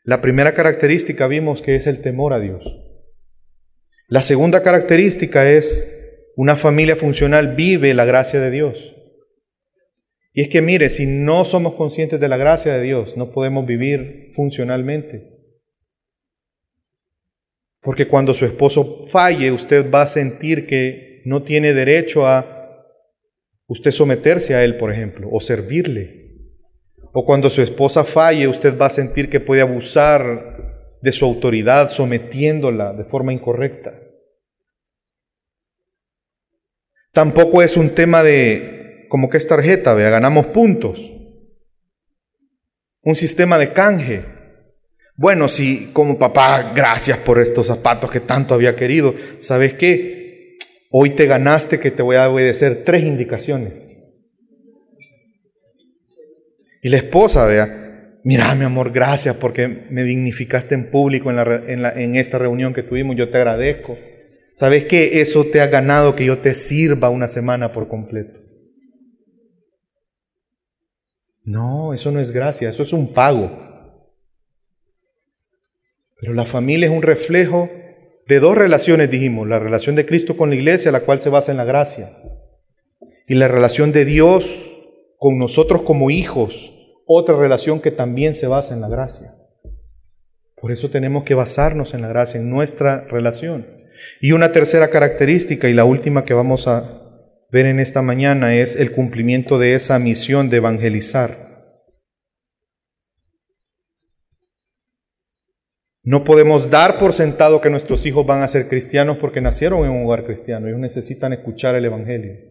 La 0.04 0.22
primera 0.22 0.54
característica 0.54 1.28
vimos 1.28 1.62
que 1.62 1.76
es 1.76 1.88
el 1.88 2.02
temor 2.02 2.34
a 2.34 2.40
Dios. 2.40 2.64
La 4.08 4.22
segunda 4.22 4.64
característica 4.64 5.50
es 5.50 5.96
una 6.36 6.56
familia 6.56 6.96
funcional 6.96 7.56
vive 7.56 7.94
la 7.94 8.06
gracia 8.06 8.40
de 8.40 8.50
Dios. 8.50 8.96
Y 10.34 10.42
es 10.42 10.48
que 10.48 10.62
mire, 10.62 10.90
si 10.90 11.06
no 11.06 11.44
somos 11.44 11.74
conscientes 11.74 12.20
de 12.20 12.30
la 12.30 12.38
gracia 12.38 12.78
de 12.78 12.84
Dios, 12.84 13.18
no 13.18 13.32
podemos 13.32 13.66
vivir 13.66 14.32
funcionalmente. 14.34 15.40
Porque 17.82 18.08
cuando 18.08 18.34
su 18.34 18.46
esposo 18.46 19.06
falle, 19.08 19.52
usted 19.52 19.92
va 19.92 20.04
a 20.04 20.08
sentir 20.08 20.66
que 20.66 21.22
no 21.26 21.44
tiene 21.44 21.74
derecho 21.74 22.26
a 22.26 22.86
usted 23.68 23.92
someterse 23.92 24.56
a 24.56 24.64
él, 24.64 24.78
por 24.78 24.92
ejemplo, 24.92 25.28
o 25.32 25.40
servirle. 25.40 26.19
O 27.12 27.26
cuando 27.26 27.50
su 27.50 27.62
esposa 27.62 28.04
falle, 28.04 28.48
usted 28.48 28.78
va 28.78 28.86
a 28.88 28.92
sentir 28.92 29.30
que 29.30 29.40
puede 29.40 29.62
abusar 29.62 30.98
de 31.02 31.12
su 31.12 31.26
autoridad 31.26 31.90
sometiéndola 31.90 32.94
de 32.94 33.04
forma 33.06 33.34
incorrecta. 33.34 33.94
Tampoco 37.12 37.62
es 37.62 37.78
un 37.78 37.90
tema 37.90 38.24
de 38.24 39.08
como 39.10 39.30
que 39.30 39.38
es 39.38 39.48
tarjeta, 39.48 39.94
vea, 39.94 40.10
ganamos 40.10 40.48
puntos. 40.48 41.12
Un 43.02 43.16
sistema 43.16 43.58
de 43.58 43.74
canje. 43.74 44.24
Bueno, 45.16 45.50
si 45.50 45.88
como 45.92 46.20
papá, 46.20 46.74
gracias 46.76 47.18
por 47.18 47.40
estos 47.42 47.68
zapatos 47.68 48.12
que 48.12 48.20
tanto 48.20 48.54
había 48.54 48.76
querido, 48.76 49.16
¿sabes 49.40 49.74
qué? 49.74 50.58
Hoy 50.92 51.12
te 51.12 51.26
ganaste 51.26 51.80
que 51.80 51.92
te 51.92 52.04
voy 52.04 52.16
a 52.16 52.30
obedecer 52.30 52.84
tres 52.86 53.04
indicaciones. 53.04 53.99
Y 56.82 56.90
la 56.90 56.98
esposa, 56.98 57.46
vea, 57.46 58.20
mira 58.24 58.54
mi 58.56 58.66
amor, 58.66 58.92
gracias 58.92 59.36
porque 59.36 59.68
me 59.68 60.04
dignificaste 60.04 60.76
en 60.76 60.90
público 60.90 61.30
en, 61.30 61.36
la, 61.82 61.94
en, 61.94 62.16
esta 62.16 62.38
reunión 62.38 62.74
que 62.74 62.84
tuvimos, 62.84 63.16
yo 63.16 63.30
te 63.30 63.38
agradezco. 63.38 63.98
¿Sabes 64.54 64.86
qué? 64.86 65.22
Eso 65.22 65.46
te 65.46 65.62
ha 65.62 65.68
ganado 65.68 66.16
que 66.16 66.26
yo 66.26 66.38
te 66.38 66.54
sirva 66.54 67.10
una 67.10 67.28
semana 67.28 67.72
por 67.72 67.88
completo. 67.88 68.40
No, 71.44 71.94
eso 71.94 72.12
no 72.12 72.20
es 72.20 72.32
gracia, 72.32 72.70
eso 72.70 72.84
es 72.84 72.94
un 72.94 73.14
pago. 73.14 73.68
Pero 76.20 76.34
la 76.34 76.46
familia 76.46 76.88
es 76.88 76.94
un 76.94 77.02
reflejo 77.02 77.70
de 78.28 78.40
dos 78.40 78.56
relaciones, 78.56 79.10
dijimos, 79.10 79.48
la 79.48 79.60
relación 79.60 79.96
de 79.96 80.06
Cristo 80.06 80.38
con 80.38 80.50
la 80.50 80.56
iglesia, 80.56 80.92
la 80.92 81.00
cual 81.00 81.20
se 81.20 81.30
basa 81.30 81.52
en 81.52 81.58
la 81.58 81.66
gracia, 81.66 82.10
y 83.28 83.36
la 83.36 83.48
relación 83.48 83.92
de 83.92 84.06
Dios 84.06 84.79
con 85.20 85.38
nosotros 85.38 85.82
como 85.82 86.10
hijos, 86.10 86.74
otra 87.06 87.36
relación 87.36 87.82
que 87.82 87.92
también 87.92 88.36
se 88.36 88.48
basa 88.48 88.74
en 88.74 88.80
la 88.80 88.88
gracia. 88.88 89.36
Por 90.56 90.72
eso 90.72 90.90
tenemos 90.90 91.26
que 91.26 91.36
basarnos 91.36 91.94
en 91.94 92.02
la 92.02 92.08
gracia, 92.08 92.40
en 92.40 92.50
nuestra 92.50 93.02
relación. 93.02 93.66
Y 94.22 94.32
una 94.32 94.54
tercera 94.54 94.90
característica, 94.90 95.68
y 95.68 95.74
la 95.74 95.84
última 95.84 96.24
que 96.24 96.34
vamos 96.34 96.68
a 96.70 96.84
ver 97.52 97.66
en 97.66 97.82
esta 97.82 98.02
mañana, 98.02 98.56
es 98.56 98.78
el 98.78 98.94
cumplimiento 98.94 99.60
de 99.60 99.76
esa 99.76 100.00
misión 100.00 100.50
de 100.50 100.58
evangelizar. 100.58 101.36
No 106.02 106.24
podemos 106.24 106.70
dar 106.70 106.98
por 106.98 107.12
sentado 107.12 107.60
que 107.60 107.70
nuestros 107.70 108.06
hijos 108.06 108.26
van 108.26 108.42
a 108.42 108.48
ser 108.48 108.70
cristianos 108.70 109.18
porque 109.18 109.42
nacieron 109.42 109.84
en 109.84 109.92
un 109.92 110.06
hogar 110.06 110.24
cristiano. 110.24 110.68
Ellos 110.68 110.80
necesitan 110.80 111.34
escuchar 111.34 111.76
el 111.76 111.86
Evangelio. 111.86 112.49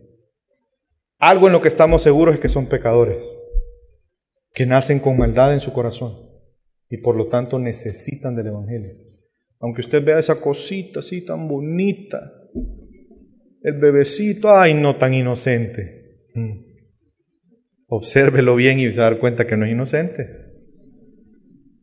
Algo 1.19 1.49
en 1.49 1.53
lo 1.53 1.61
que 1.61 1.69
estamos 1.69 2.03
seguros 2.03 2.37
es 2.37 2.41
que 2.41 2.49
son 2.49 2.67
pecadores, 2.67 3.25
que 4.55 4.67
nacen 4.67 5.01
con 5.01 5.19
maldad 5.19 5.53
en 5.53 5.61
su 5.61 5.73
corazón 5.73 6.17
y 6.89 6.99
por 6.99 7.17
lo 7.17 7.27
tanto 7.27 7.59
necesitan 7.59 8.37
del 8.37 8.49
Evangelio. 8.49 8.93
Aunque 9.61 9.81
usted 9.81 10.05
vea 10.05 10.19
esa 10.19 10.41
cosita 10.41 11.01
así 11.01 11.25
tan 11.25 11.49
bonita, 11.49 12.33
el 13.63 13.75
bebecito, 13.75 14.57
ay, 14.57 14.75
no 14.75 14.97
tan 14.97 15.13
inocente. 15.13 16.29
Mm. 16.35 16.69
Obsérvelo 17.89 18.55
bien 18.55 18.79
y 18.79 18.93
se 18.93 19.01
va 19.01 19.09
a 19.09 19.11
dar 19.11 19.19
cuenta 19.19 19.47
que 19.47 19.57
no 19.57 19.65
es 19.65 19.73
inocente. 19.73 20.49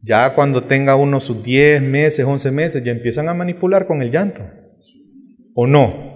Ya 0.01 0.33
cuando 0.33 0.63
tenga 0.63 0.95
uno 0.95 1.19
sus 1.19 1.43
10 1.43 1.81
meses, 1.81 2.25
11 2.25 2.51
meses, 2.51 2.83
ya 2.83 2.91
empiezan 2.91 3.27
a 3.27 3.33
manipular 3.33 3.87
con 3.87 4.01
el 4.01 4.11
llanto. 4.11 4.43
¿O 5.55 5.67
no? 5.67 6.14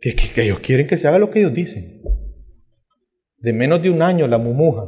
Que, 0.00 0.14
que, 0.14 0.42
ellos 0.42 0.60
quieren 0.60 0.86
que 0.86 0.96
se 0.96 1.08
haga 1.08 1.18
lo 1.18 1.30
que 1.30 1.40
ellos 1.40 1.52
dicen. 1.52 2.02
De 3.38 3.52
menos 3.52 3.82
de 3.82 3.90
un 3.90 4.02
año 4.02 4.26
la 4.26 4.38
mumuja. 4.38 4.86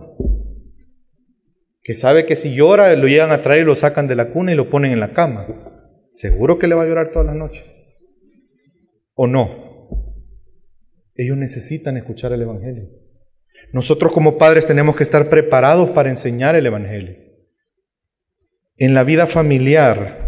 Que 1.82 1.94
sabe 1.94 2.26
que 2.26 2.36
si 2.36 2.54
llora 2.54 2.94
lo 2.96 3.08
llegan 3.08 3.30
a 3.30 3.42
traer 3.42 3.62
y 3.62 3.64
lo 3.66 3.74
sacan 3.74 4.06
de 4.08 4.16
la 4.16 4.30
cuna 4.30 4.52
y 4.52 4.54
lo 4.54 4.70
ponen 4.70 4.92
en 4.92 5.00
la 5.00 5.12
cama. 5.12 5.46
Seguro 6.10 6.58
que 6.58 6.68
le 6.68 6.74
va 6.74 6.82
a 6.82 6.86
llorar 6.86 7.10
toda 7.10 7.24
la 7.24 7.34
noche. 7.34 7.64
¿O 9.14 9.26
no? 9.26 9.72
Ellos 11.16 11.36
necesitan 11.36 11.96
escuchar 11.96 12.32
el 12.32 12.42
Evangelio. 12.42 12.88
Nosotros 13.72 14.12
como 14.12 14.38
padres 14.38 14.66
tenemos 14.66 14.96
que 14.96 15.02
estar 15.02 15.28
preparados 15.28 15.90
para 15.90 16.10
enseñar 16.10 16.56
el 16.56 16.66
Evangelio. 16.66 17.16
En 18.76 18.94
la 18.94 19.04
vida 19.04 19.26
familiar 19.26 20.21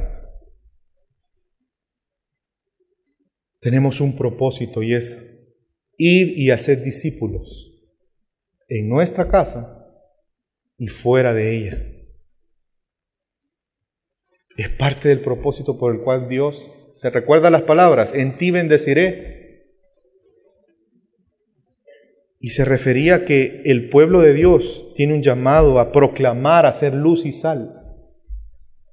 tenemos 3.64 4.02
un 4.02 4.14
propósito 4.14 4.82
y 4.82 4.92
es 4.92 5.56
ir 5.96 6.38
y 6.38 6.50
hacer 6.50 6.82
discípulos 6.82 7.72
en 8.68 8.90
nuestra 8.90 9.30
casa 9.30 9.88
y 10.76 10.88
fuera 10.88 11.32
de 11.32 11.56
ella. 11.56 11.78
Es 14.58 14.68
parte 14.68 15.08
del 15.08 15.22
propósito 15.22 15.78
por 15.78 15.94
el 15.94 16.02
cual 16.02 16.28
Dios 16.28 16.70
se 16.92 17.08
recuerda 17.08 17.50
las 17.50 17.62
palabras, 17.62 18.12
en 18.14 18.36
ti 18.36 18.50
bendeciré. 18.50 19.72
Y 22.38 22.50
se 22.50 22.66
refería 22.66 23.14
a 23.14 23.24
que 23.24 23.62
el 23.64 23.88
pueblo 23.88 24.20
de 24.20 24.34
Dios 24.34 24.92
tiene 24.94 25.14
un 25.14 25.22
llamado 25.22 25.78
a 25.78 25.90
proclamar, 25.90 26.66
a 26.66 26.72
ser 26.74 26.92
luz 26.92 27.24
y 27.24 27.32
sal. 27.32 27.80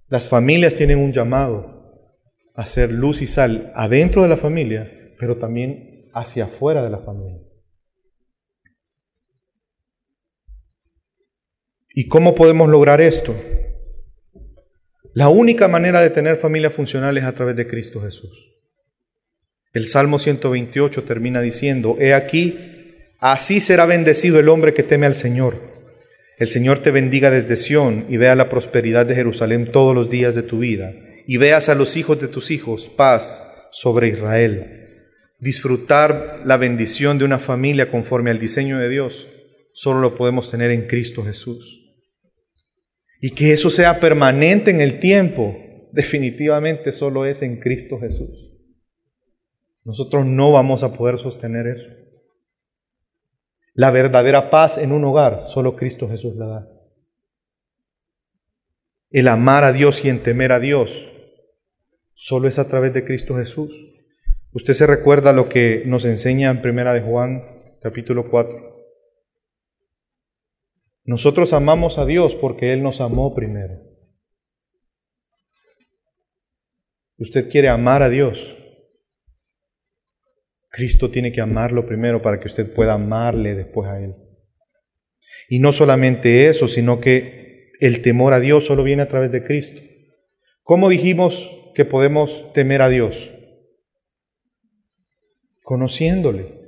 Las 0.08 0.30
familias 0.30 0.78
tienen 0.78 1.00
un 1.00 1.12
llamado 1.12 1.81
a 2.54 2.66
ser 2.66 2.92
luz 2.92 3.22
y 3.22 3.28
sal 3.28 3.72
adentro 3.76 4.22
de 4.24 4.30
la 4.30 4.38
familia, 4.38 5.14
pero 5.20 5.38
también 5.38 6.10
hacia 6.14 6.46
afuera 6.46 6.84
de 6.84 6.90
la 6.90 7.00
familia. 7.00 7.40
¿Y 11.94 12.08
cómo 12.08 12.36
podemos 12.36 12.70
lograr 12.70 13.02
esto? 13.02 13.36
La 15.14 15.28
única 15.28 15.68
manera 15.68 16.00
de 16.02 16.10
tener 16.10 16.38
familia 16.38 16.70
funcional 16.70 17.18
es 17.18 17.26
a 17.26 17.34
través 17.34 17.56
de 17.58 17.68
Cristo 17.68 18.02
Jesús. 18.02 18.52
El 19.74 19.86
Salmo 19.86 20.20
128 20.20 21.04
termina 21.04 21.42
diciendo, 21.42 21.98
He 22.00 22.14
aquí, 22.14 22.58
así 23.20 23.60
será 23.60 23.86
bendecido 23.86 24.40
el 24.40 24.48
hombre 24.48 24.74
que 24.74 24.84
teme 24.84 25.06
al 25.06 25.16
Señor. 25.16 25.60
El 26.38 26.48
Señor 26.48 26.80
te 26.80 26.92
bendiga 26.92 27.30
desde 27.30 27.58
Sión 27.58 28.06
y 28.10 28.18
vea 28.18 28.36
la 28.36 28.50
prosperidad 28.50 29.06
de 29.06 29.16
Jerusalén 29.16 29.72
todos 29.72 29.94
los 29.94 30.10
días 30.10 30.34
de 30.34 30.44
tu 30.44 30.60
vida, 30.60 30.94
y 31.28 31.38
veas 31.38 31.70
a 31.70 31.76
los 31.76 31.98
hijos 31.98 32.20
de 32.20 32.28
tus 32.28 32.52
hijos 32.52 32.90
paz 32.90 33.68
sobre 33.72 34.10
Israel. 34.10 35.08
Disfrutar 35.40 36.42
la 36.46 36.58
bendición 36.58 37.18
de 37.18 37.26
una 37.26 37.40
familia 37.40 37.90
conforme 37.90 38.32
al 38.32 38.40
diseño 38.40 38.78
de 38.80 38.90
Dios 38.90 39.28
solo 39.74 40.00
lo 40.00 40.16
podemos 40.16 40.52
tener 40.52 40.72
en 40.72 40.88
Cristo 40.88 41.24
Jesús. 41.24 41.80
Y 43.20 43.32
que 43.32 43.54
eso 43.54 43.70
sea 43.70 44.00
permanente 44.00 44.72
en 44.72 44.82
el 44.82 45.00
tiempo, 45.00 45.56
definitivamente 45.92 46.92
solo 46.92 47.26
es 47.26 47.42
en 47.42 47.60
Cristo 47.60 48.00
Jesús. 48.00 48.52
Nosotros 49.84 50.26
no 50.26 50.52
vamos 50.52 50.84
a 50.84 50.94
poder 50.94 51.18
sostener 51.18 51.68
eso. 51.68 51.90
La 53.74 53.90
verdadera 53.90 54.50
paz 54.50 54.78
en 54.78 54.92
un 54.92 55.04
hogar, 55.06 55.44
solo 55.44 55.76
Cristo 55.76 56.10
Jesús 56.10 56.36
la 56.36 56.48
da. 56.48 56.71
El 59.12 59.28
amar 59.28 59.66
a 59.66 59.74
Dios 59.74 60.06
y 60.06 60.10
en 60.10 60.24
temer 60.24 60.54
a 60.54 60.62
Dios, 60.62 61.12
solo 62.14 62.48
es 62.48 62.60
a 62.60 62.68
través 62.70 62.94
de 62.94 63.04
Cristo 63.04 63.36
Jesús. 63.36 63.76
Usted 64.54 64.74
se 64.74 64.88
recuerda 64.88 65.34
lo 65.34 65.50
que 65.50 65.84
nos 65.86 66.06
enseña 66.06 66.50
en 66.50 66.62
Primera 66.62 66.94
de 66.94 67.02
Juan, 67.02 67.44
capítulo 67.82 68.30
4. 68.30 68.72
Nosotros 71.04 71.52
amamos 71.52 71.98
a 71.98 72.06
Dios 72.06 72.36
porque 72.36 72.72
Él 72.72 72.84
nos 72.84 73.02
amó 73.02 73.36
primero. 73.36 73.82
Usted 77.18 77.50
quiere 77.50 77.68
amar 77.68 78.04
a 78.04 78.10
Dios. 78.10 78.56
Cristo 80.70 81.12
tiene 81.12 81.34
que 81.34 81.42
amarlo 81.42 81.86
primero 81.86 82.22
para 82.22 82.40
que 82.40 82.48
usted 82.48 82.74
pueda 82.74 82.94
amarle 82.94 83.56
después 83.56 83.90
a 83.90 84.00
Él. 84.00 84.16
Y 85.50 85.60
no 85.60 85.74
solamente 85.74 86.48
eso, 86.48 86.70
sino 86.70 87.02
que 87.02 87.41
el 87.82 88.02
temor 88.02 88.34
a 88.34 88.40
Dios 88.40 88.66
solo 88.66 88.84
viene 88.84 89.02
a 89.02 89.08
través 89.08 89.32
de 89.32 89.44
Cristo. 89.44 89.82
¿Cómo 90.62 90.88
dijimos 90.88 91.52
que 91.74 91.84
podemos 91.84 92.54
temer 92.54 92.84
a 92.84 92.90
Dios? 92.90 93.32
Conociéndole. 95.64 96.62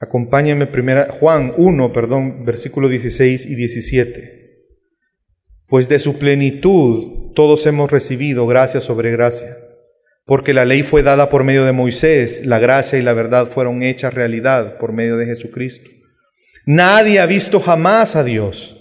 Acompáñenme 0.00 0.66
primero, 0.66 1.04
Juan 1.12 1.54
1, 1.56 1.92
perdón, 1.92 2.44
versículo 2.44 2.88
16 2.88 3.46
y 3.46 3.54
17. 3.54 4.40
Pues 5.68 5.88
de 5.88 6.00
su 6.00 6.18
plenitud 6.18 7.32
todos 7.36 7.64
hemos 7.66 7.92
recibido 7.92 8.48
gracia 8.48 8.80
sobre 8.80 9.12
gracia, 9.12 9.56
porque 10.26 10.52
la 10.52 10.64
ley 10.64 10.82
fue 10.82 11.04
dada 11.04 11.30
por 11.30 11.44
medio 11.44 11.64
de 11.64 11.72
Moisés, 11.72 12.44
la 12.44 12.58
gracia 12.58 12.98
y 12.98 13.02
la 13.02 13.12
verdad 13.12 13.46
fueron 13.46 13.84
hechas 13.84 14.12
realidad 14.12 14.76
por 14.78 14.92
medio 14.92 15.16
de 15.16 15.26
Jesucristo. 15.26 15.88
Nadie 16.66 17.20
ha 17.20 17.26
visto 17.26 17.60
jamás 17.60 18.16
a 18.16 18.24
Dios. 18.24 18.79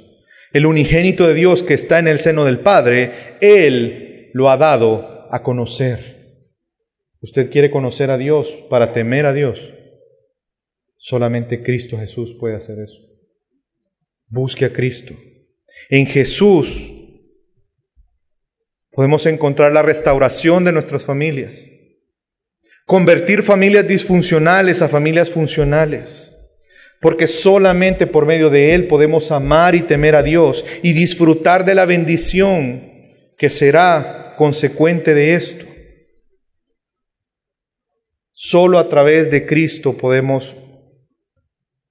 El 0.52 0.66
unigénito 0.66 1.28
de 1.28 1.34
Dios 1.34 1.64
que 1.64 1.76
está 1.76 2.00
en 2.00 2.08
el 2.08 2.20
seno 2.20 2.46
del 2.46 2.60
Padre, 2.60 3.38
Él 3.42 4.32
lo 4.34 4.50
ha 4.50 4.58
dado 4.58 5.28
a 5.32 5.44
conocer. 5.44 6.20
Usted 7.22 7.52
quiere 7.52 7.70
conocer 7.70 8.10
a 8.10 8.18
Dios 8.18 8.58
para 8.70 8.94
temer 8.94 9.26
a 9.26 9.34
Dios. 9.34 9.74
Solamente 10.98 11.62
Cristo 11.64 11.98
Jesús 11.98 12.36
puede 12.40 12.56
hacer 12.56 12.80
eso. 12.80 13.00
Busque 14.28 14.66
a 14.66 14.74
Cristo. 14.74 15.14
En 15.90 16.06
Jesús 16.06 16.92
podemos 18.92 19.26
encontrar 19.26 19.72
la 19.72 19.82
restauración 19.82 20.64
de 20.64 20.72
nuestras 20.72 21.06
familias. 21.06 21.70
Convertir 22.86 23.44
familias 23.44 23.88
disfuncionales 23.88 24.82
a 24.82 24.90
familias 24.90 25.30
funcionales. 25.30 26.39
Porque 27.00 27.28
solamente 27.28 28.08
por 28.08 28.26
medio 28.26 28.50
de 28.50 28.74
Él 28.74 28.88
podemos 28.88 29.32
amar 29.32 29.76
y 29.76 29.82
temer 29.82 30.16
a 30.16 30.24
Dios 30.24 30.66
y 30.84 30.94
disfrutar 30.94 31.64
de 31.66 31.76
la 31.76 31.86
bendición 31.86 32.82
que 33.38 33.50
será 33.50 34.36
consecuente 34.38 35.14
de 35.14 35.36
esto. 35.36 35.66
Solo 38.32 38.80
a 38.80 38.90
través 38.90 39.32
de 39.32 39.46
Cristo 39.46 39.98
podemos 39.98 40.56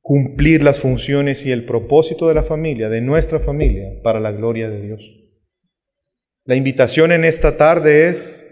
cumplir 0.01 0.63
las 0.63 0.81
funciones 0.81 1.45
y 1.45 1.53
el 1.53 1.65
propósito 1.65 2.29
de 2.29 2.35
la 2.35 2.43
familia, 2.43 2.89
de 2.89 3.03
nuestra 3.03 3.39
familia, 3.39 4.01
para 4.03 4.21
la 4.21 4.33
gloria 4.33 4.71
de 4.71 4.81
Dios. 4.81 5.05
La 6.45 6.57
invitación 6.57 7.13
en 7.13 7.27
esta 7.27 7.59
tarde 7.59 8.09
es, 8.09 8.49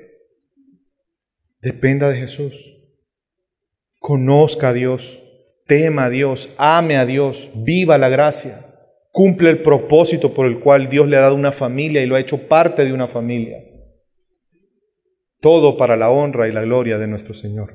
dependa 1.62 2.11
de 2.11 2.18
Jesús, 2.18 2.54
conozca 3.98 4.68
a 4.68 4.72
Dios, 4.74 5.22
tema 5.67 6.05
a 6.05 6.11
Dios, 6.11 6.55
ame 6.59 6.97
a 6.97 7.07
Dios, 7.07 7.51
viva 7.55 7.99
la 7.99 8.09
gracia, 8.09 8.61
cumple 9.11 9.51
el 9.51 9.62
propósito 9.62 10.33
por 10.33 10.47
el 10.47 10.61
cual 10.61 10.89
Dios 10.89 11.09
le 11.09 11.17
ha 11.17 11.21
dado 11.21 11.35
una 11.35 11.53
familia 11.53 12.03
y 12.03 12.07
lo 12.07 12.17
ha 12.17 12.21
hecho 12.21 12.47
parte 12.49 12.85
de 12.85 12.93
una 12.93 13.09
familia. 13.09 13.59
Todo 15.41 15.77
para 15.77 15.97
la 15.97 16.11
honra 16.11 16.49
y 16.49 16.53
la 16.53 16.62
gloria 16.62 16.99
de 16.99 17.07
nuestro 17.07 17.35
Señor. 17.35 17.75